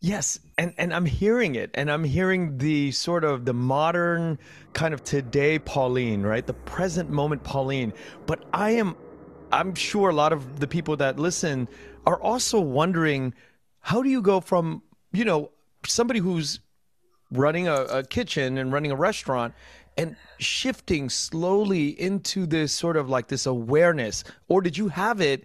Yes, 0.00 0.38
and 0.58 0.74
and 0.76 0.92
I'm 0.92 1.06
hearing 1.06 1.54
it, 1.54 1.70
and 1.74 1.90
I'm 1.90 2.04
hearing 2.04 2.58
the 2.58 2.92
sort 2.92 3.24
of 3.24 3.46
the 3.46 3.54
modern 3.54 4.38
kind 4.74 4.92
of 4.92 5.02
today 5.02 5.58
Pauline, 5.58 6.22
right? 6.22 6.46
The 6.46 6.52
present 6.52 7.10
moment 7.10 7.42
Pauline. 7.42 7.92
But 8.26 8.44
I 8.52 8.72
am, 8.72 8.96
I'm 9.50 9.74
sure 9.74 10.10
a 10.10 10.14
lot 10.14 10.32
of 10.32 10.60
the 10.60 10.66
people 10.66 10.96
that 10.98 11.18
listen 11.18 11.68
are 12.04 12.20
also 12.20 12.60
wondering, 12.60 13.32
how 13.80 14.02
do 14.02 14.10
you 14.10 14.20
go 14.20 14.40
from 14.40 14.82
you 15.12 15.24
know 15.24 15.50
somebody 15.86 16.20
who's 16.20 16.60
running 17.30 17.66
a, 17.66 17.84
a 17.84 18.02
kitchen 18.02 18.58
and 18.58 18.72
running 18.72 18.92
a 18.92 18.96
restaurant 18.96 19.54
and 19.96 20.16
shifting 20.38 21.08
slowly 21.08 21.88
into 22.00 22.46
this 22.46 22.72
sort 22.72 22.96
of 22.96 23.08
like 23.08 23.28
this 23.28 23.46
awareness 23.46 24.24
or 24.48 24.60
did 24.60 24.76
you 24.76 24.88
have 24.88 25.20
it 25.20 25.44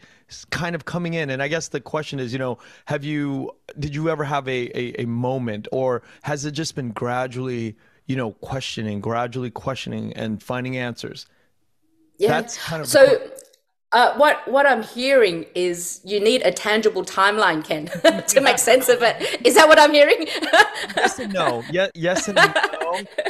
kind 0.49 0.75
of 0.75 0.85
coming 0.85 1.13
in 1.13 1.29
and 1.29 1.41
i 1.41 1.47
guess 1.47 1.69
the 1.69 1.79
question 1.79 2.19
is 2.19 2.33
you 2.33 2.39
know 2.39 2.57
have 2.85 3.03
you 3.03 3.51
did 3.77 3.93
you 3.93 4.09
ever 4.09 4.23
have 4.23 4.47
a, 4.47 4.77
a, 4.77 5.01
a 5.01 5.05
moment 5.05 5.67
or 5.71 6.01
has 6.23 6.45
it 6.45 6.51
just 6.51 6.75
been 6.75 6.91
gradually 6.91 7.75
you 8.05 8.15
know 8.15 8.31
questioning 8.33 8.99
gradually 8.99 9.51
questioning 9.51 10.13
and 10.13 10.41
finding 10.41 10.77
answers 10.77 11.25
yeah 12.17 12.29
that's 12.29 12.57
kind 12.57 12.81
of 12.81 12.87
so 12.87 13.19
uh, 13.91 14.13
what 14.17 14.47
what 14.47 14.67
I'm 14.67 14.83
hearing 14.83 15.47
is 15.55 15.99
you 16.03 16.19
need 16.19 16.43
a 16.43 16.51
tangible 16.51 17.03
timeline, 17.03 17.63
Ken, 17.65 17.87
to 18.27 18.39
make 18.39 18.59
sense 18.59 18.87
of 18.87 19.01
it. 19.01 19.43
Is 19.43 19.55
that 19.55 19.67
what 19.67 19.79
I'm 19.79 19.91
hearing? 19.91 20.27
yes 20.95 21.17
and 21.17 21.33
no. 21.33 21.63
Yeah, 21.71 21.87
yes 21.95 22.27
and 22.27 22.35
no. 22.35 22.53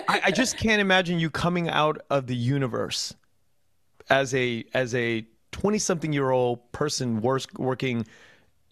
I, 0.07 0.21
I 0.25 0.31
just 0.31 0.57
can't 0.57 0.81
imagine 0.81 1.19
you 1.19 1.29
coming 1.29 1.69
out 1.69 2.01
of 2.09 2.27
the 2.27 2.35
universe 2.35 3.13
as 4.09 4.33
a 4.33 4.65
as 4.73 4.95
a 4.95 5.25
20 5.51 5.79
something 5.79 6.13
year 6.13 6.31
old 6.31 6.71
person 6.71 7.21
working 7.21 8.05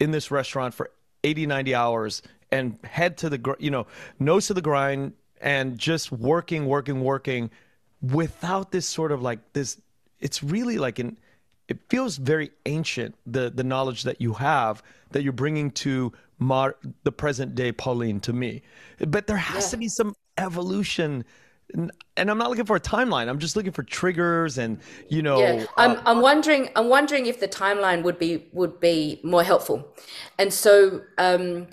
in 0.00 0.10
this 0.10 0.30
restaurant 0.30 0.74
for 0.74 0.90
80 1.24 1.46
90 1.46 1.74
hours 1.74 2.22
and 2.50 2.78
head 2.84 3.18
to 3.18 3.28
the 3.28 3.56
you 3.58 3.70
know 3.70 3.86
nose 4.18 4.46
to 4.46 4.54
the 4.54 4.62
grind 4.62 5.12
and 5.40 5.78
just 5.78 6.10
working, 6.12 6.66
working, 6.66 7.02
working 7.02 7.50
without 8.02 8.70
this 8.72 8.86
sort 8.86 9.12
of 9.12 9.22
like 9.22 9.52
this. 9.52 9.80
It's 10.20 10.42
really 10.42 10.78
like 10.78 10.98
an. 10.98 11.18
It 11.68 11.78
feels 11.90 12.16
very 12.16 12.50
ancient 12.66 13.14
the 13.26 13.50
the 13.50 13.64
knowledge 13.64 14.04
that 14.04 14.20
you 14.20 14.34
have 14.34 14.82
that 15.10 15.22
you're 15.22 15.32
bringing 15.32 15.70
to 15.70 16.12
mar- 16.38 16.76
the 17.04 17.12
present 17.12 17.54
day 17.54 17.72
Pauline 17.72 18.20
to 18.20 18.32
me, 18.32 18.62
but 19.06 19.26
there 19.26 19.36
has 19.36 19.64
yeah. 19.64 19.70
to 19.70 19.76
be 19.76 19.88
some 19.88 20.14
evolution 20.38 21.24
and 21.74 22.30
I'm 22.30 22.38
not 22.38 22.48
looking 22.48 22.64
for 22.64 22.76
a 22.76 22.80
timeline. 22.80 23.28
I'm 23.28 23.38
just 23.38 23.56
looking 23.56 23.72
for 23.72 23.82
triggers 23.82 24.58
and 24.58 24.78
you 25.08 25.22
know. 25.22 25.38
Yeah, 25.40 25.66
I'm 25.76 25.92
uh, 25.92 26.02
I'm 26.06 26.20
wondering 26.20 26.70
I'm 26.76 26.88
wondering 26.88 27.26
if 27.26 27.40
the 27.40 27.48
timeline 27.48 28.02
would 28.02 28.18
be 28.18 28.46
would 28.52 28.80
be 28.80 29.20
more 29.22 29.42
helpful, 29.42 29.94
and 30.38 30.52
so 30.52 31.02
um, 31.18 31.66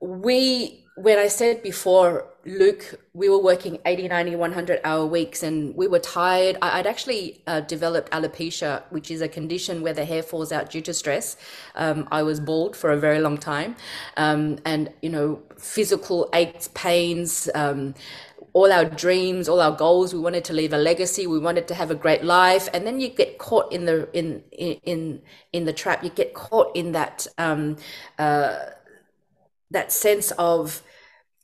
we 0.00 0.84
when 0.96 1.18
I 1.18 1.28
said 1.28 1.62
before, 1.62 2.29
Luke, 2.46 2.98
we 3.12 3.28
were 3.28 3.38
working 3.38 3.78
80, 3.84 4.08
90, 4.08 4.36
100 4.36 4.80
hour 4.82 5.04
weeks 5.04 5.42
and 5.42 5.74
we 5.76 5.86
were 5.86 5.98
tired. 5.98 6.56
I, 6.62 6.78
would 6.78 6.86
actually 6.86 7.42
uh, 7.46 7.60
developed 7.60 8.10
alopecia, 8.12 8.82
which 8.90 9.10
is 9.10 9.20
a 9.20 9.28
condition 9.28 9.82
where 9.82 9.92
the 9.92 10.06
hair 10.06 10.22
falls 10.22 10.50
out 10.50 10.70
due 10.70 10.80
to 10.82 10.94
stress. 10.94 11.36
Um, 11.74 12.08
I 12.10 12.22
was 12.22 12.40
bald 12.40 12.76
for 12.76 12.92
a 12.92 12.96
very 12.96 13.20
long 13.20 13.36
time. 13.36 13.76
Um, 14.16 14.58
and, 14.64 14.90
you 15.02 15.10
know, 15.10 15.42
physical 15.58 16.30
aches, 16.32 16.68
pains, 16.72 17.50
um, 17.54 17.94
all 18.54 18.72
our 18.72 18.86
dreams, 18.86 19.48
all 19.48 19.60
our 19.60 19.76
goals. 19.76 20.14
We 20.14 20.20
wanted 20.20 20.44
to 20.46 20.54
leave 20.54 20.72
a 20.72 20.78
legacy. 20.78 21.26
We 21.26 21.38
wanted 21.38 21.68
to 21.68 21.74
have 21.74 21.90
a 21.90 21.94
great 21.94 22.24
life, 22.24 22.68
and 22.74 22.86
then 22.86 23.00
you 23.00 23.08
get 23.08 23.38
caught 23.38 23.72
in 23.72 23.84
the 23.84 24.08
in 24.12 24.42
in 24.50 25.22
in 25.52 25.66
the 25.66 25.72
trap. 25.72 26.02
You 26.02 26.10
get 26.10 26.34
caught 26.34 26.74
in 26.74 26.90
that 26.90 27.28
um, 27.38 27.76
uh, 28.18 28.58
that 29.70 29.92
sense 29.92 30.32
of 30.32 30.82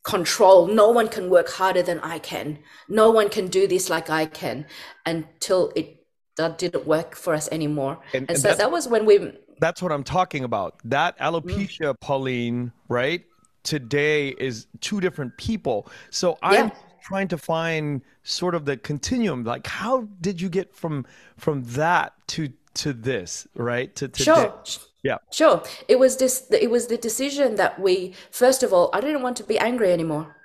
control. 0.06 0.68
No 0.68 0.90
one 0.90 1.08
can 1.08 1.28
work 1.28 1.50
harder 1.50 1.82
than 1.82 1.98
I 2.00 2.18
can. 2.18 2.58
No 2.88 3.10
one 3.10 3.28
can 3.28 3.48
do 3.48 3.66
this 3.66 3.90
like 3.90 4.08
I 4.08 4.26
can 4.26 4.66
until 5.04 5.72
it 5.74 5.92
that 6.36 6.58
didn't 6.58 6.86
work 6.86 7.16
for 7.16 7.34
us 7.34 7.48
anymore. 7.50 7.98
And, 8.12 8.30
and, 8.30 8.38
so 8.38 8.54
that 8.54 8.70
was 8.70 8.88
when 8.88 9.04
we. 9.04 9.32
That's 9.58 9.82
what 9.82 9.90
I'm 9.90 10.04
talking 10.04 10.44
about. 10.44 10.78
That 10.84 11.18
alopecia, 11.18 11.94
mm. 11.94 12.00
Pauline, 12.00 12.72
right? 12.88 13.24
Today 13.64 14.28
is 14.38 14.66
two 14.80 15.00
different 15.00 15.36
people. 15.38 15.88
So 16.10 16.38
I'm 16.42 16.68
yeah 16.68 16.70
trying 17.06 17.28
to 17.28 17.38
find 17.38 18.02
sort 18.24 18.56
of 18.56 18.64
the 18.64 18.76
continuum. 18.76 19.44
Like, 19.44 19.64
how 19.68 20.08
did 20.20 20.40
you 20.40 20.48
get 20.48 20.74
from 20.74 21.06
from 21.36 21.62
that 21.62 22.14
to 22.28 22.52
to 22.76 22.92
this, 22.92 23.46
right? 23.54 23.94
To, 23.96 24.08
to 24.08 24.22
sure. 24.22 24.62
Yeah. 25.02 25.18
Sure. 25.30 25.62
It 25.88 25.98
was 25.98 26.16
this. 26.16 26.46
It 26.50 26.70
was 26.70 26.88
the 26.88 26.96
decision 26.96 27.56
that 27.56 27.80
we 27.80 28.14
first 28.30 28.62
of 28.62 28.72
all. 28.72 28.90
I 28.92 29.00
didn't 29.00 29.22
want 29.22 29.36
to 29.38 29.44
be 29.44 29.58
angry 29.58 29.92
anymore. 29.92 30.36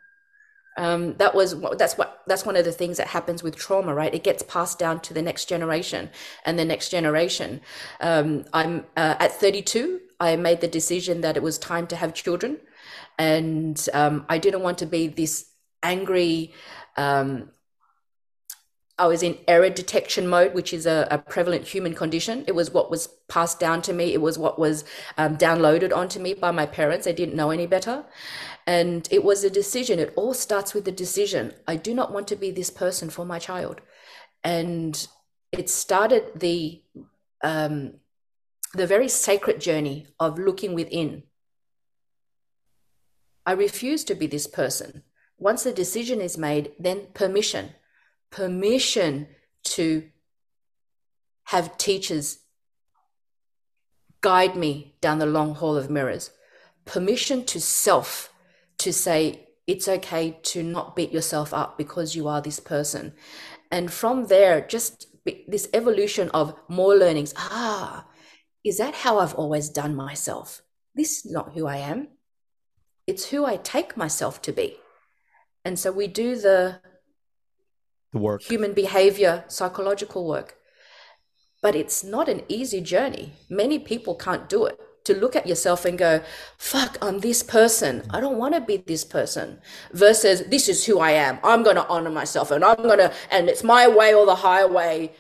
Um, 0.78 1.16
that 1.16 1.36
was 1.36 1.60
that's 1.78 1.98
what 1.98 2.22
that's 2.28 2.46
one 2.46 2.56
of 2.56 2.64
the 2.64 2.72
things 2.72 2.98
that 2.98 3.08
happens 3.08 3.44
with 3.44 3.56
trauma, 3.56 3.94
right? 3.94 4.14
It 4.14 4.24
gets 4.24 4.44
passed 4.44 4.80
down 4.80 5.02
to 5.02 5.14
the 5.14 5.22
next 5.22 5.46
generation 5.46 6.10
and 6.46 6.58
the 6.58 6.66
next 6.66 6.90
generation. 6.90 7.62
Um, 8.00 8.46
I'm 8.54 8.86
uh, 8.96 9.16
at 9.20 9.34
32. 9.34 10.00
I 10.20 10.36
made 10.36 10.62
the 10.62 10.68
decision 10.68 11.22
that 11.22 11.36
it 11.36 11.44
was 11.44 11.58
time 11.58 11.88
to 11.88 11.96
have 11.96 12.14
children, 12.14 12.58
and 13.18 13.78
um, 13.94 14.26
I 14.30 14.38
didn't 14.38 14.62
want 14.62 14.78
to 14.78 14.86
be 14.86 15.08
this 15.08 15.48
angry. 15.84 16.54
Um, 16.96 17.50
I 19.02 19.08
was 19.08 19.24
in 19.24 19.40
error 19.48 19.72
detection 19.72 20.28
mode, 20.28 20.54
which 20.54 20.72
is 20.74 20.86
a, 20.86 21.08
a, 21.10 21.18
prevalent 21.18 21.68
human 21.68 21.96
condition. 21.96 22.44
It 22.48 22.54
was 22.54 22.70
what 22.70 22.92
was 22.92 23.08
passed 23.28 23.60
down 23.60 23.82
to 23.82 23.94
me. 23.94 24.14
It 24.14 24.22
was 24.22 24.38
what 24.38 24.60
was 24.60 24.84
um, 25.18 25.38
downloaded 25.38 25.92
onto 25.92 26.20
me 26.20 26.36
by 26.36 26.52
my 26.52 26.68
parents. 26.68 27.06
They 27.06 27.14
didn't 27.14 27.36
know 27.36 27.50
any 27.50 27.66
better. 27.66 28.06
And 28.68 29.08
it 29.10 29.24
was 29.24 29.44
a 29.44 29.50
decision. 29.50 29.98
It 29.98 30.14
all 30.16 30.36
starts 30.36 30.76
with 30.76 30.86
the 30.86 30.92
decision. 30.92 31.56
I 31.68 31.78
do 31.78 31.96
not 31.96 32.14
want 32.14 32.28
to 32.28 32.36
be 32.36 32.52
this 32.52 32.70
person 32.70 33.10
for 33.10 33.26
my 33.26 33.40
child. 33.40 33.82
And 34.44 35.08
it 35.52 35.68
started 35.68 36.40
the 36.40 36.84
um, 37.44 37.96
the 38.76 38.86
very 38.86 39.10
sacred 39.10 39.60
journey 39.60 40.06
of 40.20 40.38
looking 40.38 40.76
within. 40.76 41.24
I 43.48 43.54
refuse 43.54 44.04
to 44.04 44.14
be 44.14 44.28
this 44.28 44.46
person 44.46 45.02
once 45.42 45.64
the 45.64 45.74
decision 45.74 46.22
is 46.22 46.38
made, 46.38 46.72
then 46.80 47.08
permission, 47.16 47.74
permission 48.32 49.28
to 49.64 50.10
have 51.46 51.78
teachers 51.78 52.40
guide 54.22 54.56
me 54.56 54.96
down 55.02 55.20
the 55.20 55.26
long 55.26 55.56
hall 55.56 55.76
of 55.76 55.90
mirrors, 55.90 56.32
permission 56.86 57.44
to 57.46 57.60
self 57.60 58.34
to 58.78 58.94
say, 58.94 59.48
it's 59.68 59.88
okay 59.88 60.40
to 60.44 60.64
not 60.64 60.96
beat 60.96 61.12
yourself 61.12 61.54
up 61.54 61.78
because 61.78 62.16
you 62.16 62.28
are 62.28 62.42
this 62.42 62.60
person. 62.60 63.14
And 63.70 63.92
from 63.92 64.28
there, 64.28 64.62
just 64.62 65.08
this 65.48 65.70
evolution 65.74 66.30
of 66.30 66.56
more 66.68 66.96
learnings. 66.96 67.34
Ah, 67.38 68.06
is 68.64 68.78
that 68.78 68.96
how 68.96 69.20
I've 69.20 69.36
always 69.36 69.70
done 69.70 69.96
myself? 69.96 70.62
This 70.96 71.26
is 71.26 71.32
not 71.32 71.54
who 71.54 71.68
I 71.68 71.78
am. 71.78 72.10
It's 73.08 73.30
who 73.30 73.46
I 73.46 73.58
take 73.58 73.96
myself 73.96 74.42
to 74.44 74.52
be. 74.52 74.78
And 75.64 75.78
so 75.78 75.92
we 75.92 76.08
do 76.08 76.36
the, 76.36 76.80
the 78.12 78.20
work, 78.20 78.44
human 78.44 78.74
behavior, 78.74 79.44
psychological 79.48 80.28
work. 80.28 80.56
But 81.62 81.76
it's 81.76 82.04
not 82.04 82.28
an 82.28 82.42
easy 82.48 82.82
journey. 82.82 83.34
Many 83.50 83.78
people 83.78 84.16
can't 84.16 84.50
do 84.50 84.66
it 84.66 84.80
to 85.04 85.14
look 85.16 85.36
at 85.36 85.48
yourself 85.48 85.86
and 85.86 85.98
go, 85.98 86.22
fuck, 86.58 86.98
I'm 87.02 87.20
this 87.20 87.42
person. 87.44 88.04
I 88.10 88.20
don't 88.20 88.38
want 88.38 88.54
to 88.54 88.62
be 88.62 88.78
this 88.78 89.04
person. 89.04 89.60
Versus, 89.94 90.44
this 90.48 90.70
is 90.70 90.86
who 90.86 91.00
I 91.00 91.12
am. 91.12 91.40
I'm 91.44 91.64
going 91.64 91.76
to 91.76 91.88
honor 91.88 92.12
myself 92.12 92.52
and 92.52 92.64
I'm 92.64 92.78
going 92.78 93.00
to, 93.00 93.12
and 93.32 93.50
it's 93.50 93.64
my 93.64 93.88
way 93.88 94.14
or 94.14 94.26
the 94.26 94.36
highway. 94.36 95.14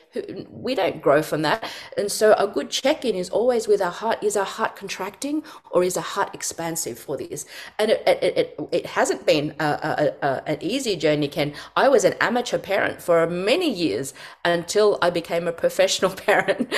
We 0.49 0.75
don't 0.75 1.01
grow 1.01 1.21
from 1.21 1.41
that. 1.41 1.69
And 1.97 2.11
so 2.11 2.33
a 2.33 2.47
good 2.47 2.69
check 2.69 3.03
in 3.05 3.15
is 3.15 3.29
always 3.29 3.67
with 3.67 3.81
our 3.81 3.91
heart. 3.91 4.23
Is 4.23 4.37
our 4.37 4.45
heart 4.45 4.75
contracting 4.75 5.43
or 5.71 5.83
is 5.83 5.97
our 5.97 6.03
heart 6.03 6.33
expansive 6.33 6.97
for 6.99 7.17
this? 7.17 7.45
And 7.79 7.91
it, 7.91 8.03
it, 8.07 8.37
it, 8.37 8.59
it 8.71 8.85
hasn't 8.85 9.25
been 9.25 9.55
a, 9.59 9.65
a, 9.65 10.27
a, 10.27 10.49
an 10.49 10.57
easy 10.61 10.95
journey, 10.95 11.27
Ken. 11.27 11.53
I 11.75 11.87
was 11.87 12.03
an 12.03 12.13
amateur 12.21 12.57
parent 12.57 13.01
for 13.01 13.25
many 13.27 13.71
years 13.71 14.13
until 14.45 14.97
I 15.01 15.09
became 15.09 15.47
a 15.47 15.51
professional 15.51 16.11
parent, 16.27 16.73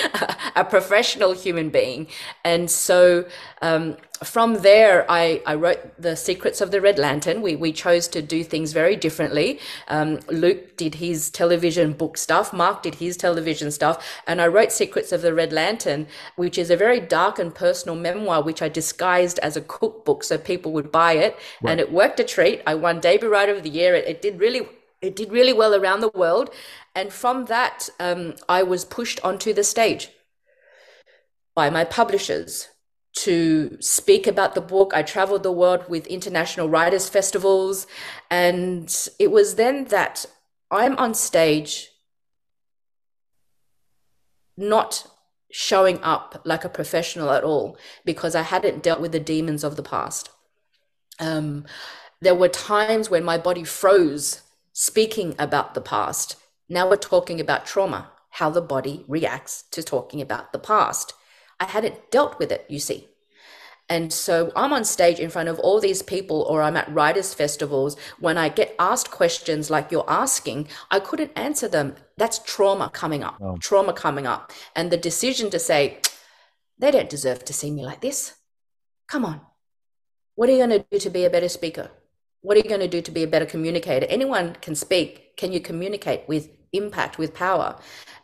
a 0.56 0.64
professional 0.64 1.34
human 1.34 1.70
being. 1.70 2.08
And 2.44 2.72
so 2.72 2.94
so 2.94 3.26
um, 3.62 3.98
from 4.22 4.61
there, 4.61 5.09
I, 5.09 5.41
I, 5.45 5.55
wrote 5.55 5.80
The 5.99 6.16
Secrets 6.16 6.61
of 6.61 6.72
the 6.72 6.80
Red 6.80 6.99
Lantern. 6.99 7.41
We, 7.41 7.55
we 7.55 7.74
chose 7.74 8.07
to 8.09 8.22
do 8.22 8.43
things 8.43 8.72
very 8.72 8.95
differently. 8.95 9.59
Um, 9.88 10.20
Luke 10.28 10.78
did 10.78 10.95
his 10.95 11.30
television 11.30 11.93
book 11.93 12.18
stuff, 12.18 12.53
Mark 12.53 12.84
did 12.84 12.95
his 12.95 13.18
television 13.18 13.72
stuff, 13.72 14.22
and 14.28 14.39
I 14.39 14.47
wrote 14.47 14.72
Secrets 14.72 15.11
of 15.11 15.24
the 15.24 15.34
Red 15.34 15.51
Lantern, 15.51 16.07
which 16.36 16.57
is 16.57 16.70
a 16.70 16.78
very 16.78 16.99
dark 16.99 17.39
and 17.39 17.53
personal 17.53 17.95
memoir, 17.95 18.43
which 18.43 18.61
I 18.61 18.70
disguised 18.70 19.39
as 19.39 19.57
a 19.57 19.61
cookbook 19.61 20.24
so 20.24 20.38
people 20.38 20.72
would 20.74 20.91
buy 20.91 21.14
it. 21.14 21.36
Right. 21.61 21.72
And 21.72 21.80
it 21.80 21.91
worked 21.91 22.20
a 22.20 22.24
treat. 22.24 22.61
I 22.68 22.76
won 22.76 22.99
Debut 22.99 23.30
Writer 23.30 23.53
of 23.53 23.64
the 23.64 23.70
Year. 23.70 23.95
It, 23.95 24.07
it 24.07 24.22
did 24.22 24.39
really 24.39 24.68
it 25.01 25.18
did 25.18 25.34
really 25.34 25.51
well 25.51 25.76
around 25.76 25.99
the 25.99 26.11
world. 26.16 26.49
And 26.95 27.11
from 27.11 27.45
that, 27.45 27.89
um, 27.99 28.36
I 28.47 28.64
was 28.64 28.86
pushed 28.86 29.20
onto 29.22 29.51
the 29.53 29.64
stage 29.64 30.09
by 31.55 31.70
my 31.70 31.84
publishers 31.84 32.70
to 33.14 33.78
speak 33.80 34.26
about 34.26 34.55
the 34.55 34.61
book. 34.61 34.91
I 34.93 35.03
traveled 35.03 35.43
the 35.43 35.51
world 35.51 35.88
with 35.88 36.07
international 36.07 36.70
writers' 36.70 37.09
festivals. 37.09 37.86
And 38.30 38.93
it 39.20 39.32
was 39.32 39.55
then 39.55 39.86
that 39.86 40.26
I'm 40.72 40.97
on 40.97 41.14
stage, 41.14 41.89
not 44.57 45.07
showing 45.51 46.01
up 46.01 46.41
like 46.45 46.66
a 46.66 46.70
professional 46.70 47.30
at 47.30 47.43
all, 47.43 47.78
because 48.03 48.34
I 48.34 48.41
hadn't 48.41 48.82
dealt 48.82 48.99
with 48.99 49.11
the 49.11 49.20
demons 49.20 49.64
of 49.64 49.76
the 49.76 49.84
past. 49.84 50.32
Um, 51.20 51.66
there 52.22 52.34
were 52.34 52.49
times 52.49 53.11
when 53.11 53.24
my 53.24 53.38
body 53.38 53.64
froze 53.64 54.41
speaking 54.72 55.36
about 55.38 55.76
the 55.76 55.82
past. 55.82 56.38
Now 56.68 56.89
we're 56.89 56.95
talking 56.95 57.39
about 57.39 57.68
trauma, 57.68 58.09
how 58.32 58.49
the 58.49 58.61
body 58.61 59.05
reacts 59.07 59.66
to 59.72 59.84
talking 59.84 60.22
about 60.22 60.51
the 60.51 60.59
past. 60.59 61.14
I 61.64 61.66
hadn't 61.66 62.11
dealt 62.11 62.39
with 62.39 62.51
it, 62.51 62.66
you 62.68 62.80
see. 62.80 63.07
And 63.89 64.11
so 64.11 64.51
I'm 64.55 64.74
on 64.74 64.84
stage 64.86 65.20
in 65.20 65.30
front 65.30 65.49
of 65.49 65.59
all 65.59 65.80
these 65.80 66.01
people, 66.01 66.41
or 66.49 66.61
I'm 66.61 66.78
at 66.78 66.93
writers' 66.93 67.34
festivals. 67.34 67.95
When 68.20 68.38
I 68.38 68.49
get 68.49 68.76
asked 68.80 69.11
questions 69.11 69.70
like 69.70 69.91
you're 69.91 70.09
asking, 70.09 70.68
I 70.91 70.99
couldn't 70.99 71.32
answer 71.36 71.68
them. 71.68 71.95
That's 72.18 72.39
trauma 72.39 72.89
coming 72.89 73.24
up, 73.24 73.38
oh. 73.41 73.57
trauma 73.57 73.93
coming 73.93 74.28
up. 74.28 74.51
And 74.76 74.91
the 74.91 74.97
decision 74.97 75.49
to 75.51 75.59
say, 75.59 75.99
they 76.78 76.91
don't 76.91 77.09
deserve 77.09 77.45
to 77.45 77.53
see 77.53 77.72
me 77.72 77.86
like 77.86 78.01
this. 78.01 78.36
Come 79.07 79.26
on. 79.26 79.41
What 80.36 80.49
are 80.49 80.53
you 80.53 80.66
going 80.66 80.82
to 80.82 80.86
do 80.91 80.99
to 80.99 81.09
be 81.09 81.24
a 81.26 81.30
better 81.30 81.49
speaker? 81.49 81.91
What 82.41 82.57
are 82.57 82.61
you 82.61 82.70
going 82.70 82.82
to 82.82 82.88
do 82.88 83.01
to 83.01 83.11
be 83.11 83.24
a 83.24 83.28
better 83.28 83.45
communicator? 83.45 84.05
Anyone 84.09 84.57
can 84.59 84.76
speak. 84.76 85.38
Can 85.38 85.53
you 85.53 85.61
communicate 85.61 86.28
with 86.28 86.49
impact, 86.74 87.18
with 87.18 87.34
power? 87.34 87.80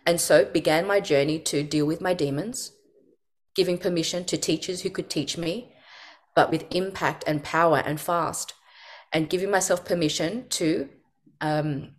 And 0.05 0.19
so 0.19 0.45
began 0.45 0.87
my 0.87 0.99
journey 0.99 1.39
to 1.39 1.63
deal 1.63 1.85
with 1.85 2.01
my 2.01 2.13
demons, 2.13 2.71
giving 3.59 3.77
permission 3.77 4.23
to 4.23 4.37
teachers 4.37 4.81
who 4.81 4.89
could 4.89 5.09
teach 5.09 5.37
me, 5.37 5.53
but 6.33 6.49
with 6.49 6.63
impact 6.71 7.25
and 7.27 7.43
power 7.43 7.79
and 7.85 7.99
fast. 7.99 8.53
And 9.11 9.29
giving 9.29 9.51
myself 9.51 9.83
permission 9.83 10.47
to 10.59 10.87
um, 11.41 11.95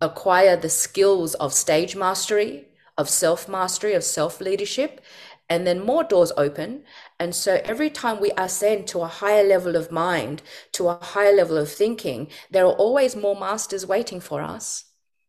acquire 0.00 0.56
the 0.56 0.70
skills 0.70 1.34
of 1.34 1.52
stage 1.52 1.94
mastery, 1.94 2.68
of 2.96 3.06
self 3.10 3.50
mastery, 3.50 3.92
of 3.92 4.02
self 4.02 4.40
leadership, 4.40 5.02
and 5.50 5.66
then 5.66 5.84
more 5.84 6.04
doors 6.04 6.32
open. 6.38 6.84
And 7.20 7.34
so 7.34 7.60
every 7.64 7.90
time 7.90 8.18
we 8.18 8.32
ascend 8.38 8.86
to 8.88 9.02
a 9.02 9.14
higher 9.22 9.44
level 9.44 9.76
of 9.76 9.92
mind, 9.92 10.42
to 10.72 10.88
a 10.88 11.04
higher 11.14 11.36
level 11.36 11.58
of 11.58 11.70
thinking, 11.70 12.28
there 12.50 12.64
are 12.64 12.78
always 12.86 13.14
more 13.14 13.38
masters 13.38 13.84
waiting 13.84 14.20
for 14.20 14.40
us. 14.40 14.84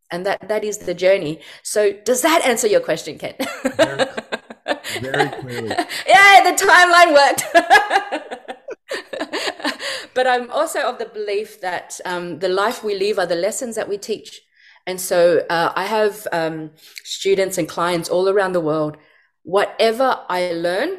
And 0.10 0.26
that, 0.26 0.48
that 0.48 0.64
is 0.64 0.78
the 0.78 0.94
journey. 0.94 1.42
So 1.64 1.92
does 1.92 2.22
that 2.22 2.46
answer 2.46 2.68
your 2.68 2.80
question, 2.80 3.18
Ken? 3.18 3.36
Very 5.02 5.30
clearly. 5.30 5.70
yeah, 6.08 6.44
the 6.44 6.56
timeline 6.58 7.14
worked. 7.14 7.44
but 10.14 10.28
I'm 10.28 10.50
also 10.52 10.82
of 10.82 11.00
the 11.00 11.06
belief 11.06 11.62
that 11.62 12.00
um, 12.06 12.40
the 12.40 12.50
life 12.50 12.84
we 12.84 12.96
live 12.96 13.20
are 13.20 13.26
the 13.26 13.36
lessons 13.36 13.76
that 13.76 13.90
we 13.90 13.98
teach. 13.98 14.42
And 14.86 15.02
so 15.02 15.46
uh, 15.50 15.74
I 15.76 15.86
have 15.86 16.28
um, 16.32 16.72
students 17.04 17.58
and 17.58 17.68
clients 17.68 18.10
all 18.10 18.30
around 18.30 18.54
the 18.54 18.62
world 18.62 18.98
whatever 19.48 20.26
I 20.30 20.52
learn, 20.52 20.98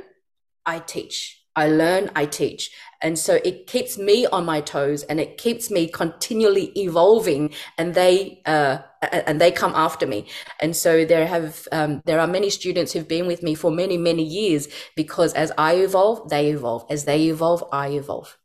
I 0.65 0.79
teach. 0.79 1.45
I 1.55 1.69
learn, 1.69 2.11
I 2.17 2.25
teach. 2.25 2.71
And 3.01 3.19
so 3.19 3.39
it 3.45 3.67
keeps 3.67 3.97
me 3.97 4.27
on 4.27 4.45
my 4.45 4.61
toes 4.61 5.05
and 5.05 5.21
it 5.21 5.39
keeps 5.39 5.71
me 5.71 5.89
continually 5.89 6.73
evolving 6.77 7.55
and 7.77 7.95
they, 7.95 8.43
uh, 8.45 8.79
and 9.03 9.41
they 9.41 9.53
come 9.53 9.73
after 9.75 10.07
me. 10.07 10.27
And 10.61 10.75
so 10.75 11.05
there 11.05 11.27
have, 11.27 11.69
um, 11.71 12.03
there 12.07 12.19
are 12.19 12.27
many 12.27 12.51
students 12.51 12.93
who've 12.93 13.07
been 13.07 13.27
with 13.27 13.43
me 13.43 13.55
for 13.55 13.71
many, 13.71 13.97
many 13.97 14.25
years 14.25 14.69
because 14.97 15.33
as 15.35 15.53
I 15.57 15.77
evolve, 15.77 16.29
they 16.29 16.51
evolve. 16.51 16.87
As 16.91 17.05
they 17.05 17.29
evolve, 17.29 17.65
I 17.71 17.89
evolve. 17.89 18.37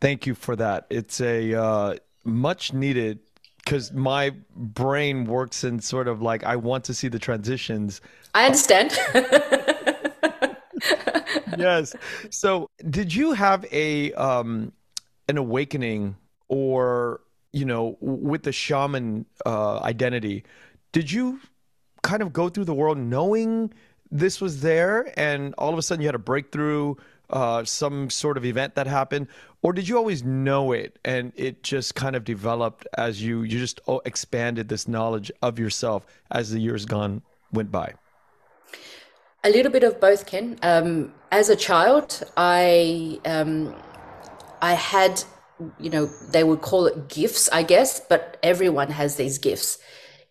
Thank 0.00 0.26
you 0.26 0.34
for 0.34 0.56
that. 0.56 0.86
It's 0.88 1.20
a, 1.20 1.54
uh, 1.54 1.96
much 2.24 2.72
needed 2.72 3.20
because 3.64 3.92
my 3.92 4.30
brain 4.56 5.24
works 5.24 5.64
in 5.64 5.80
sort 5.80 6.08
of 6.08 6.22
like 6.22 6.44
I 6.44 6.56
want 6.56 6.84
to 6.84 6.94
see 6.94 7.08
the 7.08 7.18
transitions. 7.18 8.00
I 8.34 8.46
understand. 8.46 8.98
yes. 11.60 11.94
So, 12.30 12.68
did 12.88 13.14
you 13.14 13.32
have 13.32 13.64
a 13.72 14.12
um 14.14 14.72
an 15.28 15.38
awakening 15.38 16.16
or 16.48 17.20
you 17.52 17.64
know 17.64 17.96
with 18.00 18.42
the 18.42 18.52
shaman 18.52 19.26
uh, 19.46 19.78
identity? 19.78 20.44
Did 20.92 21.10
you 21.10 21.40
kind 22.02 22.22
of 22.22 22.32
go 22.32 22.48
through 22.48 22.64
the 22.64 22.74
world 22.74 22.98
knowing 22.98 23.72
this 24.10 24.40
was 24.40 24.60
there, 24.60 25.12
and 25.18 25.54
all 25.56 25.72
of 25.72 25.78
a 25.78 25.82
sudden 25.82 26.02
you 26.02 26.08
had 26.08 26.14
a 26.14 26.18
breakthrough? 26.18 26.94
Uh, 27.30 27.64
some 27.64 28.10
sort 28.10 28.36
of 28.36 28.44
event 28.44 28.74
that 28.74 28.88
happened, 28.88 29.28
or 29.62 29.72
did 29.72 29.86
you 29.86 29.96
always 29.96 30.24
know 30.24 30.72
it 30.72 30.98
and 31.04 31.32
it 31.36 31.62
just 31.62 31.94
kind 31.94 32.16
of 32.16 32.24
developed 32.24 32.88
as 32.98 33.22
you 33.22 33.42
you 33.42 33.56
just 33.56 33.80
oh, 33.86 34.02
expanded 34.04 34.68
this 34.68 34.88
knowledge 34.88 35.30
of 35.40 35.56
yourself 35.56 36.04
as 36.32 36.50
the 36.50 36.58
years 36.58 36.84
gone 36.84 37.22
went 37.52 37.70
by? 37.70 37.94
A 39.42 39.48
little 39.50 39.72
bit 39.72 39.84
of 39.84 40.00
both, 40.00 40.26
Ken. 40.26 40.58
Um, 40.62 41.14
as 41.32 41.48
a 41.48 41.56
child, 41.56 42.22
I 42.36 43.18
um, 43.24 43.74
I 44.60 44.74
had, 44.74 45.24
you 45.78 45.88
know, 45.88 46.06
they 46.30 46.44
would 46.44 46.60
call 46.60 46.86
it 46.86 47.08
gifts, 47.08 47.48
I 47.50 47.62
guess, 47.62 48.00
but 48.00 48.36
everyone 48.42 48.90
has 48.90 49.16
these 49.16 49.38
gifts. 49.38 49.78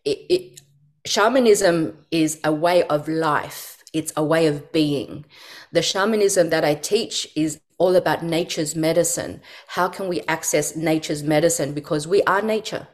It, 0.06 0.20
it, 0.30 0.62
shamanism 1.08 2.06
is 2.12 2.40
a 2.44 2.54
way 2.54 2.84
of 2.84 3.08
life. 3.08 3.84
It's 3.94 4.14
a 4.16 4.24
way 4.24 4.46
of 4.46 4.72
being. 4.72 5.26
The 5.72 5.82
shamanism 5.82 6.52
that 6.52 6.64
I 6.64 6.76
teach 6.76 7.28
is 7.36 7.60
all 7.80 7.96
about 7.96 8.24
nature's 8.24 8.76
medicine. 8.76 9.42
How 9.70 9.88
can 9.88 10.08
we 10.08 10.22
access 10.28 10.76
nature's 10.76 11.24
medicine? 11.24 11.74
Because 11.74 12.06
we 12.06 12.22
are 12.24 12.44
nature. 12.44 12.88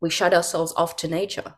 We 0.00 0.08
shut 0.08 0.32
ourselves 0.32 0.72
off 0.76 0.96
to 0.96 1.08
nature. 1.08 1.56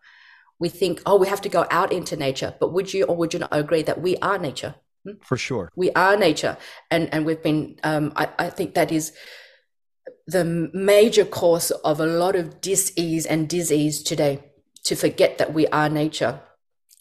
We 0.61 0.69
think, 0.69 1.03
oh, 1.07 1.17
we 1.17 1.27
have 1.27 1.41
to 1.41 1.49
go 1.49 1.67
out 1.71 1.93
into 1.93 2.17
nature. 2.17 2.55
But 2.61 2.73
would 2.73 2.95
you 2.95 3.05
or 3.05 3.17
would 3.17 3.33
you 3.35 3.41
not 3.41 3.49
agree 3.53 3.83
that 3.83 4.01
we 4.01 4.17
are 4.19 4.39
nature? 4.39 4.77
Hmm? 5.05 5.15
For 5.23 5.37
sure. 5.37 5.73
We 5.75 5.91
are 5.93 6.17
nature. 6.17 6.57
And, 6.91 7.13
and 7.13 7.27
we've 7.27 7.43
been, 7.43 7.81
um, 7.83 8.13
I, 8.15 8.29
I 8.39 8.51
think 8.51 8.75
that 8.75 8.93
is 8.93 9.13
the 10.27 10.45
major 10.45 11.25
cause 11.25 11.71
of 11.71 11.99
a 11.99 12.07
lot 12.07 12.37
of 12.37 12.61
dis-ease 12.61 13.27
and 13.27 13.49
disease 13.49 14.03
today 14.03 14.45
to 14.85 14.95
forget 14.95 15.39
that 15.39 15.53
we 15.53 15.67
are 15.69 15.89
nature. 15.89 16.41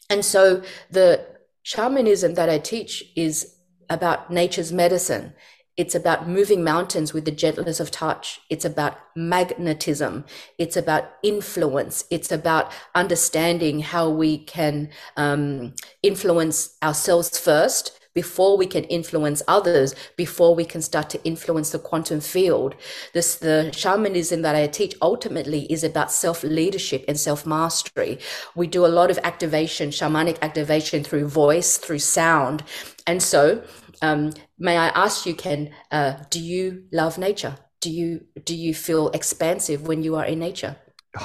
And 0.09 0.25
so 0.25 0.63
the 0.89 1.25
shamanism 1.61 2.33
that 2.33 2.49
I 2.49 2.57
teach 2.57 3.03
is 3.15 3.55
about 3.89 4.31
nature's 4.31 4.71
medicine. 4.71 5.33
It's 5.79 5.95
about 5.95 6.27
moving 6.27 6.61
mountains 6.61 7.13
with 7.13 7.23
the 7.23 7.31
gentleness 7.31 7.79
of 7.79 7.89
touch. 7.89 8.41
It's 8.49 8.65
about 8.65 8.97
magnetism. 9.15 10.25
It's 10.57 10.75
about 10.75 11.09
influence. 11.23 12.03
It's 12.11 12.33
about 12.33 12.73
understanding 12.95 13.79
how 13.79 14.09
we 14.09 14.39
can 14.39 14.89
um, 15.15 15.75
influence 16.03 16.75
ourselves 16.83 17.39
first 17.39 17.97
before 18.13 18.57
we 18.57 18.65
can 18.65 18.83
influence 18.85 19.41
others, 19.47 19.95
before 20.17 20.53
we 20.53 20.65
can 20.65 20.81
start 20.81 21.09
to 21.11 21.23
influence 21.23 21.69
the 21.69 21.79
quantum 21.79 22.19
field. 22.19 22.75
This, 23.13 23.35
the 23.35 23.71
shamanism 23.71 24.41
that 24.41 24.55
I 24.55 24.67
teach 24.67 24.95
ultimately 25.01 25.71
is 25.71 25.85
about 25.85 26.11
self 26.11 26.43
leadership 26.43 27.05
and 27.07 27.17
self 27.17 27.45
mastery. 27.45 28.19
We 28.53 28.67
do 28.67 28.85
a 28.85 28.87
lot 28.99 29.11
of 29.11 29.19
activation, 29.23 29.91
shamanic 29.91 30.41
activation 30.41 31.05
through 31.05 31.29
voice, 31.29 31.77
through 31.77 31.99
sound. 31.99 32.63
And 33.07 33.23
so, 33.23 33.63
um, 34.01 34.33
may 34.57 34.77
I 34.77 34.87
ask 34.89 35.25
you, 35.25 35.35
Ken, 35.35 35.71
uh, 35.91 36.13
do 36.29 36.39
you 36.39 36.83
love 36.91 37.17
nature? 37.17 37.57
Do 37.81 37.89
you 37.89 38.25
do 38.43 38.55
you 38.55 38.73
feel 38.73 39.09
expansive 39.09 39.87
when 39.87 40.03
you 40.03 40.15
are 40.15 40.25
in 40.25 40.39
nature? 40.39 40.75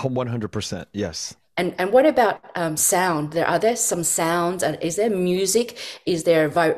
One 0.02 0.28
hundred 0.28 0.52
percent, 0.52 0.88
yes. 0.92 1.34
And 1.56 1.74
and 1.78 1.92
what 1.92 2.06
about 2.06 2.40
um, 2.56 2.76
sound? 2.76 3.32
There 3.32 3.46
are 3.46 3.58
there 3.58 3.76
some 3.76 4.02
sounds, 4.02 4.62
and 4.62 4.76
is 4.82 4.96
there 4.96 5.10
music? 5.10 5.78
Is 6.04 6.24
there 6.24 6.48
vi- 6.48 6.74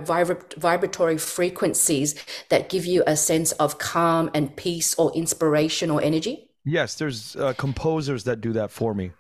vibratory 0.59 1.19
frequencies 1.19 2.15
that 2.51 2.69
give 2.69 2.85
you 2.85 3.03
a 3.07 3.17
sense 3.17 3.53
of 3.53 3.79
calm 3.79 4.31
and 4.35 4.55
peace, 4.57 4.95
or 4.99 5.13
inspiration, 5.15 5.91
or 5.91 6.03
energy? 6.03 6.51
Yes, 6.65 6.97
there's 6.97 7.37
uh, 7.37 7.55
composers 7.55 8.25
that 8.25 8.41
do 8.41 8.53
that 8.53 8.71
for 8.71 8.93
me. 8.93 9.13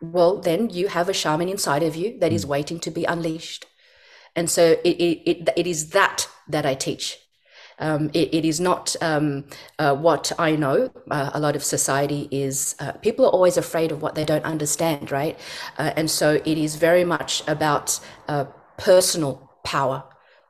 Well, 0.00 0.40
then 0.40 0.70
you 0.70 0.88
have 0.88 1.08
a 1.08 1.14
shaman 1.14 1.48
inside 1.48 1.82
of 1.82 1.96
you 1.96 2.18
that 2.20 2.32
mm. 2.32 2.34
is 2.34 2.46
waiting 2.46 2.80
to 2.80 2.90
be 2.90 3.04
unleashed, 3.04 3.66
and 4.36 4.48
so 4.50 4.76
it, 4.84 4.96
it, 5.00 5.48
it, 5.56 5.66
is 5.66 5.90
that 5.90 6.28
that 6.48 6.64
I 6.64 6.74
teach 6.74 7.18
um, 7.78 8.10
it, 8.14 8.34
it 8.34 8.44
is 8.44 8.60
not 8.60 8.96
um, 9.00 9.44
uh, 9.78 9.94
what 9.94 10.32
I 10.38 10.56
know. 10.56 10.90
Uh, 11.10 11.30
a 11.34 11.40
lot 11.40 11.56
of 11.56 11.64
society 11.64 12.28
is, 12.30 12.74
uh, 12.80 12.92
people 12.92 13.26
are 13.26 13.30
always 13.30 13.56
afraid 13.56 13.92
of 13.92 14.02
what 14.02 14.14
they 14.14 14.24
don't 14.24 14.44
understand, 14.44 15.10
right? 15.10 15.38
Uh, 15.78 15.92
and 15.96 16.10
so 16.10 16.40
it 16.44 16.58
is 16.58 16.76
very 16.76 17.04
much 17.04 17.46
about 17.46 18.00
uh, 18.28 18.44
personal 18.78 19.50
power, 19.64 20.04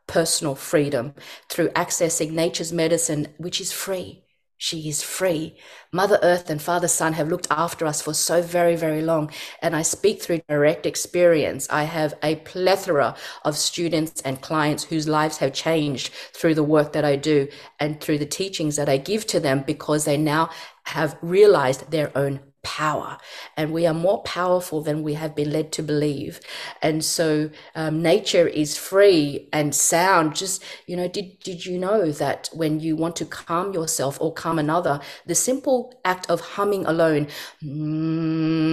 personal 0.06 0.54
freedom 0.54 1.14
through 1.48 1.68
accessing 1.70 2.30
nature's 2.32 2.72
medicine, 2.72 3.28
which 3.38 3.60
is 3.60 3.72
free. 3.72 4.25
She 4.58 4.88
is 4.88 5.02
free. 5.02 5.58
Mother 5.92 6.18
Earth 6.22 6.48
and 6.48 6.62
Father 6.62 6.88
Sun 6.88 7.12
have 7.12 7.28
looked 7.28 7.46
after 7.50 7.84
us 7.86 8.00
for 8.00 8.14
so 8.14 8.40
very, 8.40 8.74
very 8.74 9.02
long. 9.02 9.30
And 9.60 9.76
I 9.76 9.82
speak 9.82 10.22
through 10.22 10.40
direct 10.48 10.86
experience. 10.86 11.68
I 11.68 11.84
have 11.84 12.14
a 12.22 12.36
plethora 12.36 13.16
of 13.44 13.56
students 13.56 14.22
and 14.22 14.40
clients 14.40 14.84
whose 14.84 15.08
lives 15.08 15.36
have 15.38 15.52
changed 15.52 16.10
through 16.32 16.54
the 16.54 16.62
work 16.62 16.92
that 16.94 17.04
I 17.04 17.16
do 17.16 17.48
and 17.80 18.00
through 18.00 18.18
the 18.18 18.26
teachings 18.26 18.76
that 18.76 18.88
I 18.88 18.96
give 18.96 19.26
to 19.26 19.40
them 19.40 19.62
because 19.66 20.06
they 20.06 20.16
now 20.16 20.48
have 20.84 21.18
realized 21.20 21.90
their 21.90 22.16
own 22.16 22.40
power 22.66 23.16
and 23.56 23.72
we 23.72 23.86
are 23.86 23.94
more 23.94 24.20
powerful 24.24 24.82
than 24.82 25.04
we 25.04 25.14
have 25.14 25.36
been 25.36 25.52
led 25.52 25.70
to 25.72 25.82
believe. 25.84 26.40
And 26.82 27.04
so 27.04 27.50
um, 27.76 28.02
nature 28.02 28.48
is 28.48 28.76
free 28.76 29.48
and 29.52 29.72
sound. 29.72 30.34
Just 30.34 30.64
you 30.86 30.96
know 30.96 31.06
did 31.08 31.38
did 31.40 31.64
you 31.64 31.78
know 31.78 32.10
that 32.10 32.50
when 32.52 32.80
you 32.80 32.96
want 32.96 33.14
to 33.16 33.24
calm 33.24 33.72
yourself 33.72 34.20
or 34.20 34.32
calm 34.34 34.58
another 34.58 35.00
the 35.26 35.34
simple 35.36 35.94
act 36.04 36.28
of 36.28 36.40
humming 36.40 36.84
alone 36.86 37.28
mm, 37.62 38.66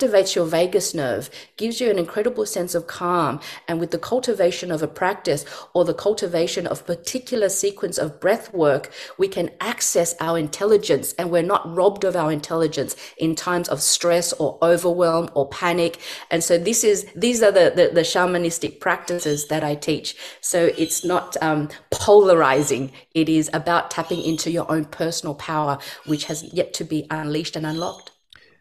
activates 0.00 0.34
your 0.34 0.46
vagus 0.46 0.94
nerve, 0.94 1.30
gives 1.56 1.80
you 1.80 1.90
an 1.90 1.98
incredible 1.98 2.46
sense 2.46 2.74
of 2.74 2.86
calm. 2.86 3.40
And 3.68 3.78
with 3.78 3.90
the 3.90 3.98
cultivation 3.98 4.70
of 4.70 4.82
a 4.82 4.88
practice 4.88 5.44
or 5.74 5.84
the 5.84 5.94
cultivation 5.94 6.66
of 6.66 6.86
particular 6.86 7.48
sequence 7.48 7.98
of 7.98 8.20
breath 8.20 8.52
work, 8.54 8.90
we 9.18 9.28
can 9.28 9.50
access 9.60 10.14
our 10.20 10.38
intelligence 10.38 11.12
and 11.14 11.30
we're 11.30 11.42
not 11.42 11.74
robbed 11.74 12.04
of 12.04 12.16
our 12.16 12.32
intelligence 12.32 12.96
in 13.18 13.34
times 13.34 13.68
of 13.68 13.80
stress 13.82 14.32
or 14.34 14.58
overwhelm 14.62 15.30
or 15.34 15.48
panic. 15.48 15.98
And 16.30 16.42
so 16.42 16.56
this 16.56 16.82
is, 16.84 17.06
these 17.14 17.42
are 17.42 17.52
the, 17.52 17.72
the, 17.74 17.90
the 17.92 18.00
shamanistic 18.00 18.80
practices 18.80 19.48
that 19.48 19.62
I 19.62 19.74
teach. 19.74 20.16
So 20.40 20.70
it's 20.78 21.04
not 21.04 21.36
um, 21.42 21.68
polarizing. 21.90 22.92
It 23.14 23.28
is 23.28 23.50
about 23.52 23.90
tapping 23.90 24.22
into 24.22 24.50
your 24.50 24.70
own 24.70 24.86
personal 24.86 25.34
power, 25.34 25.78
which 26.06 26.24
has 26.24 26.42
yet 26.54 26.72
to 26.74 26.84
be 26.84 27.06
unleashed 27.10 27.56
and 27.56 27.66
unlocked. 27.66 28.09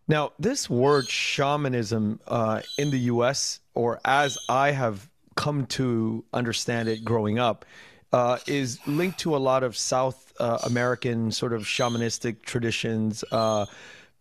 Now, 0.10 0.32
this 0.40 0.68
word 0.68 1.08
shamanism 1.08 2.20
uh, 2.28 2.62
in 2.80 2.90
the 2.90 2.98
US, 3.12 3.60
or 3.76 4.02
as 4.04 4.40
I 4.50 4.72
have 4.72 5.08
come 5.36 5.68
to 5.68 6.26
understand 6.34 6.90
it 6.90 7.06
growing 7.06 7.38
up, 7.38 7.64
uh, 8.12 8.40
is 8.48 8.80
linked 8.88 9.20
to 9.20 9.36
a 9.36 9.38
lot 9.38 9.62
of 9.62 9.78
South 9.78 10.34
uh, 10.40 10.58
American 10.66 11.32
sort 11.32 11.54
of 11.54 11.62
shamanistic 11.62 12.42
traditions. 12.42 13.24
Uh, 13.32 13.68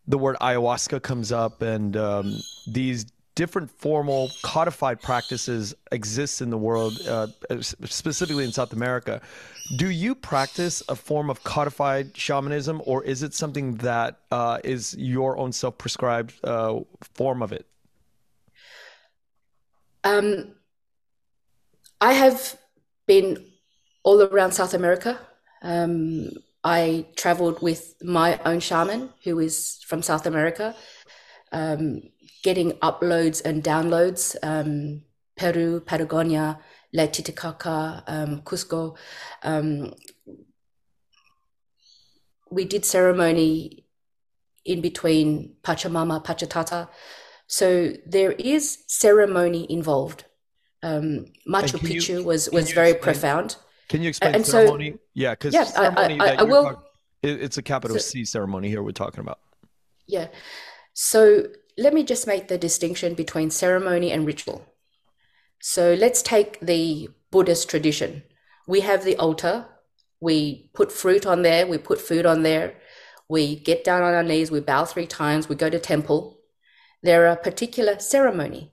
the 0.06 0.18
word 0.18 0.36
ayahuasca 0.42 1.00
comes 1.00 1.32
up, 1.32 1.62
and 1.62 1.96
um, 1.96 2.38
these 2.66 3.06
different 3.38 3.70
formal 3.70 4.32
codified 4.42 5.00
practices 5.00 5.72
exist 5.92 6.42
in 6.42 6.50
the 6.50 6.58
world, 6.58 6.94
uh, 7.06 7.28
specifically 7.60 8.44
in 8.44 8.50
South 8.50 8.72
America. 8.72 9.20
Do 9.76 9.90
you 9.90 10.16
practice 10.16 10.82
a 10.88 10.96
form 10.96 11.30
of 11.30 11.44
codified 11.44 12.16
shamanism, 12.16 12.82
or 12.84 13.04
is 13.04 13.22
it 13.22 13.32
something 13.34 13.76
that 13.76 14.18
uh, 14.32 14.58
is 14.64 14.96
your 14.98 15.38
own 15.38 15.52
self-prescribed 15.52 16.32
uh, 16.42 16.80
form 17.14 17.40
of 17.40 17.52
it? 17.52 17.64
Um, 20.02 20.56
I 22.00 22.14
have 22.14 22.58
been 23.06 23.28
all 24.02 24.20
around 24.20 24.52
South 24.52 24.74
America. 24.74 25.12
Um, 25.62 26.30
I 26.64 27.06
traveled 27.14 27.62
with 27.62 27.94
my 28.02 28.40
own 28.44 28.58
shaman, 28.58 29.10
who 29.22 29.38
is 29.38 29.78
from 29.86 30.02
South 30.02 30.26
America. 30.26 30.74
Um, 31.52 32.02
getting 32.42 32.72
uploads 32.72 33.44
and 33.44 33.62
downloads 33.62 34.36
um, 34.42 35.02
Peru, 35.36 35.80
Patagonia, 35.80 36.58
La 36.92 37.06
Titicaca, 37.06 38.02
um, 38.06 38.42
Cusco. 38.42 38.96
Um, 39.42 39.94
we 42.50 42.64
did 42.64 42.84
ceremony 42.84 43.84
in 44.64 44.80
between 44.80 45.56
Pachamama, 45.62 46.24
Pachatata. 46.24 46.88
So 47.46 47.92
there 48.06 48.32
is 48.32 48.84
ceremony 48.86 49.66
involved. 49.70 50.24
Um, 50.82 51.26
Machu 51.48 51.78
Picchu 51.78 52.20
you, 52.20 52.24
was, 52.24 52.48
was 52.50 52.70
very 52.70 52.90
explain, 52.90 53.14
profound. 53.14 53.56
Can 53.88 54.02
you 54.02 54.10
explain 54.10 54.36
and 54.36 54.46
ceremony? 54.46 54.92
So, 54.92 54.98
yeah, 55.14 55.30
because 55.32 55.54
yeah, 55.54 55.64
ceremony 55.64 56.20
I, 56.20 56.26
I, 56.26 56.34
I 56.34 56.42
will. 56.42 56.64
Talking, 56.64 56.82
it's 57.22 57.58
a 57.58 57.62
capital 57.62 57.96
so, 57.96 58.00
C 58.00 58.24
ceremony 58.24 58.68
here 58.68 58.82
we're 58.82 58.92
talking 58.92 59.20
about. 59.20 59.40
Yeah. 60.06 60.28
So 60.92 61.46
let 61.78 61.94
me 61.94 62.02
just 62.02 62.26
make 62.26 62.48
the 62.48 62.58
distinction 62.58 63.14
between 63.14 63.50
ceremony 63.50 64.10
and 64.10 64.26
ritual. 64.26 64.66
So 65.60 65.94
let's 65.94 66.22
take 66.22 66.58
the 66.60 67.08
Buddhist 67.30 67.70
tradition. 67.70 68.24
We 68.66 68.80
have 68.80 69.04
the 69.04 69.16
altar, 69.16 69.66
we 70.20 70.70
put 70.74 70.90
fruit 70.90 71.24
on 71.24 71.42
there, 71.42 71.66
we 71.66 71.78
put 71.78 72.00
food 72.00 72.26
on 72.26 72.42
there, 72.42 72.74
we 73.28 73.56
get 73.56 73.84
down 73.84 74.02
on 74.02 74.12
our 74.12 74.24
knees, 74.24 74.50
we 74.50 74.60
bow 74.60 74.84
three 74.84 75.06
times, 75.06 75.48
we 75.48 75.54
go 75.54 75.70
to 75.70 75.78
temple. 75.78 76.40
There 77.02 77.28
are 77.28 77.36
particular 77.36 78.00
ceremony. 78.00 78.72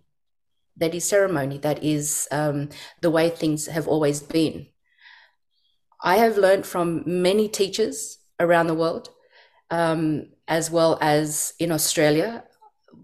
That 0.78 0.96
is 0.96 1.06
ceremony. 1.06 1.60
That 1.60 1.84
is 1.84 2.28
um, 2.32 2.70
the 3.02 3.12
way 3.12 3.30
things 3.30 3.68
have 3.68 3.88
always 3.88 4.22
been. 4.22 4.68
I 6.02 6.18
have 6.18 6.38
learned 6.38 6.66
from 6.66 7.04
many 7.06 7.48
teachers 7.48 8.18
around 8.40 8.68
the 8.68 8.74
world, 8.74 9.10
um, 9.70 10.30
as 10.48 10.72
well 10.72 10.98
as 11.02 11.54
in 11.60 11.72
Australia. 11.72 12.44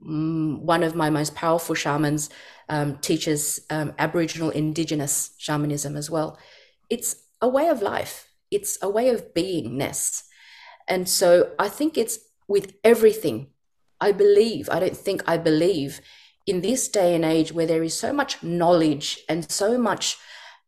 Mm, 0.05 0.61
one 0.61 0.83
of 0.83 0.95
my 0.95 1.09
most 1.09 1.35
powerful 1.35 1.75
shamans 1.75 2.29
um, 2.69 2.97
teaches 2.97 3.59
um, 3.69 3.93
Aboriginal 3.99 4.49
Indigenous 4.49 5.31
shamanism 5.37 5.95
as 5.95 6.09
well. 6.09 6.37
It's 6.89 7.15
a 7.41 7.47
way 7.47 7.67
of 7.67 7.81
life, 7.81 8.27
it's 8.49 8.77
a 8.81 8.89
way 8.89 9.09
of 9.09 9.33
beingness. 9.33 10.23
And 10.87 11.07
so 11.07 11.51
I 11.59 11.69
think 11.69 11.97
it's 11.97 12.19
with 12.47 12.73
everything. 12.83 13.47
I 13.99 14.11
believe, 14.11 14.69
I 14.69 14.79
don't 14.79 14.97
think 14.97 15.21
I 15.27 15.37
believe 15.37 16.01
in 16.47 16.61
this 16.61 16.87
day 16.87 17.13
and 17.13 17.23
age 17.23 17.53
where 17.53 17.67
there 17.67 17.83
is 17.83 17.93
so 17.93 18.11
much 18.11 18.41
knowledge 18.41 19.19
and 19.29 19.49
so 19.49 19.77
much 19.77 20.17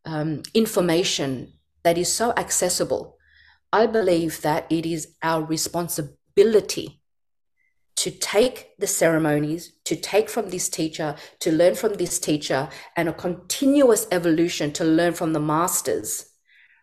um, 0.05 0.43
information 0.53 1.53
that 1.83 1.97
is 1.97 2.13
so 2.13 2.31
accessible. 2.37 3.17
I 3.71 3.87
believe 3.87 4.41
that 4.41 4.71
it 4.71 4.85
is 4.85 5.15
our 5.23 5.43
responsibility 5.43 7.02
to 7.95 8.11
take 8.11 8.77
the 8.79 8.87
ceremonies, 8.87 9.73
to 9.85 9.95
take 9.95 10.29
from 10.29 10.49
this 10.49 10.69
teacher, 10.69 11.15
to 11.39 11.51
learn 11.51 11.75
from 11.75 11.93
this 11.95 12.19
teacher, 12.19 12.69
and 12.95 13.07
a 13.07 13.13
continuous 13.13 14.07
evolution 14.11 14.71
to 14.73 14.83
learn 14.83 15.13
from 15.13 15.33
the 15.33 15.39
masters. 15.39 16.25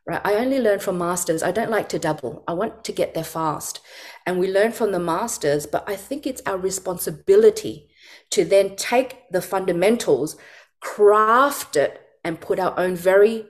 Right? 0.07 0.21
I 0.25 0.35
only 0.35 0.61
learn 0.61 0.79
from 0.79 0.99
masters. 0.99 1.43
I 1.43 1.53
don't 1.53 1.71
like 1.71 1.89
to 1.91 1.99
double. 1.99 2.45
I 2.49 2.55
want 2.55 2.85
to 2.85 2.93
get 2.93 3.15
there 3.15 3.25
fast. 3.25 3.81
And 4.27 4.39
we 4.39 4.51
learn 4.51 4.73
from 4.73 4.93
the 4.93 5.01
masters, 5.01 5.67
but 5.67 5.85
I 5.89 5.97
think 5.97 6.27
it's 6.27 6.43
our 6.47 6.57
responsibility 6.57 7.91
to 8.31 8.45
then 8.45 8.77
take 8.77 9.31
the 9.31 9.43
fundamentals, 9.43 10.37
craft 10.81 11.77
it, 11.77 12.01
and 12.25 12.41
put 12.41 12.59
our 12.59 12.79
own 12.79 12.97
very 12.97 13.47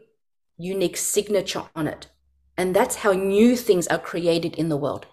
unique 0.56 0.96
signature 0.96 1.64
on 1.74 1.86
it. 1.86 2.08
And 2.56 2.74
that's 2.74 2.96
how 2.96 3.12
new 3.12 3.56
things 3.56 3.86
are 3.88 3.98
created 3.98 4.54
in 4.56 4.68
the 4.68 4.76
world 4.76 5.06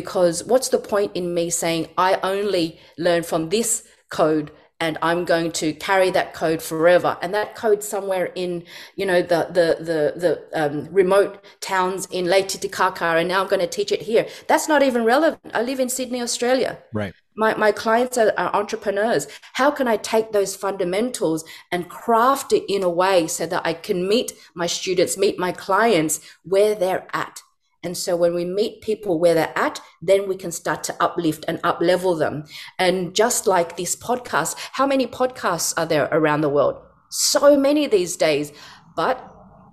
because 0.00 0.44
what's 0.44 0.68
the 0.68 0.82
point 0.92 1.10
in 1.14 1.32
me 1.32 1.48
saying 1.48 1.88
I 1.96 2.10
only 2.22 2.78
learn 2.98 3.22
from 3.22 3.48
this 3.48 3.70
code 4.10 4.50
and 4.78 4.98
I'm 5.00 5.24
going 5.24 5.52
to 5.52 5.72
carry 5.72 6.10
that 6.10 6.34
code 6.34 6.60
forever. 6.60 7.16
And 7.22 7.32
that 7.32 7.54
code 7.54 7.82
somewhere 7.82 8.26
in, 8.34 8.64
you 8.94 9.06
know, 9.06 9.22
the 9.22 9.40
the 9.58 9.68
the 9.88 10.00
the 10.22 10.32
um, 10.62 10.88
remote 10.92 11.42
towns 11.60 12.06
in 12.10 12.26
Lake 12.26 12.48
Titicaca, 12.48 13.16
and 13.18 13.26
now 13.26 13.40
I'm 13.40 13.48
going 13.48 13.66
to 13.68 13.74
teach 13.78 13.90
it 13.90 14.02
here. 14.02 14.26
That's 14.48 14.68
not 14.68 14.82
even 14.82 15.02
relevant. 15.04 15.40
I 15.54 15.62
live 15.62 15.80
in 15.80 15.88
Sydney, 15.88 16.20
Australia. 16.20 16.76
Right. 16.92 17.14
My 17.42 17.54
my 17.54 17.72
clients 17.72 18.18
are, 18.18 18.34
are 18.36 18.54
entrepreneurs. 18.54 19.28
How 19.54 19.70
can 19.70 19.88
I 19.88 19.96
take 19.96 20.32
those 20.32 20.54
fundamentals 20.54 21.42
and 21.72 21.88
craft 21.88 22.52
it 22.52 22.64
in 22.68 22.82
a 22.82 22.90
way 23.02 23.28
so 23.28 23.46
that 23.46 23.62
I 23.64 23.72
can 23.72 24.06
meet 24.06 24.32
my 24.54 24.66
students, 24.66 25.16
meet 25.16 25.38
my 25.38 25.52
clients 25.52 26.20
where 26.44 26.74
they're 26.74 27.06
at? 27.14 27.40
And 27.86 27.96
so 27.96 28.16
when 28.16 28.34
we 28.34 28.44
meet 28.44 28.80
people 28.80 29.20
where 29.20 29.32
they're 29.32 29.56
at, 29.56 29.80
then 30.02 30.26
we 30.26 30.34
can 30.34 30.50
start 30.50 30.82
to 30.84 30.96
uplift 30.98 31.44
and 31.46 31.62
uplevel 31.62 32.18
them. 32.18 32.42
And 32.80 33.14
just 33.14 33.46
like 33.46 33.76
this 33.76 33.94
podcast, 33.94 34.56
how 34.72 34.88
many 34.88 35.06
podcasts 35.06 35.72
are 35.76 35.86
there 35.86 36.08
around 36.10 36.40
the 36.40 36.48
world? 36.48 36.82
So 37.10 37.56
many 37.56 37.86
these 37.86 38.16
days. 38.16 38.52
But 38.96 39.24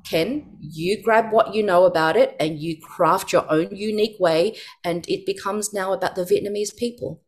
Ken, 0.06 0.58
you 0.60 1.02
grab 1.02 1.32
what 1.32 1.56
you 1.56 1.64
know 1.64 1.86
about 1.86 2.16
it 2.16 2.36
and 2.40 2.60
you 2.60 2.80
craft 2.80 3.34
your 3.34 3.52
own 3.52 3.76
unique 3.76 4.20
way. 4.20 4.58
And 4.84 5.10
it 5.10 5.26
becomes 5.26 5.74
now 5.74 5.92
about 5.92 6.14
the 6.14 6.24
Vietnamese 6.24 6.78
people. 6.78 7.24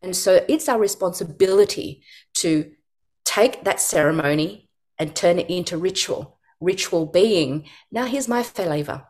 And 0.00 0.16
so 0.16 0.42
it's 0.48 0.70
our 0.70 0.78
responsibility 0.78 2.02
to 2.36 2.72
take 3.26 3.64
that 3.64 3.78
ceremony 3.78 4.70
and 4.98 5.14
turn 5.14 5.38
it 5.38 5.50
into 5.50 5.76
ritual, 5.76 6.38
ritual 6.62 7.04
being. 7.04 7.66
Now, 7.92 8.06
here's 8.06 8.26
my 8.26 8.42
flavor 8.42 9.04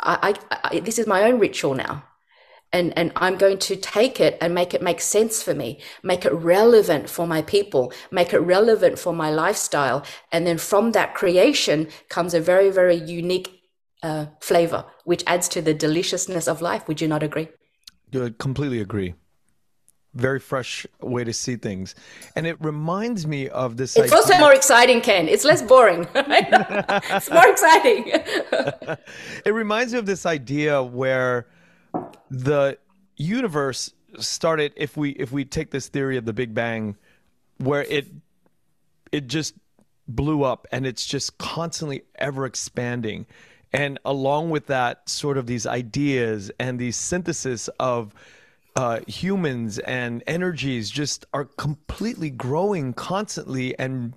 I, 0.00 0.34
I, 0.50 0.58
I, 0.64 0.80
this 0.80 0.98
is 0.98 1.06
my 1.06 1.22
own 1.22 1.38
ritual 1.38 1.74
now. 1.74 2.04
And, 2.72 2.92
and 2.98 3.12
I'm 3.16 3.36
going 3.38 3.58
to 3.58 3.76
take 3.76 4.20
it 4.20 4.36
and 4.40 4.54
make 4.54 4.74
it 4.74 4.82
make 4.82 5.00
sense 5.00 5.42
for 5.42 5.54
me, 5.54 5.80
make 6.02 6.24
it 6.24 6.32
relevant 6.32 7.08
for 7.08 7.26
my 7.26 7.40
people, 7.42 7.92
make 8.10 8.32
it 8.32 8.40
relevant 8.40 8.98
for 8.98 9.14
my 9.14 9.30
lifestyle. 9.30 10.04
And 10.32 10.46
then 10.46 10.58
from 10.58 10.92
that 10.92 11.14
creation 11.14 11.88
comes 12.08 12.34
a 12.34 12.40
very, 12.40 12.70
very 12.70 12.96
unique 12.96 13.62
uh, 14.02 14.26
flavor, 14.40 14.84
which 15.04 15.22
adds 15.26 15.48
to 15.50 15.62
the 15.62 15.72
deliciousness 15.72 16.48
of 16.48 16.60
life. 16.60 16.86
Would 16.88 17.00
you 17.00 17.08
not 17.08 17.22
agree? 17.22 17.48
I 18.14 18.34
completely 18.38 18.80
agree 18.80 19.14
very 20.16 20.40
fresh 20.40 20.86
way 21.00 21.24
to 21.24 21.32
see 21.32 21.56
things. 21.56 21.94
And 22.34 22.46
it 22.46 22.56
reminds 22.60 23.26
me 23.26 23.48
of 23.48 23.76
this. 23.76 23.96
It's 23.96 24.06
idea. 24.06 24.16
also 24.16 24.38
more 24.38 24.54
exciting, 24.54 25.00
Ken. 25.00 25.28
It's 25.28 25.44
less 25.44 25.62
boring. 25.62 26.08
it's 26.14 27.30
more 27.30 27.46
exciting. 27.48 28.04
it 29.44 29.54
reminds 29.54 29.92
me 29.92 29.98
of 29.98 30.06
this 30.06 30.26
idea 30.26 30.82
where 30.82 31.46
the 32.30 32.78
universe 33.16 33.92
started 34.18 34.72
if 34.76 34.96
we 34.96 35.10
if 35.10 35.32
we 35.32 35.44
take 35.44 35.70
this 35.70 35.88
theory 35.88 36.16
of 36.16 36.24
the 36.24 36.32
big 36.32 36.54
bang 36.54 36.96
where 37.58 37.82
it 37.82 38.06
it 39.12 39.26
just 39.26 39.54
blew 40.08 40.42
up 40.42 40.66
and 40.72 40.86
it's 40.86 41.04
just 41.04 41.36
constantly 41.38 42.02
ever 42.16 42.46
expanding 42.46 43.26
and 43.72 43.98
along 44.04 44.50
with 44.50 44.66
that 44.66 45.08
sort 45.08 45.36
of 45.36 45.46
these 45.46 45.66
ideas 45.66 46.50
and 46.58 46.78
these 46.78 46.96
synthesis 46.96 47.68
of 47.80 48.14
uh, 48.76 49.00
humans 49.06 49.78
and 49.80 50.22
energies 50.26 50.90
just 50.90 51.24
are 51.32 51.46
completely 51.46 52.28
growing 52.28 52.92
constantly 52.92 53.76
and 53.78 54.14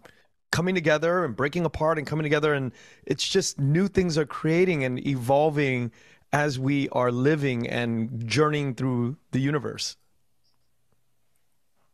coming 0.51 0.76
together 0.76 1.24
and 1.24 1.36
breaking 1.36 1.64
apart 1.64 1.97
and 1.97 2.05
coming 2.05 2.24
together. 2.24 2.53
And 2.53 2.74
it's 3.05 3.28
just 3.28 3.57
new 3.57 3.88
things 3.88 4.18
are 4.18 4.26
creating 4.26 4.84
and 4.84 5.05
evolving 5.07 5.91
as 6.34 6.60
we 6.60 6.89
are 6.89 7.12
living 7.12 7.68
and 7.68 8.28
journeying 8.28 8.76
through 8.76 9.16
the 9.32 9.39
universe. 9.39 9.95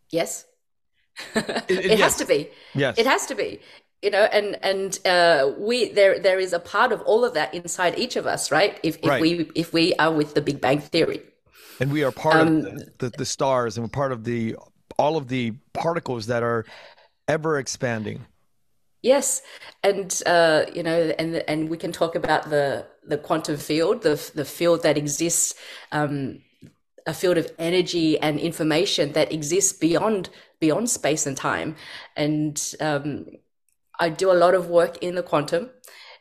Yes. 0.10 0.46
It, 1.36 1.64
it, 1.70 1.86
it 1.86 1.86
yes. 1.92 2.00
has 2.00 2.18
to 2.18 2.26
be. 2.26 2.50
Yes. 2.74 2.98
It 2.98 3.06
has 3.06 3.26
to 3.28 3.36
be. 3.36 3.62
You 4.02 4.12
know 4.12 4.24
and 4.24 4.60
and 4.62 5.00
uh, 5.06 5.54
we 5.58 5.90
there 5.90 6.20
there 6.20 6.38
is 6.38 6.54
a 6.54 6.60
part 6.60 6.92
of 6.92 7.02
all 7.02 7.24
of 7.26 7.34
that 7.34 7.54
inside 7.56 7.98
each 7.98 8.18
of 8.18 8.28
us 8.28 8.52
right? 8.52 8.80
If 8.84 8.98
if 8.98 9.10
right. 9.10 9.22
we 9.22 9.50
if 9.56 9.74
we 9.74 9.96
are 9.96 10.12
with 10.12 10.36
the 10.36 10.42
big 10.42 10.62
bang 10.62 10.80
theory 10.80 11.22
And 11.80 11.92
we 11.92 12.04
are 12.04 12.12
part 12.12 12.36
um, 12.36 12.58
of 12.58 12.64
the, 12.64 12.92
the, 12.98 13.10
the 13.18 13.26
stars, 13.26 13.78
and 13.78 13.84
we're 13.84 13.90
part 13.90 14.12
of 14.12 14.24
the 14.24 14.56
all 14.98 15.18
of 15.18 15.28
the 15.28 15.54
particles 15.74 16.28
that 16.28 16.42
are 16.42 16.66
ever 17.28 17.58
expanding. 17.58 18.26
Yes, 19.02 19.42
and 19.84 20.22
uh, 20.26 20.66
you 20.74 20.82
know, 20.82 21.14
and 21.20 21.44
and 21.48 21.70
we 21.70 21.78
can 21.78 21.92
talk 21.92 22.16
about 22.16 22.50
the 22.50 22.88
the 23.06 23.18
quantum 23.18 23.58
field, 23.58 24.02
the 24.02 24.32
the 24.34 24.46
field 24.46 24.84
that 24.84 24.98
exists, 24.98 25.54
um, 25.92 26.42
a 27.06 27.14
field 27.14 27.38
of 27.38 27.52
energy 27.60 28.18
and 28.20 28.40
information 28.40 29.12
that 29.12 29.32
exists 29.32 29.74
beyond 29.74 30.30
beyond 30.60 30.90
space 30.90 31.28
and 31.28 31.38
time. 31.38 31.76
And 32.16 32.60
um, 32.80 33.28
I 34.00 34.10
do 34.10 34.32
a 34.32 34.34
lot 34.34 34.56
of 34.56 34.70
work 34.70 34.98
in 35.04 35.16
the 35.16 35.24
quantum, 35.24 35.70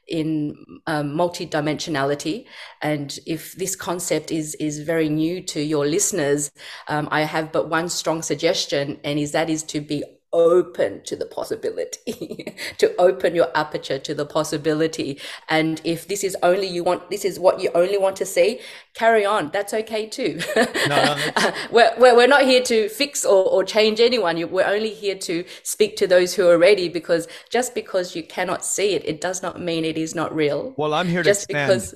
in 0.09 0.57
um, 0.86 1.14
multidimensionality. 1.14 2.46
And 2.82 3.18
if 3.26 3.55
this 3.55 3.76
concept 3.76 4.30
is 4.30 4.55
is 4.57 4.80
very 4.80 5.09
new 5.09 5.42
to 5.42 5.61
your 5.61 5.86
listeners, 5.86 6.50
um, 6.88 7.09
I 7.11 7.22
have 7.22 7.52
but 7.52 7.68
one 7.68 7.88
strong 7.88 8.22
suggestion, 8.22 9.00
and 9.05 9.18
is 9.18 9.32
that 9.32 9.50
is 9.50 9.62
to 9.64 9.80
be 9.80 10.05
open 10.35 11.01
to 11.05 11.16
the 11.16 11.24
possibility 11.24 12.55
to 12.78 12.95
open 12.97 13.35
your 13.35 13.49
aperture 13.55 13.99
to 13.99 14.14
the 14.14 14.26
possibility. 14.26 15.18
And 15.49 15.80
if 15.85 16.09
this 16.09 16.22
is 16.24 16.37
only 16.43 16.66
you 16.66 16.85
want 16.85 17.09
this 17.09 17.24
is 17.24 17.39
what 17.39 17.61
you 17.61 17.70
only 17.74 17.97
want 17.97 18.16
to 18.16 18.26
see 18.26 18.61
carry 18.95 19.24
on. 19.24 19.51
That's 19.53 19.72
okay 19.72 20.07
too. 20.07 20.41
No, 20.87 21.16
no, 21.37 21.53
we're, 21.70 21.95
we're, 21.99 22.16
we're 22.16 22.26
not 22.26 22.43
here 22.43 22.62
to 22.62 22.89
fix 22.91 23.24
or, 23.24 23.45
or 23.45 23.64
change 23.64 24.01
anyone. 24.01 24.37
We're 24.51 24.66
only 24.66 24.91
here 24.91 25.14
to 25.14 25.45
speak 25.62 25.97
to 25.97 26.07
those 26.07 26.35
who 26.35 26.47
are 26.49 26.59
ready 26.59 26.89
because 26.89 27.26
just 27.49 27.74
because 27.74 28.14
you 28.14 28.22
cannot 28.22 28.64
see 28.64 28.91
it 28.91 29.05
it 29.07 29.20
does 29.20 29.43
not 29.43 29.61
mean 29.61 29.85
it 29.85 29.97
is 29.97 30.14
not 30.14 30.35
real. 30.35 30.74
Well 30.76 30.93
i'm 30.95 31.09
here 31.09 31.22
to 31.22 31.30
just 31.30 31.49
expand. 31.49 31.68
because 31.68 31.95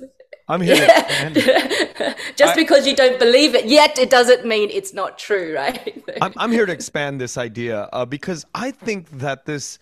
I'm 0.49 0.61
here. 0.61 0.75
Yeah. 0.75 2.13
Just 2.35 2.53
I, 2.53 2.55
because 2.55 2.87
you 2.87 2.95
don't 2.95 3.19
believe 3.19 3.53
it 3.53 3.65
yet, 3.65 3.99
it 3.99 4.09
doesn't 4.09 4.45
mean 4.45 4.69
it's 4.71 4.93
not 4.93 5.19
true, 5.19 5.55
right? 5.55 6.03
I'm, 6.21 6.33
I'm 6.37 6.51
here 6.51 6.65
to 6.65 6.73
expand 6.73 7.21
this 7.21 7.37
idea 7.37 7.87
uh, 7.93 8.05
because 8.05 8.45
I 8.55 8.71
think 8.71 9.09
that 9.19 9.45
this, 9.45 9.77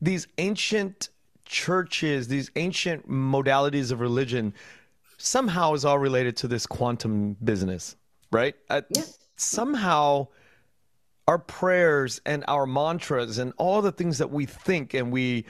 these 0.00 0.28
ancient 0.38 1.08
churches, 1.44 2.28
these 2.28 2.50
ancient 2.54 3.10
modalities 3.10 3.90
of 3.90 4.00
religion, 4.00 4.54
somehow 5.18 5.74
is 5.74 5.84
all 5.84 5.98
related 5.98 6.36
to 6.38 6.48
this 6.48 6.64
quantum 6.64 7.36
business, 7.42 7.96
right? 8.30 8.54
Uh, 8.70 8.82
yeah. 8.90 9.02
Somehow, 9.36 10.28
our 11.26 11.38
prayers 11.38 12.20
and 12.24 12.44
our 12.46 12.66
mantras 12.66 13.38
and 13.38 13.52
all 13.56 13.82
the 13.82 13.90
things 13.90 14.18
that 14.18 14.30
we 14.30 14.46
think 14.46 14.94
and 14.94 15.10
we, 15.10 15.44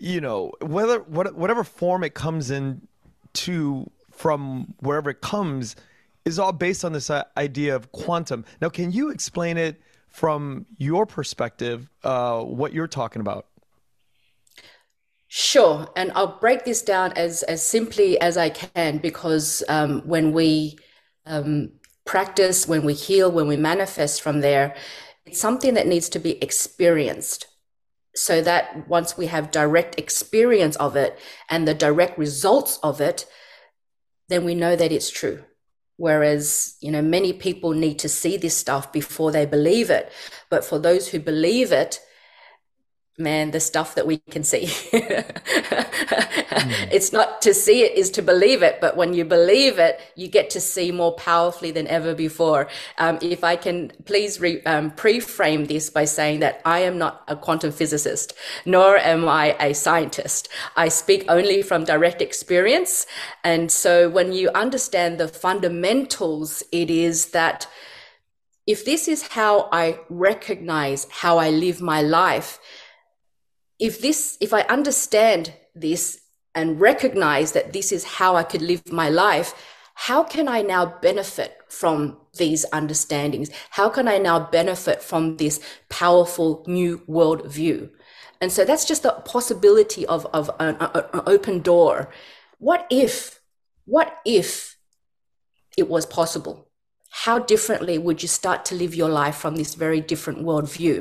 you 0.00 0.20
know, 0.22 0.52
whether 0.62 1.00
what, 1.00 1.34
whatever 1.34 1.64
form 1.64 2.02
it 2.02 2.14
comes 2.14 2.50
in 2.50 2.86
to 3.34 3.90
from 4.16 4.74
wherever 4.80 5.10
it 5.10 5.20
comes 5.20 5.76
is 6.24 6.38
all 6.38 6.52
based 6.52 6.84
on 6.84 6.92
this 6.92 7.08
uh, 7.08 7.24
idea 7.36 7.74
of 7.76 7.92
quantum. 7.92 8.44
Now, 8.60 8.68
can 8.68 8.90
you 8.90 9.10
explain 9.10 9.56
it 9.56 9.80
from 10.08 10.66
your 10.78 11.06
perspective, 11.06 11.88
uh, 12.02 12.40
what 12.40 12.72
you're 12.72 12.88
talking 12.88 13.20
about? 13.20 13.46
Sure, 15.28 15.88
and 15.96 16.12
I'll 16.14 16.38
break 16.38 16.64
this 16.64 16.82
down 16.82 17.12
as 17.12 17.42
as 17.42 17.60
simply 17.64 18.18
as 18.20 18.36
I 18.36 18.48
can 18.48 18.98
because 18.98 19.62
um, 19.68 20.00
when 20.06 20.32
we 20.32 20.78
um, 21.26 21.72
practice, 22.04 22.66
when 22.66 22.84
we 22.84 22.94
heal, 22.94 23.30
when 23.30 23.48
we 23.48 23.56
manifest 23.56 24.22
from 24.22 24.40
there, 24.40 24.74
it's 25.26 25.40
something 25.40 25.74
that 25.74 25.86
needs 25.86 26.08
to 26.10 26.18
be 26.18 26.42
experienced. 26.42 27.48
So 28.14 28.40
that 28.40 28.88
once 28.88 29.18
we 29.18 29.26
have 29.26 29.50
direct 29.50 29.98
experience 29.98 30.76
of 30.76 30.96
it 30.96 31.18
and 31.50 31.68
the 31.68 31.74
direct 31.74 32.16
results 32.16 32.78
of 32.82 33.00
it, 33.00 33.26
then 34.28 34.44
we 34.44 34.54
know 34.54 34.76
that 34.76 34.92
it's 34.92 35.10
true. 35.10 35.44
Whereas, 35.96 36.76
you 36.80 36.90
know, 36.90 37.00
many 37.02 37.32
people 37.32 37.72
need 37.72 37.98
to 38.00 38.08
see 38.08 38.36
this 38.36 38.56
stuff 38.56 38.92
before 38.92 39.32
they 39.32 39.46
believe 39.46 39.88
it. 39.88 40.12
But 40.50 40.64
for 40.64 40.78
those 40.78 41.08
who 41.08 41.18
believe 41.18 41.72
it, 41.72 42.00
man, 43.18 43.50
the 43.50 43.60
stuff 43.60 43.94
that 43.94 44.06
we 44.06 44.18
can 44.30 44.44
see. 44.44 44.64
mm. 44.92 46.88
It's 46.90 47.12
not 47.12 47.40
to 47.42 47.54
see 47.54 47.82
it 47.82 47.96
is 47.96 48.10
to 48.12 48.22
believe 48.22 48.62
it, 48.62 48.78
but 48.80 48.96
when 48.96 49.14
you 49.14 49.24
believe 49.24 49.78
it, 49.78 50.00
you 50.16 50.28
get 50.28 50.50
to 50.50 50.60
see 50.60 50.92
more 50.92 51.14
powerfully 51.14 51.70
than 51.70 51.86
ever 51.86 52.14
before. 52.14 52.68
Um, 52.98 53.18
if 53.22 53.42
I 53.42 53.56
can 53.56 53.92
please 54.04 54.40
re, 54.40 54.62
um, 54.64 54.90
pre-frame 54.90 55.64
this 55.64 55.88
by 55.88 56.04
saying 56.04 56.40
that 56.40 56.60
I 56.64 56.80
am 56.80 56.98
not 56.98 57.24
a 57.28 57.36
quantum 57.36 57.72
physicist, 57.72 58.34
nor 58.66 58.98
am 58.98 59.28
I 59.28 59.56
a 59.60 59.74
scientist. 59.74 60.48
I 60.76 60.88
speak 60.88 61.24
only 61.28 61.62
from 61.62 61.84
direct 61.84 62.20
experience. 62.20 63.06
And 63.44 63.72
so 63.72 64.10
when 64.10 64.32
you 64.32 64.50
understand 64.50 65.18
the 65.18 65.28
fundamentals, 65.28 66.62
it 66.70 66.90
is 66.90 67.26
that 67.26 67.66
if 68.66 68.84
this 68.84 69.06
is 69.08 69.28
how 69.28 69.68
I 69.72 70.00
recognize 70.10 71.06
how 71.10 71.38
I 71.38 71.50
live 71.50 71.80
my 71.80 72.02
life, 72.02 72.58
if 73.78 74.00
this, 74.00 74.36
if 74.40 74.52
I 74.52 74.62
understand 74.62 75.52
this 75.74 76.20
and 76.54 76.80
recognize 76.80 77.52
that 77.52 77.72
this 77.72 77.92
is 77.92 78.04
how 78.04 78.36
I 78.36 78.42
could 78.42 78.62
live 78.62 78.90
my 78.90 79.08
life, 79.08 79.54
how 79.94 80.22
can 80.22 80.48
I 80.48 80.62
now 80.62 80.86
benefit 81.00 81.56
from 81.68 82.18
these 82.36 82.64
understandings? 82.72 83.50
How 83.70 83.88
can 83.88 84.08
I 84.08 84.18
now 84.18 84.38
benefit 84.38 85.02
from 85.02 85.36
this 85.36 85.60
powerful 85.88 86.64
new 86.66 87.02
world 87.06 87.46
view? 87.50 87.90
And 88.40 88.52
so 88.52 88.64
that's 88.64 88.84
just 88.84 89.02
the 89.02 89.12
possibility 89.12 90.04
of, 90.06 90.26
of 90.26 90.50
an, 90.60 90.76
an 90.80 91.22
open 91.26 91.60
door. 91.60 92.10
What 92.58 92.86
if, 92.90 93.40
what 93.86 94.18
if 94.26 94.76
it 95.76 95.88
was 95.88 96.04
possible? 96.04 96.65
How 97.24 97.38
differently 97.38 97.96
would 97.96 98.20
you 98.20 98.28
start 98.28 98.66
to 98.66 98.74
live 98.74 98.94
your 98.94 99.08
life 99.08 99.36
from 99.36 99.56
this 99.56 99.74
very 99.74 100.02
different 100.02 100.40
worldview? 100.40 100.96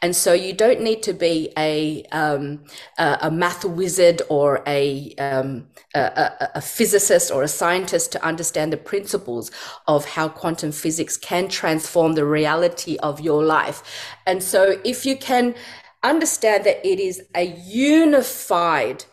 And 0.00 0.14
so 0.14 0.32
you 0.32 0.52
don't 0.52 0.80
need 0.80 1.02
to 1.02 1.12
be 1.12 1.52
a 1.58 2.04
um, 2.12 2.64
a, 2.98 3.18
a, 3.22 3.30
math 3.32 3.64
wizard 3.64 4.22
or 4.28 4.62
a, 4.64 5.12
um, 5.18 5.66
a, 5.92 6.50
a 6.54 6.60
physicist 6.60 7.32
or 7.32 7.42
a 7.42 7.48
scientist 7.48 8.12
to 8.12 8.24
understand 8.24 8.72
the 8.72 8.76
principles 8.76 9.50
of 9.88 10.04
how 10.04 10.28
quantum 10.28 10.70
physics 10.70 11.16
can 11.16 11.48
transform 11.48 12.12
the 12.12 12.24
reality 12.24 12.96
of 13.02 13.18
your 13.18 13.42
life. 13.42 13.82
And 14.24 14.40
so 14.44 14.80
if 14.84 15.04
you 15.04 15.16
can 15.16 15.56
understand 16.04 16.64
that 16.64 16.86
it 16.86 17.00
is 17.00 17.22
a 17.34 17.42
unified 17.66 19.04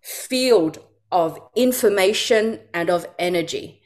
field 0.00 0.78
of 1.12 1.38
information 1.54 2.60
and 2.72 2.88
of 2.88 3.06
energy 3.18 3.77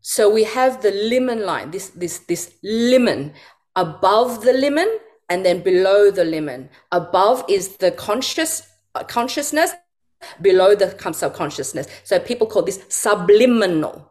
so 0.00 0.30
we 0.30 0.44
have 0.44 0.82
the 0.82 0.90
limen 0.90 1.44
line, 1.44 1.70
this, 1.70 1.90
this, 1.90 2.20
this 2.20 2.54
limen 2.64 3.32
above 3.76 4.42
the 4.42 4.52
limen 4.52 4.98
and 5.28 5.44
then 5.44 5.62
below 5.62 6.10
the 6.10 6.24
limen. 6.24 6.68
Above 6.92 7.44
is 7.48 7.76
the 7.76 7.90
conscious 7.90 8.62
uh, 8.94 9.04
consciousness, 9.04 9.72
below 10.40 10.74
the 10.74 10.96
subconsciousness. 11.12 11.86
So 12.04 12.18
people 12.18 12.46
call 12.46 12.62
this 12.62 12.84
subliminal 12.88 14.08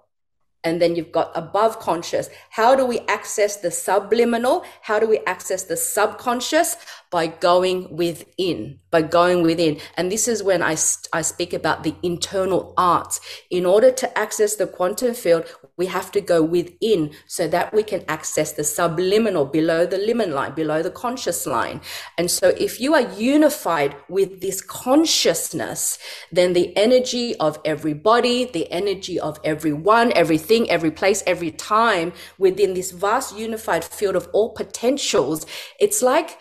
and 0.63 0.81
then 0.81 0.95
you've 0.95 1.11
got 1.11 1.31
above 1.35 1.79
conscious. 1.79 2.29
How 2.49 2.75
do 2.75 2.85
we 2.85 2.99
access 3.07 3.57
the 3.57 3.71
subliminal? 3.71 4.65
How 4.81 4.99
do 4.99 5.07
we 5.07 5.19
access 5.19 5.63
the 5.63 5.77
subconscious? 5.77 6.77
By 7.09 7.27
going 7.27 7.95
within, 7.95 8.79
by 8.91 9.01
going 9.01 9.43
within. 9.43 9.79
And 9.95 10.11
this 10.11 10.27
is 10.27 10.43
when 10.43 10.61
I, 10.61 10.75
I 11.13 11.21
speak 11.21 11.53
about 11.53 11.83
the 11.83 11.95
internal 12.03 12.73
arts. 12.77 13.21
In 13.49 13.65
order 13.65 13.91
to 13.91 14.17
access 14.17 14.55
the 14.55 14.67
quantum 14.67 15.13
field, 15.13 15.45
we 15.77 15.85
have 15.85 16.11
to 16.11 16.19
go 16.19 16.43
within 16.43 17.11
so 17.25 17.47
that 17.47 17.73
we 17.73 17.83
can 17.83 18.03
access 18.09 18.51
the 18.51 18.65
subliminal 18.65 19.45
below 19.45 19.85
the 19.85 19.97
limen 19.97 20.33
line, 20.33 20.53
below 20.53 20.83
the 20.83 20.91
conscious 20.91 21.45
line. 21.45 21.79
And 22.17 22.29
so 22.29 22.49
if 22.49 22.81
you 22.81 22.93
are 22.93 23.09
unified 23.13 23.95
with 24.09 24.41
this 24.41 24.61
consciousness, 24.61 25.97
then 26.29 26.51
the 26.51 26.75
energy 26.75 27.35
of 27.37 27.59
everybody, 27.63 28.45
the 28.45 28.69
energy 28.69 29.17
of 29.17 29.39
everyone, 29.45 30.11
everything, 30.13 30.69
every 30.69 30.91
place, 30.91 31.23
every 31.25 31.51
time 31.51 32.11
within 32.37 32.73
this 32.73 32.91
vast 32.91 33.37
unified 33.37 33.85
field 33.85 34.17
of 34.17 34.27
all 34.33 34.49
potentials, 34.49 35.45
it's 35.79 36.01
like, 36.01 36.37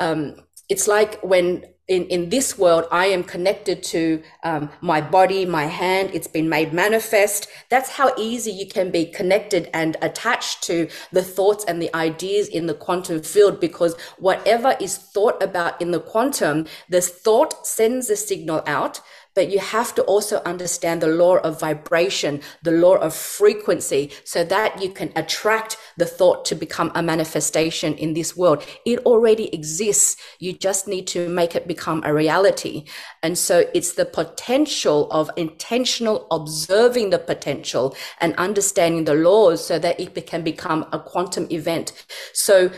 um, 0.00 0.36
it's 0.68 0.88
like 0.88 1.20
when 1.22 1.64
in, 1.90 2.06
in 2.06 2.28
this 2.28 2.56
world, 2.56 2.86
I 2.92 3.06
am 3.06 3.24
connected 3.24 3.82
to 3.82 4.22
um, 4.44 4.70
my 4.80 5.00
body, 5.00 5.44
my 5.44 5.64
hand. 5.64 6.10
It's 6.14 6.28
been 6.28 6.48
made 6.48 6.72
manifest. 6.72 7.48
That's 7.68 7.90
how 7.90 8.14
easy 8.16 8.52
you 8.52 8.68
can 8.68 8.92
be 8.92 9.06
connected 9.06 9.68
and 9.74 9.96
attached 10.00 10.62
to 10.64 10.88
the 11.10 11.24
thoughts 11.24 11.64
and 11.64 11.82
the 11.82 11.94
ideas 11.96 12.46
in 12.46 12.66
the 12.66 12.74
quantum 12.74 13.22
field 13.22 13.58
because 13.58 13.96
whatever 14.18 14.76
is 14.80 14.96
thought 14.96 15.42
about 15.42 15.82
in 15.82 15.90
the 15.90 15.98
quantum, 15.98 16.66
the 16.88 17.00
thought 17.00 17.66
sends 17.66 18.08
a 18.08 18.14
signal 18.14 18.62
out 18.68 19.00
but 19.34 19.50
you 19.50 19.58
have 19.58 19.94
to 19.94 20.02
also 20.02 20.42
understand 20.44 21.00
the 21.00 21.08
law 21.08 21.36
of 21.38 21.60
vibration, 21.60 22.40
the 22.62 22.70
law 22.72 22.96
of 22.96 23.14
frequency, 23.14 24.10
so 24.24 24.44
that 24.44 24.82
you 24.82 24.90
can 24.90 25.12
attract 25.16 25.76
the 25.96 26.06
thought 26.06 26.44
to 26.46 26.54
become 26.54 26.90
a 26.94 27.02
manifestation 27.02 27.94
in 27.94 28.14
this 28.14 28.36
world. 28.36 28.64
It 28.84 29.00
already 29.00 29.54
exists. 29.54 30.16
You 30.38 30.52
just 30.52 30.88
need 30.88 31.06
to 31.08 31.28
make 31.28 31.54
it 31.54 31.66
become 31.68 32.02
a 32.04 32.12
reality. 32.12 32.84
And 33.22 33.36
so 33.36 33.64
it's 33.74 33.94
the 33.94 34.04
potential 34.04 35.10
of 35.10 35.30
intentional 35.36 36.26
observing 36.30 37.10
the 37.10 37.18
potential 37.18 37.94
and 38.20 38.34
understanding 38.36 39.04
the 39.04 39.14
laws 39.14 39.64
so 39.64 39.78
that 39.78 40.00
it 40.00 40.26
can 40.26 40.42
become 40.42 40.86
a 40.92 40.98
quantum 40.98 41.46
event. 41.50 41.92
So 42.32 42.70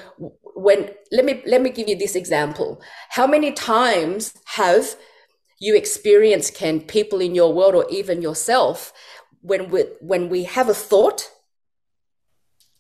when 0.54 0.90
let 1.10 1.24
me 1.24 1.42
let 1.46 1.62
me 1.62 1.70
give 1.70 1.88
you 1.88 1.96
this 1.96 2.14
example. 2.14 2.80
How 3.10 3.26
many 3.26 3.52
times 3.52 4.34
have 4.44 4.96
you 5.62 5.76
experience 5.76 6.50
can 6.50 6.80
people 6.80 7.20
in 7.20 7.36
your 7.36 7.54
world 7.54 7.76
or 7.76 7.86
even 7.88 8.20
yourself 8.20 8.92
when 9.42 9.70
we 9.70 9.82
when 10.00 10.28
we 10.28 10.42
have 10.42 10.68
a 10.68 10.74
thought 10.74 11.30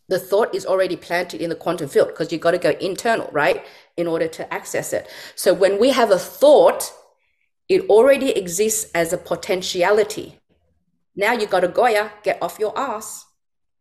the 0.08 0.18
thought 0.18 0.52
is 0.52 0.66
already 0.66 0.96
planted 0.96 1.40
in 1.40 1.48
the 1.48 1.54
quantum 1.54 1.88
field 1.88 2.08
because 2.08 2.32
you've 2.32 2.40
got 2.40 2.50
to 2.50 2.58
go 2.58 2.70
internal 2.80 3.28
right 3.32 3.64
in 3.96 4.06
order 4.06 4.26
to 4.26 4.52
access 4.52 4.92
it. 4.92 5.08
So 5.36 5.54
when 5.54 5.78
we 5.78 5.90
have 5.90 6.10
a 6.10 6.18
thought 6.18 6.92
it 7.68 7.88
already 7.88 8.30
exists 8.30 8.90
as 8.94 9.12
a 9.12 9.16
potentiality. 9.16 10.40
Now 11.14 11.32
you 11.32 11.46
got 11.46 11.60
to 11.60 11.68
goya 11.68 12.10
get 12.24 12.42
off 12.42 12.58
your 12.58 12.76
ass 12.76 13.24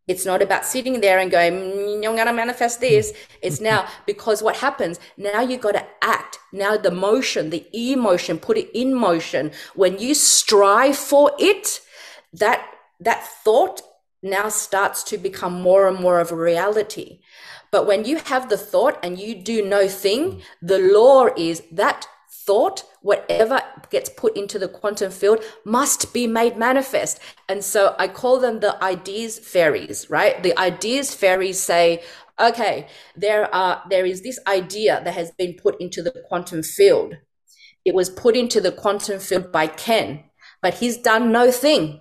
it's 0.08 0.26
not 0.26 0.42
about 0.42 0.66
sitting 0.66 1.00
there 1.00 1.18
and 1.18 1.30
going, 1.30 1.52
mm, 1.52 1.94
I'm 1.96 2.16
going 2.16 2.26
to 2.26 2.32
manifest 2.32 2.80
this. 2.80 3.12
It's 3.40 3.60
now 3.60 3.86
because 4.06 4.42
what 4.42 4.56
happens 4.56 4.98
now 5.16 5.40
You've 5.40 5.60
got 5.60 5.72
to 5.72 5.86
act. 6.02 6.38
Now 6.52 6.76
the 6.76 6.90
motion, 6.90 7.50
the 7.50 7.66
emotion, 7.72 8.38
put 8.38 8.58
it 8.58 8.70
in 8.74 8.94
motion. 8.94 9.52
When 9.74 9.98
you 9.98 10.14
strive 10.14 10.96
for 10.96 11.32
it, 11.38 11.80
that, 12.32 12.66
that 13.00 13.26
thought 13.44 13.82
now 14.22 14.48
starts 14.48 15.02
to 15.04 15.18
become 15.18 15.60
more 15.60 15.88
and 15.88 15.98
more 15.98 16.20
of 16.20 16.32
a 16.32 16.36
reality. 16.36 17.20
But 17.70 17.86
when 17.86 18.04
you 18.04 18.16
have 18.16 18.48
the 18.48 18.58
thought 18.58 18.98
and 19.02 19.18
you 19.18 19.34
do 19.34 19.64
no 19.64 19.88
thing, 19.88 20.42
the 20.60 20.78
law 20.78 21.28
is 21.36 21.62
that 21.72 22.06
thought, 22.46 22.84
whatever 23.02 23.60
gets 23.90 24.10
put 24.10 24.36
into 24.36 24.58
the 24.58 24.68
quantum 24.68 25.10
field 25.10 25.42
must 25.64 26.12
be 26.12 26.26
made 26.26 26.56
manifest. 26.56 27.20
And 27.48 27.64
so 27.64 27.94
I 27.98 28.08
call 28.08 28.40
them 28.40 28.60
the 28.60 28.82
ideas 28.82 29.38
fairies, 29.38 30.10
right? 30.10 30.42
The 30.42 30.58
ideas 30.58 31.14
fairies 31.14 31.60
say, 31.60 32.02
okay, 32.40 32.88
there 33.16 33.52
are, 33.54 33.82
there 33.90 34.06
is 34.06 34.22
this 34.22 34.38
idea 34.46 35.00
that 35.04 35.14
has 35.14 35.30
been 35.32 35.54
put 35.54 35.80
into 35.80 36.02
the 36.02 36.12
quantum 36.28 36.62
field. 36.62 37.16
It 37.84 37.94
was 37.94 38.10
put 38.10 38.36
into 38.36 38.60
the 38.60 38.72
quantum 38.72 39.18
field 39.18 39.52
by 39.52 39.66
Ken, 39.66 40.24
but 40.60 40.74
he's 40.74 40.96
done 40.96 41.32
no 41.32 41.50
thing. 41.50 42.00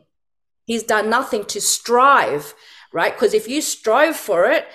He's 0.66 0.84
done 0.84 1.10
nothing 1.10 1.46
to 1.46 1.60
strive, 1.60 2.54
right? 2.94 3.14
Because 3.14 3.34
if 3.34 3.48
you 3.48 3.62
strive 3.62 4.16
for 4.16 4.46
it, 4.46 4.68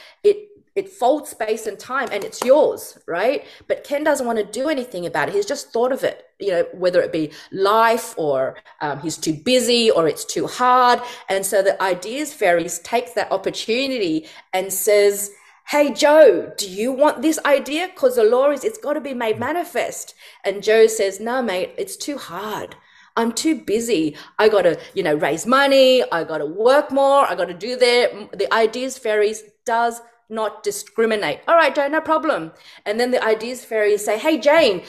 it 0.77 0.91
folds 0.91 1.31
space 1.31 1.67
and 1.67 1.79
time 1.79 2.09
and 2.13 2.23
it's 2.23 2.45
yours, 2.45 2.99
right? 3.07 3.45
But 3.67 3.83
Ken 3.83 4.05
doesn't 4.05 4.27
want 4.27 4.39
to 4.39 4.45
do 4.45 4.69
anything 4.69 5.07
about 5.07 5.29
it. 5.29 5.35
He's 5.35 5.47
just 5.47 5.73
thought 5.73 5.91
of 5.91 6.05
it, 6.05 6.27
you 6.39 6.51
know, 6.51 6.67
whether 6.75 7.01
it 7.01 7.13
be 7.13 7.33
life 7.51 8.15
or 8.19 8.59
um, 8.83 9.01
he's 9.01 9.17
too 9.17 9.33
busy 9.33 9.91
or 9.91 10.07
it's 10.07 10.25
too 10.25 10.47
hard. 10.47 11.01
And 11.31 11.45
so 11.45 11.63
the 11.63 11.83
ideas 11.83 12.35
fairies 12.35 12.79
takes 12.81 13.13
that 13.13 13.33
opportunity 13.33 14.27
and 14.53 14.73
says, 14.73 15.31
Hey, 15.69 15.93
Joe, 15.93 16.53
do 16.57 16.71
you 16.71 16.93
want 16.93 17.23
this 17.23 17.41
idea? 17.45 17.89
Because 17.89 18.15
the 18.15 18.23
law 18.23 18.51
is 18.53 18.63
it's 18.63 18.79
got 18.79 18.93
to 18.93 19.01
be 19.01 19.15
made 19.15 19.41
manifest. 19.41 20.15
And 20.45 20.63
Joe 20.63 20.87
says, 20.87 21.19
No, 21.19 21.43
mate, 21.43 21.73
it's 21.79 21.97
too 21.97 22.19
hard. 22.19 22.77
I'm 23.17 23.33
too 23.33 23.55
busy. 23.63 24.15
I 24.39 24.51
got 24.51 24.63
to, 24.63 24.79
you 24.95 25.03
know, 25.03 25.15
raise 25.15 25.47
money. 25.47 26.05
I 26.13 26.23
got 26.23 26.39
to 26.39 26.47
work 26.47 26.93
more. 26.93 27.27
I 27.27 27.35
got 27.35 27.47
to 27.49 27.55
do 27.55 27.77
that. 27.77 28.39
The 28.39 28.53
ideas 28.53 28.99
fairies 28.99 29.43
does 29.65 30.01
not 30.29 30.63
discriminate. 30.63 31.41
All 31.47 31.57
right, 31.57 31.75
Joe, 31.75 31.89
no 31.89 32.01
problem. 32.01 32.53
And 32.85 32.99
then 32.99 33.11
the 33.11 33.23
ideas 33.23 33.65
fairy 33.65 33.97
say, 33.99 34.19
Hey, 34.19 34.39
Jane, 34.39 34.83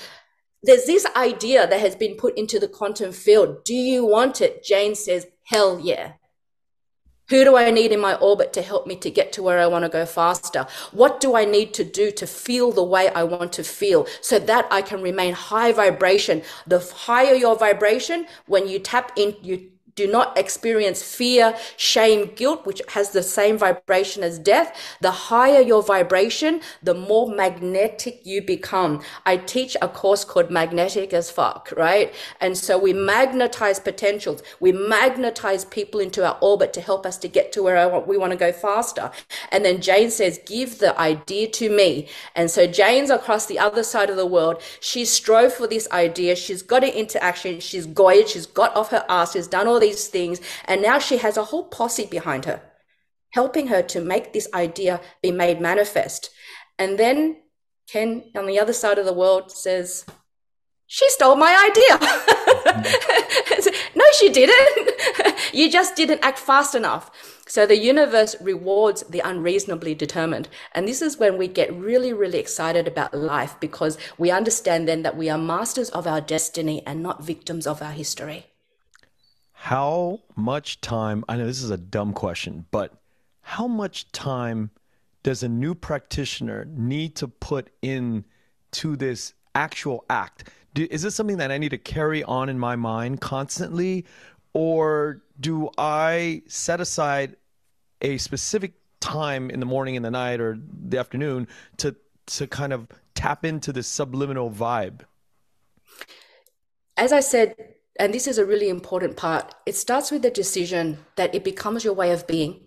there's 0.64 0.86
this 0.86 1.06
idea 1.16 1.68
that 1.68 1.80
has 1.80 1.96
been 1.96 2.16
put 2.16 2.38
into 2.38 2.60
the 2.60 2.68
quantum 2.68 3.12
field. 3.12 3.64
Do 3.64 3.76
you 3.76 4.06
want 4.06 4.42
it? 4.42 4.64
Jane 4.64 4.96
says, 4.96 5.28
Hell 5.44 5.80
yeah. 5.80 6.14
Who 7.30 7.44
do 7.44 7.58
I 7.58 7.72
need 7.72 7.92
in 7.92 8.00
my 8.00 8.16
orbit 8.16 8.54
to 8.54 8.62
help 8.62 8.88
me 8.88 8.96
to 8.98 9.12
get 9.12 9.34
to 9.34 9.44
where 9.44 9.60
I 9.60 9.68
want 9.68 9.84
to 9.84 9.90
go 9.90 10.06
faster? 10.06 10.66
What 10.92 11.20
do 11.20 11.36
I 11.36 11.44
need 11.44 11.74
to 11.74 11.84
do 11.84 12.10
to 12.12 12.26
feel 12.26 12.72
the 12.72 12.84
way 12.84 13.10
I 13.10 13.24
want 13.24 13.52
to 13.54 13.66
feel 13.66 14.08
so 14.22 14.40
that 14.40 14.66
I 14.72 14.82
can 14.82 15.02
remain 15.02 15.34
high 15.34 15.74
vibration? 15.74 16.42
The 16.68 16.80
higher 16.80 17.34
your 17.34 17.58
vibration, 17.58 18.28
when 18.46 18.70
you 18.70 18.80
tap 18.80 19.12
in, 19.18 19.36
you 19.42 19.72
do 19.98 20.08
not 20.08 20.38
experience 20.38 21.04
fear, 21.04 21.58
shame, 21.76 22.32
guilt, 22.36 22.66
which 22.66 22.82
has 22.90 23.10
the 23.10 23.24
same 23.24 23.58
vibration 23.58 24.24
as 24.24 24.40
death. 24.40 24.98
The 25.02 25.12
higher 25.12 25.60
your 25.60 25.84
vibration, 25.84 26.62
the 26.82 26.94
more 26.94 27.30
magnetic 27.30 28.22
you 28.24 28.42
become. 28.42 29.02
I 29.26 29.36
teach 29.36 29.76
a 29.82 29.90
course 29.90 30.24
called 30.24 30.50
Magnetic 30.50 31.14
as 31.14 31.30
Fuck, 31.32 31.74
right? 31.76 32.14
And 32.40 32.58
so 32.58 32.78
we 32.78 32.94
magnetize 32.94 33.80
potentials. 33.80 34.44
We 34.60 34.72
magnetize 34.72 35.66
people 35.66 36.00
into 36.00 36.26
our 36.26 36.38
orbit 36.42 36.74
to 36.74 36.82
help 36.82 37.06
us 37.06 37.18
to 37.18 37.28
get 37.28 37.52
to 37.54 37.64
where 37.64 38.00
we 38.00 38.18
want 38.18 38.32
to 38.32 38.38
go 38.38 38.52
faster. 38.52 39.12
And 39.52 39.66
then 39.66 39.82
Jane 39.82 40.12
says, 40.12 40.40
give 40.46 40.78
the 40.78 40.98
idea 41.00 41.48
to 41.50 41.70
me. 41.70 42.08
And 42.36 42.52
so 42.52 42.68
Jane's 42.68 43.10
across 43.10 43.48
the 43.48 43.58
other 43.58 43.82
side 43.82 44.12
of 44.12 44.16
the 44.16 44.28
world. 44.28 44.62
She 44.80 45.06
strove 45.06 45.54
for 45.54 45.66
this 45.66 45.90
idea. 45.92 46.36
She's 46.36 46.62
got 46.62 46.84
it 46.84 46.94
into 46.94 47.22
action. 47.24 47.60
She's 47.60 47.88
goyed. 47.88 48.30
She's 48.30 48.46
got 48.46 48.76
off 48.76 48.92
her 48.92 49.04
ass. 49.10 49.34
She's 49.34 49.48
done 49.48 49.68
all 49.68 49.80
these 49.88 50.08
things. 50.08 50.42
And 50.66 50.82
now 50.82 51.00
she 51.00 51.18
has 51.18 51.38
a 51.38 51.46
whole 51.46 51.66
posse 51.66 52.06
behind 52.06 52.46
her, 52.46 52.62
helping 53.32 53.68
her 53.68 53.82
to 53.84 54.02
make 54.02 54.34
this 54.34 54.48
idea 54.54 55.02
be 55.22 55.32
made 55.32 55.62
manifest. 55.62 56.30
And 56.78 56.98
then 56.98 57.38
Ken 57.88 58.24
on 58.36 58.48
the 58.48 58.60
other 58.60 58.74
side 58.74 59.00
of 59.00 59.06
the 59.06 59.14
world 59.14 59.52
says, 59.52 60.06
she 60.90 61.10
stole 61.10 61.36
my 61.36 61.54
idea. 61.70 62.00
no, 63.96 64.06
she 64.18 64.30
didn't. 64.30 64.92
you 65.54 65.70
just 65.70 65.96
didn't 65.98 66.24
act 66.24 66.40
fast 66.40 66.76
enough. 66.76 67.12
So 67.48 67.66
the 67.66 67.78
universe 67.78 68.36
rewards 68.42 69.04
the 69.04 69.20
unreasonably 69.20 69.96
determined. 69.96 70.48
And 70.74 70.88
this 70.88 71.02
is 71.02 71.18
when 71.18 71.38
we 71.38 71.48
get 71.48 71.74
really, 71.74 72.14
really 72.14 72.40
excited 72.40 72.88
about 72.88 73.14
life 73.14 73.56
because 73.60 73.98
we 74.18 74.32
understand 74.32 74.88
then 74.88 75.04
that 75.04 75.18
we 75.18 75.30
are 75.30 75.38
masters 75.38 75.90
of 75.90 76.08
our 76.08 76.22
destiny 76.22 76.84
and 76.86 77.04
not 77.04 77.24
victims 77.24 77.68
of 77.68 77.82
our 77.82 77.92
history. 77.92 78.48
How 79.60 80.22
much 80.36 80.80
time? 80.82 81.26
I 81.28 81.36
know 81.36 81.46
this 81.46 81.64
is 81.64 81.72
a 81.72 81.78
dumb 81.78 82.14
question, 82.14 82.66
but 82.72 82.94
how 83.42 83.68
much 83.68 84.10
time 84.12 84.70
does 85.24 85.44
a 85.44 85.50
new 85.50 85.74
practitioner 85.76 86.66
need 86.66 87.16
to 87.18 87.28
put 87.28 87.72
in 87.82 88.24
to 88.74 88.96
this 88.96 89.34
actual 89.56 90.06
act? 90.10 90.52
Do, 90.74 90.88
is 90.90 91.02
this 91.02 91.16
something 91.16 91.38
that 91.38 91.52
I 91.52 91.58
need 91.58 91.72
to 91.72 91.78
carry 91.78 92.24
on 92.24 92.48
in 92.50 92.58
my 92.58 92.78
mind 92.78 93.20
constantly, 93.20 94.06
or 94.54 95.24
do 95.40 95.70
I 95.78 96.44
set 96.48 96.80
aside 96.80 97.36
a 98.02 98.20
specific 98.20 98.74
time 99.02 99.50
in 99.50 99.60
the 99.60 99.66
morning, 99.66 99.96
in 99.96 100.04
the 100.04 100.12
night, 100.12 100.40
or 100.40 100.58
the 100.88 101.00
afternoon 101.00 101.48
to 101.78 101.96
to 102.28 102.48
kind 102.48 102.72
of 102.72 102.88
tap 103.16 103.44
into 103.44 103.74
this 103.74 103.88
subliminal 103.88 104.52
vibe? 104.52 105.02
As 106.96 107.12
I 107.12 107.22
said 107.22 107.56
and 108.00 108.14
this 108.14 108.28
is 108.28 108.38
a 108.38 108.46
really 108.46 108.70
important 108.70 109.18
part, 109.18 109.56
it 109.66 109.76
starts 109.76 110.12
with 110.12 110.22
the 110.22 110.30
decision 110.30 111.00
that 111.16 111.34
it 111.34 111.44
becomes 111.44 111.84
your 111.84 111.94
way 111.94 112.12
of 112.12 112.28
being. 112.28 112.62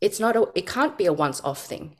It's 0.00 0.20
not 0.20 0.36
a, 0.36 0.48
it 0.54 0.66
can't 0.66 0.96
be 0.96 1.06
a 1.06 1.12
once 1.12 1.40
off 1.42 1.64
thing. 1.64 1.96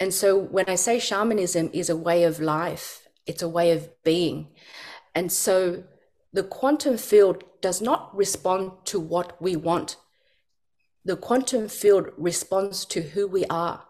And 0.00 0.12
so 0.12 0.36
when 0.36 0.68
I 0.68 0.74
say 0.74 0.98
shamanism 0.98 1.70
is 1.72 1.88
a 1.88 1.96
way 1.96 2.24
of 2.24 2.40
life, 2.40 3.06
it's 3.26 3.42
a 3.42 3.48
way 3.48 3.70
of 3.70 3.88
being. 4.02 4.48
And 5.14 5.30
so 5.30 5.84
the 6.32 6.42
quantum 6.42 6.98
field 6.98 7.44
does 7.60 7.80
not 7.80 8.14
respond 8.14 8.72
to 8.86 8.98
what 8.98 9.40
we 9.40 9.54
want. 9.54 9.96
The 11.04 11.16
quantum 11.16 11.68
field 11.68 12.10
responds 12.16 12.84
to 12.86 13.02
who 13.02 13.28
we 13.28 13.44
are. 13.46 13.84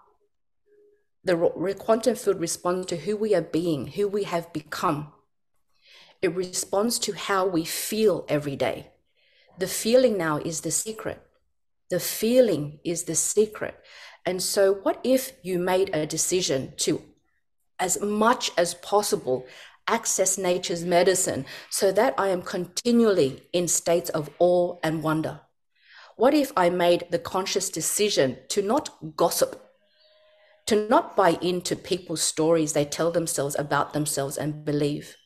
The 1.24 1.74
quantum 1.78 2.16
field 2.16 2.38
responds 2.38 2.86
to 2.88 2.98
who 2.98 3.16
we 3.16 3.34
are 3.34 3.40
being, 3.40 3.86
who 3.86 4.06
we 4.06 4.24
have 4.24 4.52
become. 4.52 5.13
It 6.24 6.34
responds 6.34 6.98
to 7.00 7.12
how 7.12 7.44
we 7.44 7.66
feel 7.66 8.24
every 8.30 8.56
day. 8.56 8.92
The 9.58 9.66
feeling 9.66 10.16
now 10.16 10.38
is 10.38 10.62
the 10.62 10.70
secret. 10.70 11.20
The 11.90 12.00
feeling 12.00 12.80
is 12.82 13.02
the 13.02 13.14
secret. 13.14 13.74
And 14.24 14.42
so, 14.42 14.72
what 14.72 15.00
if 15.04 15.32
you 15.42 15.58
made 15.58 15.90
a 15.94 16.06
decision 16.06 16.72
to, 16.78 17.02
as 17.78 18.00
much 18.00 18.52
as 18.56 18.72
possible, 18.72 19.44
access 19.86 20.38
nature's 20.38 20.82
medicine 20.82 21.44
so 21.68 21.92
that 21.92 22.14
I 22.16 22.28
am 22.28 22.40
continually 22.40 23.42
in 23.52 23.68
states 23.68 24.08
of 24.08 24.30
awe 24.38 24.78
and 24.82 25.02
wonder? 25.02 25.42
What 26.16 26.32
if 26.32 26.52
I 26.56 26.70
made 26.70 27.04
the 27.10 27.18
conscious 27.18 27.68
decision 27.68 28.38
to 28.48 28.62
not 28.62 29.14
gossip, 29.14 29.62
to 30.68 30.88
not 30.88 31.16
buy 31.16 31.36
into 31.42 31.76
people's 31.76 32.22
stories 32.22 32.72
they 32.72 32.86
tell 32.86 33.10
themselves 33.10 33.54
about 33.58 33.92
themselves 33.92 34.38
and 34.38 34.64
believe? 34.64 35.18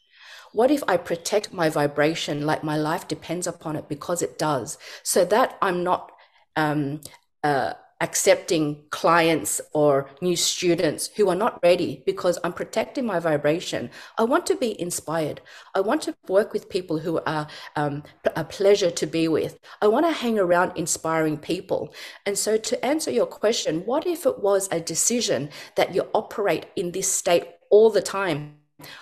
What 0.52 0.70
if 0.70 0.82
I 0.88 0.96
protect 0.96 1.52
my 1.52 1.68
vibration 1.68 2.46
like 2.46 2.64
my 2.64 2.76
life 2.76 3.08
depends 3.08 3.46
upon 3.46 3.76
it 3.76 3.88
because 3.88 4.22
it 4.22 4.38
does, 4.38 4.78
so 5.02 5.24
that 5.26 5.58
I'm 5.60 5.84
not 5.84 6.12
um, 6.56 7.00
uh, 7.44 7.74
accepting 8.00 8.84
clients 8.90 9.60
or 9.72 10.08
new 10.20 10.36
students 10.36 11.08
who 11.16 11.28
are 11.28 11.34
not 11.34 11.58
ready 11.62 12.02
because 12.06 12.38
I'm 12.44 12.52
protecting 12.52 13.04
my 13.04 13.18
vibration. 13.18 13.90
I 14.16 14.24
want 14.24 14.46
to 14.46 14.56
be 14.56 14.80
inspired. 14.80 15.40
I 15.74 15.80
want 15.80 16.02
to 16.02 16.14
work 16.28 16.52
with 16.52 16.68
people 16.68 16.98
who 16.98 17.20
are 17.26 17.48
um, 17.74 18.04
a 18.36 18.44
pleasure 18.44 18.90
to 18.90 19.06
be 19.06 19.26
with. 19.26 19.58
I 19.82 19.88
want 19.88 20.06
to 20.06 20.12
hang 20.12 20.38
around 20.38 20.76
inspiring 20.76 21.38
people. 21.38 21.92
And 22.24 22.38
so, 22.38 22.56
to 22.56 22.84
answer 22.84 23.10
your 23.10 23.26
question, 23.26 23.84
what 23.84 24.06
if 24.06 24.26
it 24.26 24.38
was 24.38 24.68
a 24.70 24.80
decision 24.80 25.50
that 25.74 25.94
you 25.94 26.06
operate 26.14 26.66
in 26.76 26.92
this 26.92 27.10
state 27.10 27.48
all 27.70 27.90
the 27.90 28.02
time? 28.02 28.57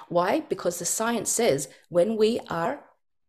Why? 0.08 0.40
Because 0.40 0.78
the 0.78 0.84
science 0.84 1.30
says 1.30 1.68
when 1.88 2.16
we 2.16 2.40
are 2.48 2.84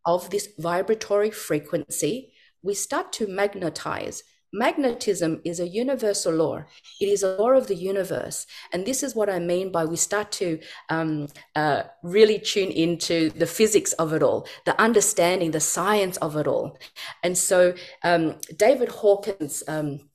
of 0.05 0.29
this 0.29 0.49
vibratory 0.57 1.31
frequency, 1.31 2.33
we 2.61 2.73
start 2.73 3.11
to 3.13 3.27
magnetize 3.27 4.23
Magnetism 4.53 5.41
is 5.43 5.59
a 5.59 5.67
universal 5.67 6.33
law. 6.33 6.63
It 7.01 7.07
is 7.09 7.21
a 7.21 7.35
law 7.35 7.51
of 7.51 7.67
the 7.67 7.75
universe. 7.75 8.47
And 8.71 8.85
this 8.85 9.03
is 9.03 9.13
what 9.13 9.29
I 9.29 9.39
mean 9.39 9.71
by 9.71 9.83
we 9.83 9.97
start 9.97 10.31
to 10.33 10.59
um, 10.89 11.27
uh, 11.55 11.83
really 12.01 12.39
tune 12.39 12.71
into 12.71 13.29
the 13.31 13.45
physics 13.45 13.91
of 13.93 14.13
it 14.13 14.23
all, 14.23 14.47
the 14.65 14.79
understanding, 14.81 15.51
the 15.51 15.59
science 15.59 16.15
of 16.17 16.37
it 16.37 16.47
all. 16.47 16.79
And 17.23 17.37
so 17.37 17.73
um, 18.03 18.37
David 18.55 18.89
Hawkins, 18.89 19.63
um, 19.67 20.06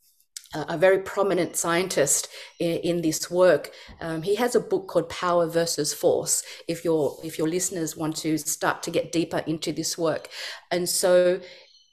a 0.55 0.77
very 0.77 0.99
prominent 0.99 1.57
scientist 1.57 2.29
in, 2.59 2.77
in 2.79 3.03
this 3.03 3.31
work. 3.31 3.71
Um, 4.01 4.23
he 4.23 4.35
has 4.37 4.55
a 4.55 4.61
book 4.61 4.89
called 4.89 5.09
Power 5.09 5.47
versus 5.47 5.95
Force. 5.95 6.43
If 6.69 6.85
your 6.85 7.17
if 7.25 7.39
your 7.39 7.49
listeners 7.49 7.97
want 7.97 8.17
to 8.17 8.39
start 8.39 8.83
to 8.85 8.91
get 8.91 9.13
deeper 9.13 9.43
into 9.47 9.73
this 9.73 9.97
work, 9.97 10.29
and 10.71 10.89
so 10.89 11.41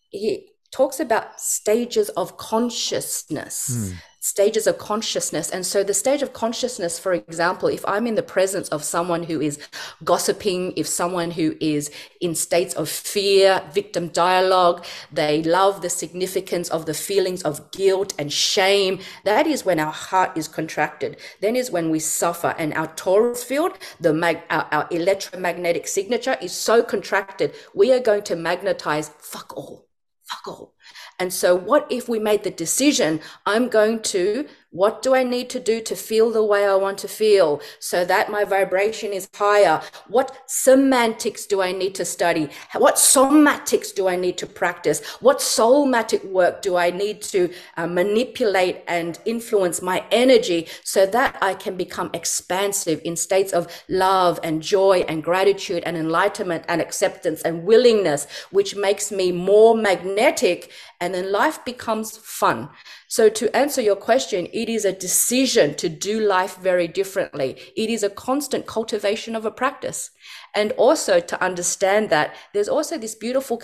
he 0.09 0.49
talks 0.71 0.99
about 0.99 1.39
stages 1.39 2.09
of 2.09 2.37
consciousness. 2.37 3.69
Mm. 3.71 3.93
Stages 4.21 4.67
of 4.67 4.77
consciousness. 4.77 5.49
And 5.49 5.65
so, 5.65 5.81
the 5.81 5.93
stage 5.93 6.21
of 6.21 6.33
consciousness, 6.33 6.99
for 6.99 7.13
example, 7.13 7.69
if 7.69 7.85
I'm 7.85 8.05
in 8.05 8.15
the 8.15 8.23
presence 8.23 8.67
of 8.69 8.83
someone 8.83 9.23
who 9.23 9.39
is 9.39 9.57
gossiping, 10.03 10.73
if 10.75 10.87
someone 10.87 11.31
who 11.31 11.55
is 11.61 11.89
in 12.19 12.35
states 12.35 12.73
of 12.73 12.89
fear, 12.89 13.63
victim 13.73 14.09
dialogue, 14.09 14.85
they 15.09 15.41
love 15.43 15.81
the 15.81 15.89
significance 15.89 16.67
of 16.69 16.85
the 16.85 16.93
feelings 16.93 17.43
of 17.43 17.71
guilt 17.71 18.13
and 18.19 18.33
shame, 18.33 18.99
that 19.23 19.47
is 19.47 19.63
when 19.63 19.79
our 19.79 19.93
heart 19.93 20.37
is 20.37 20.49
contracted. 20.49 21.15
Then 21.39 21.55
is 21.55 21.71
when 21.71 21.89
we 21.89 21.99
suffer. 21.99 22.53
And 22.57 22.73
our 22.73 22.87
torus 22.89 23.43
field, 23.43 23.77
the 24.01 24.13
mag- 24.13 24.43
our, 24.49 24.67
our 24.71 24.87
electromagnetic 24.91 25.87
signature 25.87 26.37
is 26.41 26.51
so 26.51 26.83
contracted, 26.83 27.53
we 27.73 27.93
are 27.93 28.01
going 28.01 28.23
to 28.23 28.35
magnetize 28.35 29.09
fuck 29.19 29.55
all 29.55 29.89
fuck 30.29 30.47
all. 30.47 30.73
And 31.19 31.33
so, 31.33 31.53
what 31.53 31.85
if 31.89 32.07
we 32.07 32.17
made 32.17 32.43
the 32.43 32.51
decision, 32.51 33.19
I'm 33.45 33.67
going 33.67 34.01
to 34.03 34.47
what 34.71 35.01
do 35.01 35.15
I 35.15 35.23
need 35.23 35.49
to 35.51 35.59
do 35.59 35.81
to 35.81 35.95
feel 35.95 36.29
the 36.29 36.43
way 36.43 36.65
I 36.65 36.75
want 36.75 36.99
to 36.99 37.07
feel 37.07 37.59
so 37.79 38.05
that 38.05 38.29
my 38.29 38.43
vibration 38.43 39.11
is 39.11 39.27
higher? 39.33 39.81
What 40.07 40.43
semantics 40.45 41.47
do 41.47 41.61
I 41.61 41.71
need 41.71 41.95
to 41.95 42.05
study? 42.05 42.49
What 42.75 42.95
somatics 42.95 43.93
do 43.93 44.07
I 44.07 44.15
need 44.15 44.37
to 44.37 44.45
practice? 44.45 45.03
What 45.21 45.39
soulmatic 45.39 46.23
work 46.23 46.61
do 46.61 46.75
I 46.75 46.91
need 46.91 47.23
to 47.23 47.51
uh, 47.77 47.87
manipulate 47.87 48.83
and 48.87 49.19
influence 49.25 49.81
my 49.81 50.05
energy 50.11 50.67
so 50.83 51.07
that 51.07 51.37
I 51.41 51.55
can 51.55 51.75
become 51.75 52.11
expansive 52.13 53.01
in 53.03 53.15
states 53.15 53.53
of 53.53 53.67
love 53.89 54.39
and 54.43 54.61
joy 54.61 55.03
and 55.07 55.23
gratitude 55.23 55.81
and 55.83 55.97
enlightenment 55.97 56.65
and 56.67 56.79
acceptance 56.79 57.41
and 57.41 57.63
willingness, 57.63 58.27
which 58.51 58.75
makes 58.75 59.11
me 59.11 59.31
more 59.31 59.75
magnetic 59.75 60.71
and 61.01 61.13
then 61.13 61.31
life 61.31 61.63
becomes 61.65 62.17
fun. 62.17 62.69
So, 63.11 63.27
to 63.27 63.55
answer 63.57 63.81
your 63.81 63.95
question, 63.95 64.47
it 64.53 64.69
is 64.69 64.85
a 64.85 64.93
decision 64.93 65.73
to 65.75 65.89
do 65.89 66.19
life 66.19 66.57
very 66.57 66.87
differently. 66.87 67.57
It 67.75 67.89
is 67.89 68.03
a 68.03 68.09
constant 68.09 68.67
cultivation 68.67 69.35
of 69.35 69.45
a 69.45 69.51
practice. 69.51 70.11
And 70.53 70.73
also 70.73 71.19
to 71.19 71.43
understand 71.43 72.11
that 72.11 72.35
there's 72.53 72.69
also 72.69 72.99
this 72.99 73.15
beautiful 73.15 73.59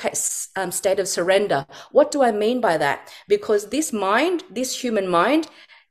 um, 0.55 0.71
state 0.71 0.99
of 0.99 1.07
surrender. 1.07 1.67
What 1.91 2.09
do 2.09 2.23
I 2.23 2.31
mean 2.31 2.59
by 2.59 2.77
that? 2.77 3.13
Because 3.27 3.69
this 3.69 3.93
mind, 3.93 4.43
this 4.49 4.83
human 4.83 5.07
mind, 5.07 5.47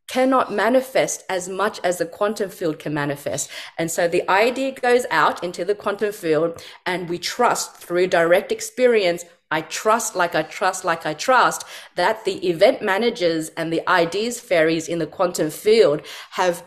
cannot 0.09 0.53
manifest 0.53 1.23
as 1.31 1.49
much 1.49 1.81
as 1.83 1.99
the 1.99 2.07
quantum 2.07 2.51
field 2.51 2.79
can 2.79 2.93
manifest. 2.93 3.49
And 3.79 3.91
so 3.91 4.07
the 4.07 4.29
idea 4.29 4.73
goes 4.73 5.07
out 5.11 5.43
into 5.43 5.65
the 5.65 5.75
quantum 5.75 6.13
field 6.13 6.63
and 6.85 7.09
we 7.09 7.19
trust 7.19 7.77
through 7.77 8.09
direct 8.09 8.53
experience 8.53 9.25
I 9.55 9.61
trust, 9.61 10.17
like 10.17 10.35
I 10.35 10.43
trust, 10.43 10.85
like 10.85 11.07
I 11.07 11.15
trust, 11.15 11.65
that 11.95 12.25
the 12.25 12.37
event 12.53 12.83
managers 12.83 13.51
and 13.51 13.73
the 13.73 13.89
ideas 13.89 14.41
fairies 14.41 14.89
in 14.89 14.99
the 14.99 15.07
quantum 15.07 15.49
field 15.49 16.03
have 16.33 16.65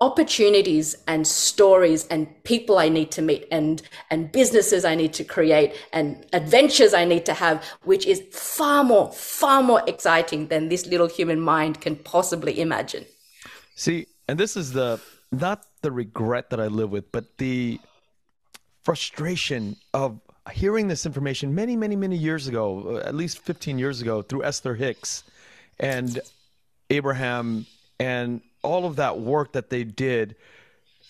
opportunities 0.00 0.96
and 1.06 1.24
stories 1.26 2.06
and 2.08 2.26
people 2.42 2.78
I 2.78 2.88
need 2.88 3.10
to 3.12 3.22
meet 3.22 3.46
and 3.52 3.82
and 4.10 4.32
businesses 4.32 4.84
I 4.84 4.94
need 4.94 5.12
to 5.20 5.24
create 5.24 5.70
and 5.92 6.06
adventures 6.32 6.92
I 6.94 7.04
need 7.04 7.24
to 7.26 7.34
have 7.34 7.56
which 7.84 8.06
is 8.06 8.18
far 8.32 8.82
more 8.82 9.12
far 9.12 9.62
more 9.62 9.82
exciting 9.86 10.48
than 10.48 10.70
this 10.70 10.86
little 10.86 11.10
human 11.18 11.38
mind 11.38 11.82
can 11.82 11.96
possibly 11.96 12.60
imagine. 12.66 13.04
See, 13.76 14.06
and 14.26 14.40
this 14.40 14.56
is 14.56 14.72
the 14.72 14.98
not 15.30 15.58
the 15.82 15.92
regret 15.92 16.48
that 16.50 16.60
I 16.60 16.68
live 16.68 16.90
with 16.90 17.12
but 17.12 17.24
the 17.36 17.78
frustration 18.82 19.76
of 19.92 20.18
hearing 20.52 20.88
this 20.88 21.06
information 21.06 21.54
many, 21.54 21.76
many, 21.76 21.96
many 21.96 22.16
years 22.16 22.46
ago, 22.46 22.96
uh, 22.96 23.08
at 23.08 23.14
least 23.14 23.38
15 23.38 23.78
years 23.78 24.00
ago, 24.00 24.22
through 24.22 24.44
Esther 24.44 24.74
Hicks 24.74 25.24
and 25.78 26.20
Abraham 26.90 27.66
and 27.98 28.40
all 28.62 28.86
of 28.86 28.96
that 28.96 29.20
work 29.20 29.52
that 29.52 29.70
they 29.70 29.84
did. 29.84 30.36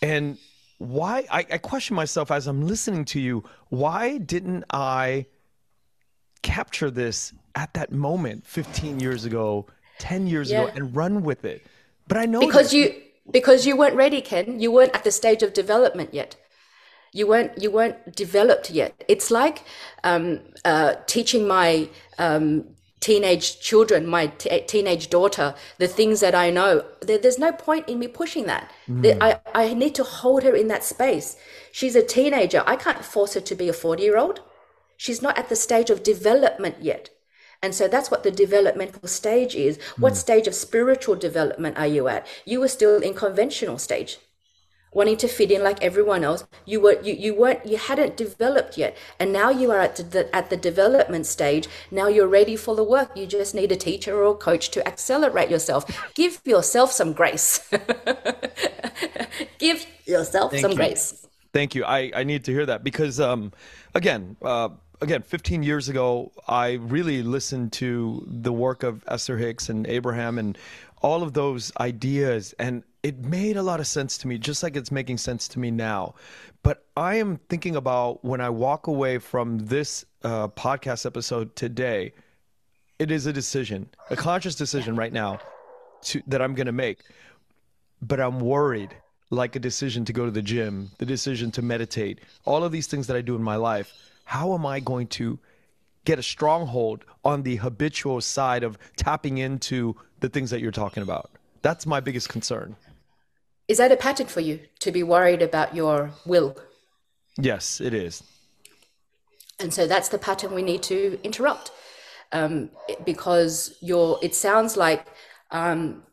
And 0.03 0.38
why, 0.78 1.26
I, 1.30 1.38
I 1.38 1.59
question 1.59 1.97
myself 1.97 2.30
as 2.30 2.47
I'm 2.47 2.66
listening 2.66 3.05
to 3.07 3.20
you, 3.20 3.45
why 3.68 4.18
didn't 4.18 4.64
I 4.70 5.26
capture 6.43 6.91
this 6.91 7.32
at 7.55 7.74
that 7.74 7.93
moment 7.93 8.47
15 8.47 9.01
years 9.01 9.24
ago, 9.24 9.66
10 9.99 10.26
years 10.26 10.51
yeah. 10.51 10.62
ago, 10.62 10.72
and 10.74 10.97
run 10.97 11.22
with 11.22 11.45
it? 11.45 11.66
But 12.09 12.16
I 12.16 12.26
know 12.26 12.41
because 12.41 12.70
that- 12.70 12.76
you 12.76 12.95
because 13.30 13.64
you 13.64 13.76
weren't 13.76 13.95
ready, 13.95 14.20
Ken. 14.20 14.59
You 14.59 14.72
weren't 14.72 14.93
at 14.93 15.05
the 15.05 15.12
stage 15.12 15.45
of 15.45 15.53
development 15.53 16.12
yet 16.12 16.34
you 17.13 17.27
weren't 17.27 17.61
you 17.61 17.71
weren't 17.71 18.15
developed 18.15 18.71
yet 18.71 19.05
it's 19.09 19.31
like 19.31 19.65
um, 20.05 20.41
uh, 20.65 20.95
teaching 21.07 21.47
my 21.47 21.89
um, 22.19 22.65
teenage 23.01 23.61
children 23.61 24.07
my 24.07 24.27
t- 24.27 24.61
teenage 24.67 25.09
daughter 25.09 25.55
the 25.79 25.89
things 25.89 26.21
that 26.21 26.35
i 26.35 26.51
know 26.51 26.85
there, 27.01 27.19
there's 27.19 27.39
no 27.39 27.53
point 27.53 27.89
in 27.89 27.99
me 27.99 28.07
pushing 28.07 28.47
that 28.47 28.71
mm. 28.89 29.17
I, 29.21 29.41
I 29.55 29.75
need 29.75 29.95
to 29.97 30.05
hold 30.05 30.43
her 30.43 30.55
in 30.55 30.69
that 30.69 30.85
space 30.85 31.37
she's 31.73 31.97
a 31.97 32.03
teenager 32.03 32.63
i 32.67 32.77
can't 32.77 33.05
force 33.05 33.35
her 33.35 33.41
to 33.41 33.55
be 33.55 33.69
a 33.69 33.73
40 33.73 34.03
year 34.03 34.19
old 34.19 34.43
she's 34.97 35.23
not 35.23 35.39
at 35.39 35.49
the 35.49 35.57
stage 35.57 35.91
of 35.91 36.03
development 36.03 36.77
yet 36.81 37.11
and 37.63 37.75
so 37.75 37.89
that's 37.89 38.11
what 38.11 38.23
the 38.23 38.31
developmental 38.31 39.07
stage 39.07 39.55
is. 39.55 39.79
What 39.99 40.15
mm. 40.15 40.17
stage 40.17 40.47
of 40.47 40.55
spiritual 40.55 41.15
development 41.15 41.77
are 41.77 41.87
you 41.87 42.09
at? 42.09 42.27
You 42.47 42.61
were 42.61 42.69
still 42.69 43.03
in 43.03 43.13
conventional 43.13 43.77
stage 43.77 44.19
wanting 44.93 45.16
to 45.18 45.28
fit 45.28 45.51
in 45.51 45.62
like 45.62 45.82
everyone 45.82 46.24
else. 46.24 46.45
You 46.64 46.80
were 46.80 47.01
you, 47.03 47.14
you 47.14 47.34
weren't 47.34 47.64
you 47.66 47.76
hadn't 47.76 48.16
developed 48.16 48.76
yet. 48.76 48.97
And 49.18 49.32
now 49.32 49.51
you 49.51 49.70
are 49.70 49.80
at 49.80 49.97
the 49.97 50.34
at 50.34 50.51
the 50.51 50.57
development 50.57 51.26
stage. 51.26 51.68
Now 51.91 52.09
you're 52.09 52.28
ready 52.28 52.57
for 52.57 52.74
the 52.74 52.84
work. 52.84 53.16
You 53.16 53.26
just 53.26 53.55
need 53.55 53.72
a 53.72 53.76
teacher 53.76 54.16
or 54.16 54.32
a 54.32 54.34
coach 54.34 54.70
to 54.70 54.86
accelerate 54.86 55.51
yourself. 55.51 55.84
Give 56.14 56.41
yourself 56.45 56.93
some 56.93 57.12
grace. 57.12 57.68
Give 59.59 59.84
yourself 60.07 60.53
Thank 60.53 60.62
some 60.62 60.72
you. 60.72 60.76
grace. 60.76 61.26
Thank 61.53 61.74
you. 61.74 61.84
I, 61.84 62.12
I 62.14 62.24
need 62.24 62.45
to 62.45 62.53
hear 62.53 62.66
that 62.66 62.84
because, 62.84 63.18
um, 63.18 63.53
again, 63.95 64.36
uh, 64.43 64.68
again, 65.01 65.22
15 65.22 65.62
years 65.62 65.88
ago, 65.88 66.30
I 66.47 66.74
really 66.74 67.22
listened 67.22 67.72
to 67.75 68.25
the 68.26 68.53
work 68.53 68.83
of 68.83 69.03
Esther 69.08 69.37
Hicks 69.37 69.68
and 69.68 69.87
Abraham 69.87 70.38
and 70.38 70.57
all 71.01 71.22
of 71.22 71.33
those 71.33 71.72
ideas. 71.81 72.55
And 72.59 72.83
it 73.03 73.25
made 73.25 73.57
a 73.57 73.63
lot 73.63 73.81
of 73.81 73.87
sense 73.87 74.18
to 74.18 74.29
me, 74.29 74.39
just 74.39 74.63
like 74.63 74.77
it's 74.77 74.91
making 74.91 75.18
sense 75.18 75.49
to 75.49 75.59
me 75.59 75.71
now. 75.71 76.14
But 76.63 76.85
I 76.97 77.14
am 77.17 77.39
thinking 77.49 77.77
about 77.77 78.25
when 78.25 78.41
I 78.41 78.51
walk 78.51 78.87
away 78.87 79.18
from 79.18 79.59
this 79.59 80.05
uh, 80.22 80.49
podcast 80.49 81.07
episode 81.07 81.57
today, 81.57 82.13
it 82.99 83.11
is 83.11 83.27
a 83.27 83.33
decision, 83.33 83.89
a 84.11 84.17
conscious 84.17 84.55
decision 84.55 84.95
right 84.95 85.13
now 85.13 85.39
to, 86.03 86.22
that 86.27 86.43
I'm 86.43 86.55
going 86.55 86.67
to 86.67 86.72
make. 86.72 87.01
But 88.03 88.21
I'm 88.21 88.41
worried, 88.41 88.95
like 89.31 89.57
a 89.57 89.61
decision 89.61 90.05
to 90.07 90.13
go 90.13 90.27
to 90.27 90.31
the 90.31 90.43
gym, 90.43 90.91
the 90.99 91.07
decision 91.07 91.51
to 91.53 91.63
meditate, 91.63 92.21
all 92.45 92.63
of 92.63 92.72
these 92.72 92.87
things 92.87 93.07
that 93.07 93.17
I 93.17 93.22
do 93.22 93.37
in 93.37 93.43
my 93.43 93.57
life. 93.57 93.93
How 94.25 94.55
am 94.55 94.67
I 94.67 94.81
going 94.81 95.07
to 95.09 95.39
get 96.05 96.18
a 96.18 96.22
stronghold 96.22 97.05
on 97.25 97.43
the 97.43 97.57
habitual 97.57 98.21
side 98.21 98.63
of 98.63 98.79
tapping 98.97 99.39
into 99.39 99.97
the 100.21 100.29
things 100.29 100.51
that 100.51 100.61
you're 100.61 100.71
talking 100.71 101.03
about? 101.03 101.31
That's 101.63 101.87
my 101.87 102.01
biggest 102.01 102.29
concern. 102.29 102.77
Is 103.68 103.79
that 103.79 103.93
a 103.93 103.97
pattern 103.97 104.27
for 104.27 104.41
you 104.41 104.61
to 104.81 104.91
be 104.91 105.03
worried 105.03 105.43
about 105.43 105.75
your 105.75 106.11
will? 106.27 106.57
Yes, 107.39 107.81
it 107.81 107.95
is. 107.95 108.22
And 109.61 109.72
so 109.72 109.87
that's 109.87 110.09
the 110.09 110.18
pattern 110.18 110.55
we 110.55 110.63
need 110.63 110.83
to 110.85 111.18
interrupt. 111.22 111.71
Um, 112.33 112.71
because 113.05 113.77
your 113.81 114.18
it 114.22 114.37
sounds 114.37 114.77
like 114.77 115.05
um, 115.51 116.05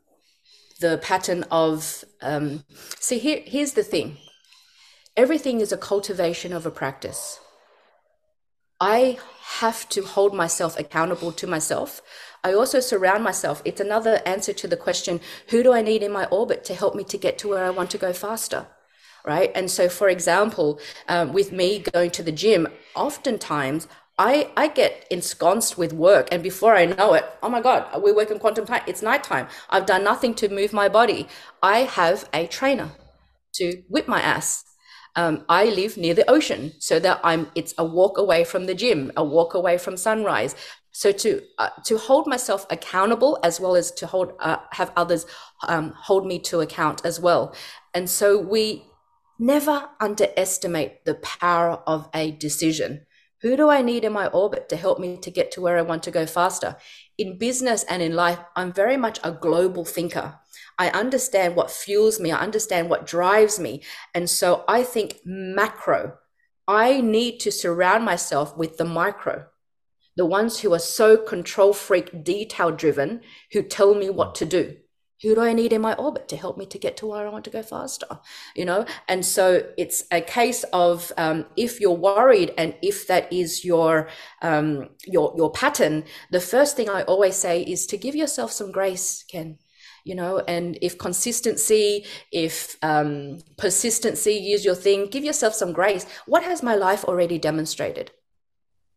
the 0.80 0.97
pattern 0.97 1.43
of 1.51 2.03
um, 2.22 2.64
see 2.99 3.19
here 3.19 3.41
here's 3.45 3.73
the 3.73 3.84
thing 3.84 4.18
everything 5.15 5.61
is 5.61 5.72
a 5.72 5.77
cultivation 5.77 6.53
of 6.53 6.65
a 6.65 6.72
practice 6.72 7.39
i 8.79 9.17
have 9.59 9.87
to 9.89 10.03
hold 10.03 10.33
myself 10.33 10.77
accountable 10.79 11.31
to 11.31 11.47
myself 11.47 12.01
i 12.43 12.53
also 12.53 12.79
surround 12.79 13.23
myself 13.23 13.61
it's 13.65 13.81
another 13.81 14.21
answer 14.25 14.53
to 14.53 14.67
the 14.67 14.77
question 14.77 15.19
who 15.49 15.63
do 15.63 15.73
i 15.73 15.81
need 15.81 16.03
in 16.03 16.11
my 16.11 16.25
orbit 16.25 16.63
to 16.63 16.73
help 16.73 16.95
me 16.95 17.03
to 17.03 17.17
get 17.17 17.37
to 17.37 17.47
where 17.49 17.65
i 17.65 17.69
want 17.69 17.89
to 17.89 17.97
go 17.97 18.13
faster 18.13 18.67
right 19.25 19.51
and 19.55 19.69
so 19.71 19.89
for 19.89 20.09
example 20.09 20.79
um, 21.07 21.33
with 21.33 21.51
me 21.51 21.79
going 21.93 22.11
to 22.11 22.23
the 22.23 22.31
gym 22.31 22.67
oftentimes 22.95 23.87
I, 24.19 24.49
I 24.57 24.67
get 24.67 25.05
ensconced 25.11 25.77
with 25.77 25.93
work 25.93 26.29
and 26.31 26.41
before 26.41 26.75
I 26.75 26.85
know 26.85 27.13
it, 27.13 27.23
oh 27.43 27.49
my 27.49 27.61
God, 27.61 28.01
we're 28.01 28.15
working 28.15 28.39
quantum 28.39 28.65
time. 28.65 28.81
It's 28.87 29.03
nighttime. 29.03 29.47
I've 29.69 29.85
done 29.85 30.03
nothing 30.03 30.33
to 30.35 30.49
move 30.49 30.73
my 30.73 30.89
body. 30.89 31.27
I 31.61 31.79
have 31.79 32.27
a 32.33 32.47
trainer 32.47 32.89
to 33.53 33.83
whip 33.89 34.07
my 34.07 34.19
ass. 34.21 34.63
Um, 35.18 35.44
I 35.49 35.65
live 35.65 35.98
near 35.98 36.14
the 36.14 36.30
ocean 36.30 36.72
so 36.80 36.99
that 36.99 37.19
I'm, 37.23 37.52
it's 37.56 37.73
a 37.77 37.84
walk 37.84 38.18
away 38.18 38.45
from 38.45 38.68
the 38.68 38.76
gym, 38.76 39.11
a 39.18 39.23
walk 39.23 39.53
away 39.53 39.77
from 39.77 39.98
sunrise. 39.98 40.56
So 40.91 41.11
to, 41.11 41.41
uh, 41.57 41.69
to 41.85 41.98
hold 41.98 42.27
myself 42.27 42.65
accountable 42.69 43.38
as 43.44 43.60
well 43.60 43.76
as 43.76 43.91
to 43.94 44.07
hold, 44.07 44.34
uh, 44.39 44.57
have 44.72 44.94
others 44.95 45.26
um, 45.68 45.94
hold 45.98 46.26
me 46.26 46.39
to 46.39 46.61
account 46.61 47.03
as 47.03 47.19
well. 47.19 47.53
And 47.94 48.10
so 48.10 48.39
we 48.39 48.85
never 49.39 49.89
underestimate 49.99 51.03
the 51.06 51.15
power 51.15 51.81
of 51.85 52.10
a 52.14 52.31
decision 52.31 53.07
who 53.41 53.56
do 53.56 53.69
I 53.69 53.84
need 53.84 54.03
in 54.03 54.14
my 54.14 54.27
orbit 54.27 54.68
to 54.69 54.76
help 54.76 54.99
me 54.99 55.18
to 55.18 55.30
get 55.30 55.52
to 55.52 55.61
where 55.61 55.77
I 55.77 55.84
want 55.84 56.02
to 56.03 56.11
go 56.11 56.26
faster? 56.26 56.76
In 57.18 57.38
business 57.38 57.84
and 57.84 58.02
in 58.02 58.15
life, 58.15 58.39
I'm 58.56 58.73
very 58.73 58.98
much 58.98 59.19
a 59.23 59.31
global 59.31 59.85
thinker. 59.85 60.39
I 60.77 60.89
understand 60.89 61.55
what 61.55 61.71
fuels 61.71 62.19
me, 62.19 62.31
I 62.31 62.39
understand 62.39 62.89
what 62.89 63.07
drives 63.07 63.59
me. 63.59 63.83
And 64.13 64.29
so 64.29 64.63
I 64.67 64.83
think 64.83 65.19
macro. 65.25 66.17
I 66.67 66.99
need 66.99 67.39
to 67.41 67.51
surround 67.51 68.03
myself 68.03 68.57
with 68.57 68.77
the 68.77 68.83
micro, 68.83 69.45
the 70.17 70.25
ones 70.25 70.59
who 70.59 70.73
are 70.73 70.79
so 70.79 71.15
control 71.15 71.71
freak, 71.71 72.25
detail 72.25 72.71
driven, 72.71 73.21
who 73.53 73.63
tell 73.63 73.95
me 73.95 74.09
what 74.09 74.35
to 74.35 74.45
do 74.45 74.75
who 75.23 75.33
do 75.33 75.41
I 75.41 75.53
need 75.53 75.73
in 75.73 75.81
my 75.81 75.93
orbit 75.95 76.27
to 76.29 76.37
help 76.37 76.57
me 76.57 76.65
to 76.67 76.77
get 76.77 76.97
to 76.97 77.07
where 77.07 77.25
I 77.25 77.29
want 77.29 77.43
to 77.45 77.49
go 77.49 77.63
faster? 77.63 78.19
You 78.55 78.65
know, 78.65 78.85
and 79.07 79.25
so 79.25 79.63
it's 79.77 80.03
a 80.11 80.21
case 80.21 80.63
of 80.73 81.11
um, 81.17 81.45
if 81.55 81.79
you're 81.81 81.91
worried 81.91 82.53
and 82.57 82.75
if 82.81 83.07
that 83.07 83.31
is 83.33 83.65
your 83.65 84.09
um, 84.41 84.89
your 85.05 85.33
your 85.35 85.51
pattern, 85.51 86.03
the 86.31 86.39
first 86.39 86.75
thing 86.75 86.89
I 86.89 87.01
always 87.03 87.35
say 87.35 87.63
is 87.63 87.87
to 87.87 87.97
give 87.97 88.15
yourself 88.15 88.51
some 88.51 88.71
grace, 88.71 89.23
Ken. 89.23 89.57
You 90.07 90.15
know, 90.15 90.39
and 90.47 90.77
if 90.81 90.97
consistency, 90.97 92.05
if 92.31 92.77
um, 92.81 93.39
persistency 93.57 94.53
is 94.53 94.63
your 94.63 94.73
thing, 94.73 95.07
give 95.07 95.25
yourself 95.25 95.53
some 95.53 95.73
grace. 95.73 96.05
What 96.25 96.43
has 96.43 96.63
my 96.63 96.75
life 96.75 97.03
already 97.03 97.38
demonstrated? 97.38 98.11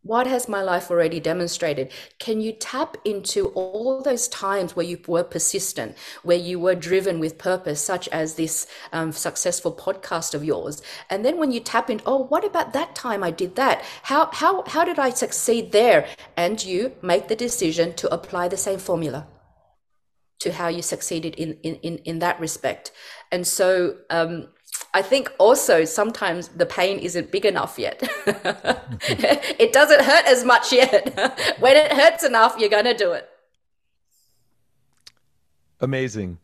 What 0.02 0.28
has 0.28 0.48
my 0.48 0.62
life 0.62 0.88
already 0.88 1.18
demonstrated? 1.18 1.90
Can 2.20 2.40
you 2.40 2.52
tap 2.52 2.96
into 3.04 3.48
all 3.48 4.00
those 4.02 4.28
times 4.28 4.76
where 4.76 4.86
you 4.86 4.98
were 5.08 5.24
persistent, 5.24 5.96
where 6.22 6.38
you 6.38 6.60
were 6.60 6.76
driven 6.76 7.18
with 7.18 7.38
purpose, 7.38 7.82
such 7.82 8.06
as 8.08 8.36
this 8.36 8.68
um, 8.92 9.10
successful 9.10 9.72
podcast 9.74 10.32
of 10.32 10.44
yours? 10.44 10.80
And 11.10 11.24
then 11.24 11.38
when 11.38 11.50
you 11.50 11.58
tap 11.58 11.90
in, 11.90 12.00
oh, 12.06 12.22
what 12.22 12.44
about 12.44 12.72
that 12.72 12.94
time 12.94 13.24
I 13.24 13.32
did 13.32 13.56
that? 13.56 13.82
How, 14.04 14.30
how, 14.32 14.62
how 14.68 14.84
did 14.84 15.00
I 15.00 15.10
succeed 15.10 15.72
there? 15.72 16.06
And 16.36 16.64
you 16.64 16.92
make 17.02 17.26
the 17.26 17.34
decision 17.34 17.94
to 17.94 18.14
apply 18.14 18.46
the 18.46 18.56
same 18.56 18.78
formula 18.78 19.26
to 20.40 20.52
how 20.52 20.68
you 20.68 20.82
succeeded 20.82 21.34
in, 21.36 21.58
in, 21.62 21.76
in, 21.76 21.98
in 21.98 22.18
that 22.18 22.40
respect. 22.40 22.92
And 23.30 23.46
so, 23.46 23.96
um, 24.10 24.48
I 24.92 25.02
think 25.02 25.32
also 25.38 25.84
sometimes 25.84 26.48
the 26.48 26.66
pain 26.66 26.98
isn't 26.98 27.30
big 27.30 27.44
enough 27.44 27.78
yet. 27.78 28.00
it 28.26 29.72
doesn't 29.72 30.02
hurt 30.02 30.26
as 30.26 30.44
much 30.44 30.72
yet. 30.72 31.56
when 31.60 31.76
it 31.76 31.92
hurts 31.92 32.24
enough, 32.24 32.56
you're 32.58 32.70
going 32.70 32.84
to 32.84 32.96
do 32.96 33.12
it. 33.12 33.28
Amazing. 35.80 36.38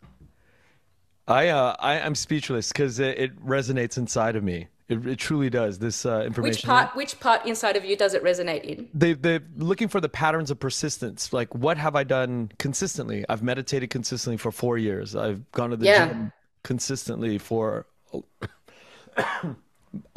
I 1.28 1.48
uh, 1.48 1.74
I 1.81 1.94
am 1.94 2.14
speechless 2.14 2.68
because 2.68 3.01
it, 3.01 3.18
it, 3.18 3.44
resonates 3.44 3.98
inside 3.98 4.36
of 4.36 4.44
me. 4.44 4.68
It, 4.88 5.04
it 5.06 5.18
truly 5.18 5.50
does. 5.50 5.78
This 5.78 6.06
uh, 6.06 6.22
information. 6.26 6.58
Which 6.58 6.64
part? 6.64 6.94
Which 6.94 7.18
part 7.18 7.44
inside 7.44 7.76
of 7.76 7.84
you 7.84 7.96
does 7.96 8.14
it 8.14 8.22
resonate 8.22 8.62
in? 8.62 8.88
They 8.94 9.14
they're 9.14 9.42
looking 9.56 9.88
for 9.88 10.00
the 10.00 10.08
patterns 10.08 10.50
of 10.50 10.60
persistence. 10.60 11.32
Like, 11.32 11.52
what 11.54 11.76
have 11.76 11.96
I 11.96 12.04
done 12.04 12.52
consistently? 12.58 13.24
I've 13.28 13.42
meditated 13.42 13.90
consistently 13.90 14.36
for 14.36 14.52
four 14.52 14.78
years. 14.78 15.16
I've 15.16 15.50
gone 15.52 15.70
to 15.70 15.76
the 15.76 15.86
yeah. 15.86 16.08
gym 16.08 16.32
consistently 16.62 17.38
for 17.38 17.86
a, 18.12 18.20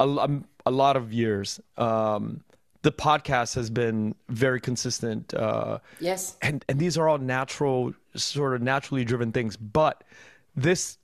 a, 0.00 0.70
lot 0.70 0.96
of 0.96 1.12
years. 1.12 1.60
Um, 1.76 2.42
the 2.82 2.92
podcast 2.92 3.54
has 3.56 3.70
been 3.70 4.14
very 4.28 4.60
consistent. 4.60 5.34
Uh, 5.34 5.78
yes. 6.00 6.36
And, 6.42 6.64
and 6.68 6.78
these 6.78 6.96
are 6.96 7.08
all 7.08 7.18
natural, 7.18 7.92
sort 8.14 8.54
of 8.54 8.62
naturally 8.62 9.04
driven 9.04 9.32
things. 9.32 9.56
But 9.56 10.02
this 10.56 10.98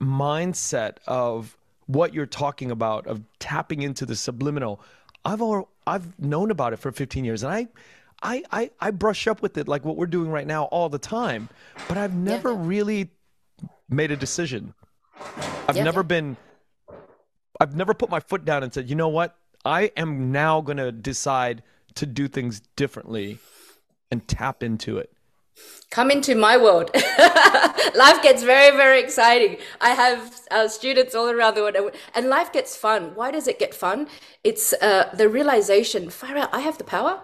mindset 0.00 0.96
of 1.06 1.56
what 1.86 2.14
you're 2.14 2.26
talking 2.26 2.70
about, 2.70 3.06
of 3.06 3.22
tapping 3.38 3.82
into 3.82 4.06
the 4.06 4.16
subliminal, 4.16 4.80
I've 5.24 5.42
all, 5.42 5.68
I've 5.86 6.18
known 6.18 6.50
about 6.50 6.72
it 6.72 6.78
for 6.78 6.92
15 6.92 7.24
years. 7.24 7.42
And 7.42 7.52
I, 7.52 7.68
I, 8.22 8.42
I, 8.50 8.70
I 8.80 8.90
brush 8.90 9.26
up 9.26 9.42
with 9.42 9.58
it 9.58 9.68
like 9.68 9.84
what 9.84 9.96
we're 9.96 10.06
doing 10.06 10.30
right 10.30 10.46
now 10.46 10.64
all 10.64 10.88
the 10.88 10.98
time. 10.98 11.48
But 11.88 11.98
I've 11.98 12.14
never 12.14 12.52
yeah. 12.52 12.58
really 12.60 13.10
made 13.88 14.10
a 14.10 14.16
decision. 14.16 14.74
I've 15.68 15.76
yeah. 15.76 15.84
never 15.84 16.02
been 16.02 16.36
I've 17.60 17.76
never 17.76 17.94
put 17.94 18.10
my 18.10 18.18
foot 18.18 18.44
down 18.44 18.64
and 18.64 18.74
said, 18.74 18.90
"You 18.90 18.96
know 18.96 19.08
what? 19.08 19.36
I 19.64 19.92
am 19.96 20.32
now 20.32 20.60
going 20.60 20.78
to 20.78 20.90
decide 20.90 21.62
to 21.94 22.06
do 22.06 22.26
things 22.26 22.60
differently 22.74 23.38
and 24.10 24.26
tap 24.26 24.62
into 24.64 24.98
it." 24.98 25.12
Come 25.90 26.10
into 26.10 26.34
my 26.34 26.56
world. 26.56 26.90
life 27.94 28.22
gets 28.22 28.42
very, 28.42 28.74
very 28.74 29.00
exciting. 29.00 29.58
I 29.80 29.90
have 29.90 30.40
uh, 30.50 30.68
students 30.68 31.14
all 31.14 31.28
around 31.28 31.54
the 31.54 31.62
world, 31.62 31.76
and 32.14 32.28
life 32.28 32.50
gets 32.50 32.74
fun. 32.74 33.14
Why 33.14 33.30
does 33.30 33.46
it 33.46 33.58
get 33.58 33.74
fun? 33.74 34.08
It's 34.42 34.72
uh, 34.74 35.10
the 35.14 35.28
realization, 35.28 36.08
far 36.08 36.36
out, 36.38 36.48
I 36.52 36.60
have 36.60 36.78
the 36.78 36.84
power. 36.84 37.20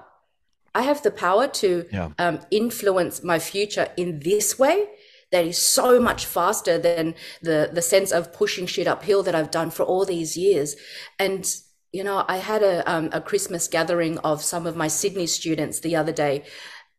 I 0.74 0.82
have 0.82 1.02
the 1.02 1.10
power 1.10 1.48
to 1.48 1.86
yeah. 1.90 2.10
um, 2.19 2.40
influence 2.51 3.23
my 3.24 3.39
future 3.39 3.89
in 3.97 4.20
this 4.20 4.59
way 4.59 4.86
that 5.31 5.44
is 5.44 5.59
so 5.60 6.01
much 6.01 6.24
faster 6.24 6.78
than 6.78 7.15
the 7.43 7.70
the 7.73 7.82
sense 7.82 8.12
of 8.12 8.32
pushing 8.32 8.66
shit 8.66 8.86
uphill 8.86 9.23
that 9.23 9.35
I've 9.35 9.51
done 9.51 9.70
for 9.70 9.82
all 9.82 10.05
these 10.05 10.36
years. 10.36 10.77
And 11.19 11.44
you 11.93 12.05
know, 12.05 12.24
I 12.28 12.39
had 12.39 12.62
a 12.62 12.90
um, 12.90 13.10
a 13.12 13.20
Christmas 13.20 13.69
gathering 13.69 14.19
of 14.19 14.43
some 14.43 14.66
of 14.66 14.77
my 14.77 14.89
Sydney 14.89 15.27
students 15.27 15.81
the 15.81 15.97
other 15.97 16.12
day, 16.12 16.44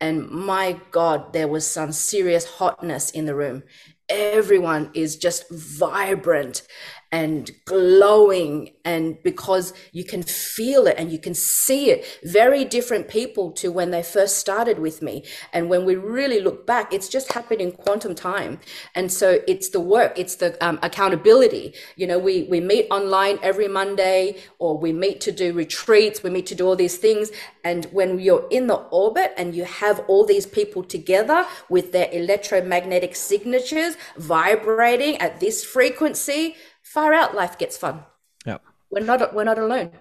and 0.01 0.29
my 0.29 0.79
God, 0.91 1.33
there 1.33 1.47
was 1.47 1.67
some 1.67 1.91
serious 1.91 2.45
hotness 2.45 3.09
in 3.11 3.25
the 3.25 3.35
room. 3.35 3.63
Everyone 4.07 4.91
is 4.93 5.17
just 5.17 5.49
vibrant 5.49 6.63
and 7.11 7.51
glowing 7.65 8.71
and 8.85 9.21
because 9.23 9.73
you 9.91 10.03
can 10.03 10.21
feel 10.21 10.85
it 10.85 10.95
and 10.97 11.11
you 11.11 11.17
can 11.17 11.33
see 11.33 11.89
it. 11.89 12.05
Very 12.23 12.63
different 12.63 13.07
people 13.07 13.51
to 13.53 13.71
when 13.71 13.91
they 13.91 14.03
first 14.03 14.37
started 14.37 14.77
with 14.77 15.01
me. 15.01 15.23
And 15.51 15.69
when 15.69 15.85
we 15.85 15.95
really 15.95 16.39
look 16.39 16.67
back 16.67 16.93
it's 16.93 17.09
just 17.09 17.33
happened 17.33 17.61
in 17.61 17.71
quantum 17.71 18.13
time. 18.13 18.59
And 18.93 19.11
so 19.11 19.39
it's 19.47 19.69
the 19.69 19.79
work 19.79 20.17
it's 20.17 20.35
the 20.35 20.63
um, 20.63 20.79
accountability. 20.83 21.73
You 21.95 22.07
know 22.07 22.19
we 22.19 22.43
we 22.43 22.59
meet 22.59 22.87
online 22.91 23.39
every 23.41 23.67
monday 23.67 24.37
or 24.59 24.77
we 24.77 24.93
meet 24.93 25.19
to 25.21 25.31
do 25.31 25.53
retreats 25.53 26.21
we 26.21 26.29
meet 26.29 26.45
to 26.47 26.55
do 26.55 26.67
all 26.67 26.75
these 26.75 26.97
things. 26.97 27.31
And 27.63 27.85
when 27.85 28.19
you're 28.19 28.47
in 28.51 28.67
the 28.67 28.75
orbit 28.75 29.33
and 29.35 29.55
you 29.55 29.63
have 29.65 29.99
all 30.07 30.25
these 30.25 30.45
people 30.45 30.83
together 30.83 31.45
with 31.69 31.91
their 31.91 32.09
electromagnetic 32.11 33.15
signatures 33.15 33.95
vibrating 34.17 35.17
at 35.17 35.39
this 35.39 35.63
frequency 35.63 36.55
far 36.93 37.13
out 37.13 37.35
life 37.35 37.57
gets 37.57 37.77
fun. 37.77 38.03
Yeah. 38.45 38.57
We're 38.89 39.05
not 39.05 39.33
we're 39.33 39.43
not 39.43 39.59
alone. 39.59 39.91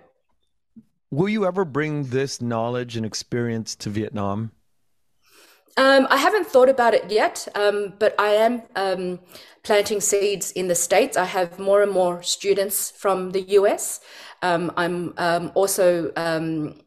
Will 1.10 1.28
you 1.28 1.46
ever 1.46 1.64
bring 1.64 2.04
this 2.04 2.40
knowledge 2.40 2.96
and 2.96 3.04
experience 3.04 3.74
to 3.76 3.90
Vietnam? 3.90 4.52
Um, 5.76 6.08
I 6.10 6.16
haven't 6.16 6.46
thought 6.46 6.68
about 6.68 6.94
it 6.94 7.10
yet, 7.10 7.46
um, 7.54 7.94
but 7.98 8.14
I 8.18 8.30
am 8.30 8.62
um, 8.74 9.20
planting 9.62 10.00
seeds 10.00 10.50
in 10.52 10.66
the 10.66 10.74
States. 10.74 11.16
I 11.16 11.24
have 11.24 11.58
more 11.58 11.82
and 11.82 11.92
more 11.92 12.22
students 12.22 12.90
from 12.90 13.30
the 13.30 13.42
US. 13.58 14.00
Um, 14.42 14.72
I'm 14.76 15.14
um, 15.18 15.52
also, 15.54 16.10
um, 16.16 16.80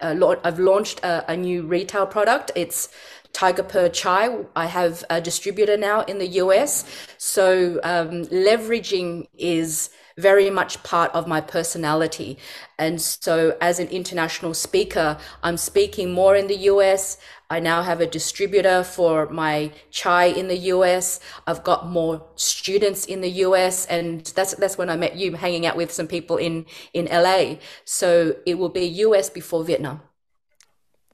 uh, 0.00 0.14
I've 0.44 0.60
launched 0.60 1.00
a, 1.00 1.32
a, 1.32 1.36
new 1.36 1.62
retail 1.62 2.06
product. 2.06 2.52
It's 2.54 2.88
Tiger 3.32 3.62
Per 3.62 3.88
Chai. 3.88 4.44
I 4.56 4.66
have 4.66 5.04
a 5.10 5.20
distributor 5.20 5.76
now 5.76 6.02
in 6.02 6.18
the 6.18 6.28
US. 6.42 6.84
So 7.18 7.80
um, 7.82 8.24
leveraging 8.26 9.28
is 9.36 9.90
very 10.18 10.50
much 10.50 10.82
part 10.82 11.10
of 11.14 11.26
my 11.28 11.40
personality. 11.40 12.36
And 12.76 13.00
so, 13.00 13.56
as 13.60 13.78
an 13.78 13.86
international 13.88 14.52
speaker, 14.52 15.16
I'm 15.42 15.56
speaking 15.56 16.12
more 16.12 16.34
in 16.36 16.48
the 16.48 16.56
US. 16.72 17.18
I 17.48 17.60
now 17.60 17.82
have 17.82 18.00
a 18.00 18.06
distributor 18.06 18.82
for 18.82 19.26
my 19.30 19.70
chai 19.90 20.26
in 20.26 20.48
the 20.48 20.58
US. 20.74 21.20
I've 21.46 21.62
got 21.64 21.88
more 21.88 22.26
students 22.34 23.06
in 23.06 23.20
the 23.20 23.30
US, 23.46 23.86
and 23.86 24.24
that's 24.34 24.54
that's 24.56 24.76
when 24.76 24.90
I 24.90 24.96
met 24.96 25.16
you, 25.16 25.34
hanging 25.34 25.64
out 25.64 25.76
with 25.76 25.92
some 25.92 26.08
people 26.08 26.36
in 26.36 26.66
in 26.92 27.06
LA. 27.06 27.56
So 27.84 28.34
it 28.44 28.58
will 28.58 28.68
be 28.68 28.84
US 29.06 29.30
before 29.30 29.64
Vietnam. 29.64 30.02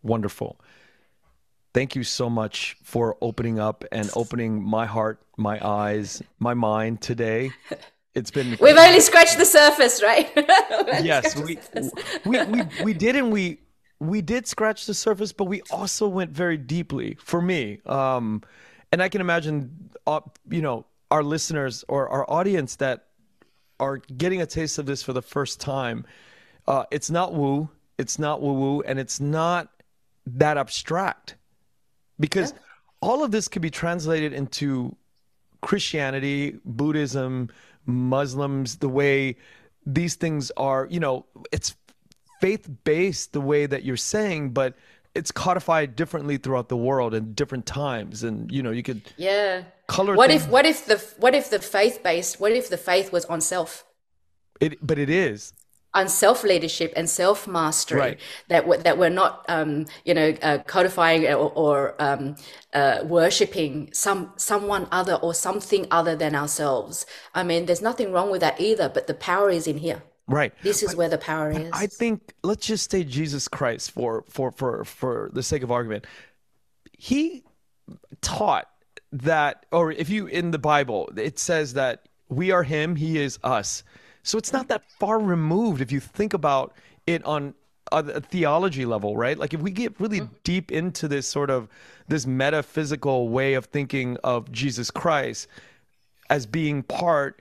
Wonderful. 0.02 0.58
Thank 1.74 1.96
you 1.96 2.04
so 2.04 2.30
much 2.30 2.76
for 2.84 3.16
opening 3.20 3.58
up 3.58 3.84
and 3.90 4.08
opening 4.14 4.62
my 4.62 4.86
heart, 4.86 5.20
my 5.36 5.58
eyes, 5.66 6.22
my 6.38 6.54
mind 6.54 7.02
today. 7.02 7.50
It's 8.16 8.30
been 8.30 8.56
We've 8.60 8.76
only 8.76 9.00
scratched 9.00 9.38
the 9.38 9.44
surface, 9.44 10.00
right? 10.00 10.30
yes, 11.02 11.34
we, 11.34 11.58
we 12.24 12.44
we 12.44 12.62
we 12.84 12.94
did 12.94 13.16
and 13.16 13.32
we 13.32 13.58
we 13.98 14.22
did 14.22 14.46
scratch 14.46 14.86
the 14.86 14.94
surface, 14.94 15.32
but 15.32 15.46
we 15.46 15.62
also 15.72 16.06
went 16.06 16.30
very 16.30 16.56
deeply 16.56 17.16
for 17.18 17.42
me. 17.42 17.80
Um, 17.86 18.42
and 18.92 19.02
I 19.02 19.08
can 19.08 19.20
imagine, 19.20 19.90
uh, 20.06 20.20
you 20.48 20.62
know, 20.62 20.86
our 21.10 21.24
listeners 21.24 21.84
or 21.88 22.08
our 22.08 22.24
audience 22.30 22.76
that 22.76 23.06
are 23.80 23.96
getting 23.96 24.40
a 24.40 24.46
taste 24.46 24.78
of 24.78 24.86
this 24.86 25.02
for 25.02 25.12
the 25.12 25.22
first 25.22 25.60
time. 25.60 26.06
Uh, 26.68 26.84
it's 26.92 27.10
not 27.10 27.34
woo, 27.34 27.68
it's 27.98 28.16
not 28.16 28.40
woo 28.40 28.52
woo, 28.52 28.80
and 28.82 29.00
it's 29.00 29.18
not 29.18 29.70
that 30.24 30.56
abstract 30.56 31.34
because 32.18 32.52
yeah. 32.52 32.58
all 33.00 33.24
of 33.24 33.30
this 33.30 33.48
could 33.48 33.62
be 33.62 33.70
translated 33.70 34.32
into 34.32 34.96
Christianity, 35.60 36.58
Buddhism, 36.64 37.50
Muslims, 37.86 38.76
the 38.78 38.88
way 38.88 39.36
these 39.86 40.14
things 40.14 40.50
are, 40.56 40.86
you 40.90 41.00
know, 41.00 41.26
it's 41.52 41.74
faith 42.40 42.68
based 42.84 43.32
the 43.32 43.40
way 43.40 43.66
that 43.66 43.84
you're 43.84 43.96
saying, 43.96 44.50
but 44.50 44.74
it's 45.14 45.30
codified 45.30 45.96
differently 45.96 46.36
throughout 46.36 46.68
the 46.68 46.76
world 46.76 47.14
in 47.14 47.32
different 47.34 47.66
times. 47.66 48.24
And, 48.24 48.50
you 48.50 48.62
know, 48.62 48.70
you 48.70 48.82
could 48.82 49.02
Yeah. 49.16 49.64
Color 49.86 50.16
what 50.16 50.30
things. 50.30 50.44
if 50.44 50.50
what 50.50 50.66
if 50.66 50.86
the 50.86 50.96
what 51.18 51.34
if 51.34 51.50
the 51.50 51.58
faith 51.58 52.02
based 52.02 52.40
what 52.40 52.52
if 52.52 52.70
the 52.70 52.78
faith 52.78 53.12
was 53.12 53.24
on 53.26 53.40
self? 53.40 53.84
It 54.60 54.84
but 54.84 54.98
it 54.98 55.10
is 55.10 55.52
on 55.94 56.08
self 56.08 56.42
leadership 56.44 56.92
and 56.96 57.08
self 57.08 57.46
mastery 57.46 58.00
right. 58.00 58.20
that 58.48 58.84
that 58.84 58.98
we're 58.98 59.10
not 59.10 59.44
um, 59.48 59.86
you 60.04 60.14
know 60.14 60.34
uh, 60.42 60.58
codifying 60.66 61.26
or, 61.26 61.50
or 61.54 61.94
um, 61.98 62.36
uh, 62.72 63.00
worshiping 63.04 63.90
some 63.92 64.32
someone 64.36 64.88
other 64.90 65.14
or 65.14 65.34
something 65.34 65.86
other 65.90 66.16
than 66.16 66.34
ourselves. 66.34 67.06
I 67.34 67.42
mean, 67.42 67.66
there's 67.66 67.82
nothing 67.82 68.12
wrong 68.12 68.30
with 68.30 68.40
that 68.40 68.60
either, 68.60 68.88
but 68.88 69.06
the 69.06 69.14
power 69.14 69.50
is 69.50 69.66
in 69.66 69.78
here. 69.78 70.02
Right. 70.26 70.52
This 70.62 70.82
is 70.82 70.90
but, 70.90 70.98
where 70.98 71.08
the 71.08 71.18
power 71.18 71.50
is. 71.50 71.70
I 71.72 71.86
think 71.86 72.34
let's 72.42 72.66
just 72.66 72.90
say 72.90 73.04
Jesus 73.04 73.48
Christ 73.48 73.90
for 73.90 74.24
for 74.28 74.50
for 74.50 74.84
for 74.84 75.30
the 75.32 75.42
sake 75.42 75.62
of 75.62 75.70
argument. 75.70 76.06
He 76.92 77.44
taught 78.22 78.68
that 79.12 79.66
or 79.70 79.92
if 79.92 80.08
you 80.08 80.26
in 80.26 80.50
the 80.50 80.58
Bible 80.58 81.10
it 81.16 81.38
says 81.38 81.74
that 81.74 82.08
we 82.28 82.50
are 82.50 82.62
him, 82.62 82.96
he 82.96 83.18
is 83.18 83.38
us. 83.44 83.84
So 84.24 84.36
it's 84.38 84.52
not 84.52 84.68
that 84.68 84.90
far 84.90 85.20
removed 85.20 85.80
if 85.80 85.92
you 85.92 86.00
think 86.00 86.34
about 86.34 86.74
it 87.06 87.24
on 87.24 87.54
a 87.92 88.20
theology 88.20 88.84
level, 88.86 89.16
right? 89.16 89.38
Like 89.38 89.54
if 89.54 89.60
we 89.60 89.70
get 89.70 89.98
really 90.00 90.20
mm-hmm. 90.20 90.34
deep 90.42 90.72
into 90.72 91.06
this 91.06 91.28
sort 91.28 91.50
of 91.50 91.68
this 92.08 92.26
metaphysical 92.26 93.28
way 93.28 93.54
of 93.54 93.66
thinking 93.66 94.16
of 94.24 94.50
Jesus 94.50 94.90
Christ 94.90 95.46
as 96.28 96.46
being 96.46 96.82
part 96.82 97.40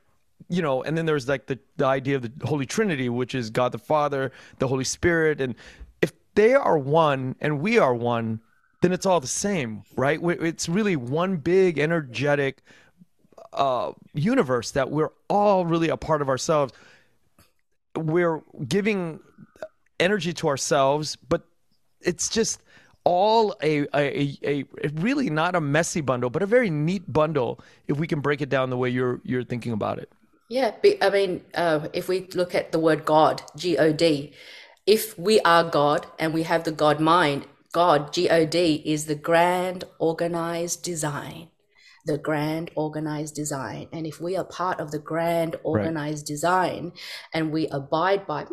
you 0.50 0.62
know, 0.62 0.84
and 0.84 0.98
then 0.98 1.06
there's 1.06 1.28
like 1.28 1.48
the, 1.48 1.58
the 1.78 1.86
idea 1.86 2.18
of 2.18 2.22
the 2.22 2.48
Holy 2.48 2.66
Trinity, 2.66 3.10
which 3.10 3.34
is 3.34 3.50
God 3.50 3.72
the 3.72 3.80
Father, 3.80 4.32
the 4.60 4.68
Holy 4.68 4.84
Spirit. 4.84 5.42
And 5.42 5.56
if 6.02 6.12
they 6.36 6.54
are 6.54 6.78
one 6.78 7.36
and 7.40 7.60
we 7.60 7.80
are 7.80 7.94
one, 7.96 8.42
then 8.82 8.92
it's 8.92 9.06
all 9.06 9.20
the 9.20 9.28
same, 9.28 9.84
right? 9.96 10.20
It's 10.22 10.68
really 10.68 10.96
one 10.96 11.38
big, 11.38 11.80
energetic, 11.80 12.62
uh, 13.54 13.92
universe 14.14 14.72
that 14.72 14.90
we're 14.90 15.12
all 15.30 15.66
really 15.66 15.90
a 15.90 15.98
part 15.98 16.22
of 16.22 16.30
ourselves. 16.30 16.74
We're 17.96 18.42
giving 18.68 19.20
energy 20.00 20.34
to 20.34 20.48
ourselves, 20.48 21.16
but 21.16 21.44
it's 22.02 22.30
just 22.30 22.62
all 23.04 23.56
a, 23.62 23.82
a, 23.94 24.38
a, 24.44 24.66
a 24.84 24.90
really 24.96 25.30
not 25.30 25.56
a 25.56 25.62
messy 25.62 26.02
bundle, 26.02 26.30
but 26.30 26.42
a 26.42 26.46
very 26.46 26.70
neat 26.70 27.12
bundle 27.12 27.60
if 27.88 27.98
we 27.98 28.08
can 28.08 28.22
break 28.22 28.42
it 28.42 28.50
down 28.50 28.70
the 28.70 28.78
way 28.78 28.90
you're 28.90 29.22
you're 29.24 29.44
thinking 29.44 29.74
about 29.74 30.00
it. 30.00 30.10
Yeah, 30.50 30.72
I 31.02 31.10
mean, 31.10 31.42
uh, 31.56 31.88
if 31.94 32.08
we 32.08 32.28
look 32.36 32.54
at 32.54 32.72
the 32.72 32.80
word 32.80 33.06
God, 33.06 33.42
G 33.56 33.78
O 33.78 33.92
D, 33.92 34.34
if 34.86 35.18
we 35.18 35.40
are 35.42 35.64
God 35.64 36.08
and 36.20 36.34
we 36.34 36.44
have 36.44 36.64
the 36.64 36.72
God 36.72 37.00
mind, 37.00 37.48
God, 37.72 38.14
G 38.14 38.30
O 38.30 38.46
D, 38.46 38.82
is 38.86 39.06
the 39.06 39.16
grand 39.16 39.86
organized 40.00 40.84
design 40.84 41.50
the 42.06 42.18
grand 42.18 42.72
organized 42.76 43.36
design. 43.36 43.88
And 43.92 44.06
if 44.06 44.20
we 44.20 44.36
are 44.36 44.44
part 44.44 44.80
of 44.80 44.92
the 44.92 45.00
grand 45.00 45.56
organized 45.64 46.24
right. 46.24 46.28
design 46.28 46.92
and 47.34 47.52
we 47.52 47.68
abide 47.68 48.28
by, 48.28 48.46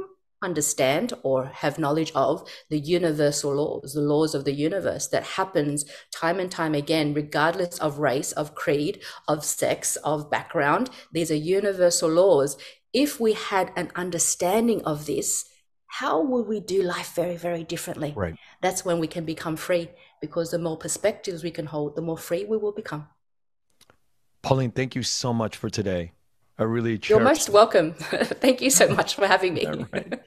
understand, 0.43 1.13
or 1.23 1.47
have 1.47 1.79
knowledge 1.79 2.13
of 2.15 2.49
the 2.71 2.79
universal 2.79 3.55
laws, 3.55 3.93
the 3.93 4.01
laws 4.01 4.35
of 4.35 4.45
the 4.45 4.55
universe 4.55 5.09
that 5.09 5.25
happens 5.25 5.85
time 6.13 6.41
and 6.41 6.51
time 6.51 6.75
again, 6.75 7.13
regardless 7.13 7.79
of 7.79 7.99
race, 7.99 8.33
of 8.33 8.55
creed, 8.55 9.03
of 9.29 9.45
sex, 9.45 9.97
of 9.97 10.31
background, 10.31 10.91
these 11.13 11.31
are 11.31 11.35
universal 11.35 12.09
laws. 12.09 12.57
If 12.93 13.21
we 13.21 13.35
had 13.35 13.73
an 13.77 13.91
understanding 13.95 14.83
of 14.85 15.07
this, 15.07 15.45
how 15.87 16.23
would 16.23 16.47
we 16.47 16.61
do 16.61 16.83
life 16.83 17.15
very, 17.15 17.37
very 17.37 17.65
differently? 17.65 18.13
Right. 18.17 18.37
That's 18.63 18.85
when 18.85 19.01
we 19.01 19.09
can 19.09 19.25
become 19.25 19.57
free 19.57 19.91
because 20.21 20.53
the 20.53 20.59
more 20.59 20.77
perspectives 20.77 21.43
we 21.43 21.51
can 21.51 21.67
hold, 21.67 21.97
the 21.97 22.03
more 22.03 22.19
free 22.19 22.45
we 22.45 22.57
will 22.57 22.73
become. 22.73 23.09
Pauline, 24.43 24.71
thank 24.71 24.95
you 24.95 25.03
so 25.03 25.33
much 25.33 25.57
for 25.57 25.69
today. 25.69 26.13
I 26.59 26.65
really 26.65 26.99
cherish 26.99 27.09
You're 27.09 27.21
most 27.21 27.51
welcome. 27.51 27.95
thank 27.95 28.61
you 28.61 28.71
so 28.71 28.89
much 28.89 29.15
for 29.15 29.27
having 29.27 29.55
me. 29.55 29.67
Right. 29.67 30.21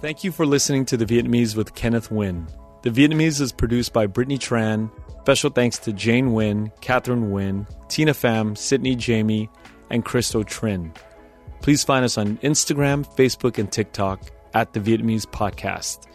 Thank 0.00 0.24
you 0.24 0.32
for 0.32 0.44
listening 0.44 0.84
to 0.86 0.96
The 0.96 1.06
Vietnamese 1.06 1.56
with 1.56 1.74
Kenneth 1.74 2.10
Nguyen. 2.10 2.50
The 2.82 2.90
Vietnamese 2.90 3.40
is 3.40 3.52
produced 3.52 3.92
by 3.92 4.06
Brittany 4.06 4.38
Tran. 4.38 4.90
Special 5.22 5.50
thanks 5.50 5.78
to 5.78 5.92
Jane 5.92 6.30
Nguyen, 6.30 6.70
Catherine 6.80 7.30
Nguyen, 7.30 7.66
Tina 7.88 8.12
Pham, 8.12 8.56
Sydney 8.56 8.94
Jamie, 8.94 9.48
and 9.90 10.04
Christo 10.04 10.42
Trin. 10.42 10.92
Please 11.62 11.82
find 11.82 12.04
us 12.04 12.18
on 12.18 12.36
Instagram, 12.38 13.04
Facebook, 13.16 13.58
and 13.58 13.70
TikTok 13.70 14.22
at 14.54 14.72
The 14.72 14.80
Vietnamese 14.80 15.26
Podcast. 15.26 16.06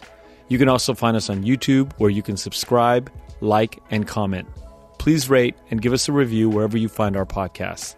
You 0.48 0.58
can 0.58 0.70
also 0.70 0.94
find 0.94 1.18
us 1.18 1.30
on 1.30 1.44
YouTube 1.44 1.92
where 1.98 2.10
you 2.10 2.22
can 2.22 2.38
subscribe, 2.38 3.12
like, 3.42 3.80
and 3.90 4.08
comment 4.08 4.48
please 5.02 5.32
rate 5.32 5.56
and 5.72 5.82
give 5.82 5.94
us 5.94 6.08
a 6.08 6.12
review 6.12 6.48
wherever 6.48 6.78
you 6.78 6.88
find 6.88 7.18
our 7.18 7.26
podcast. 7.26 7.96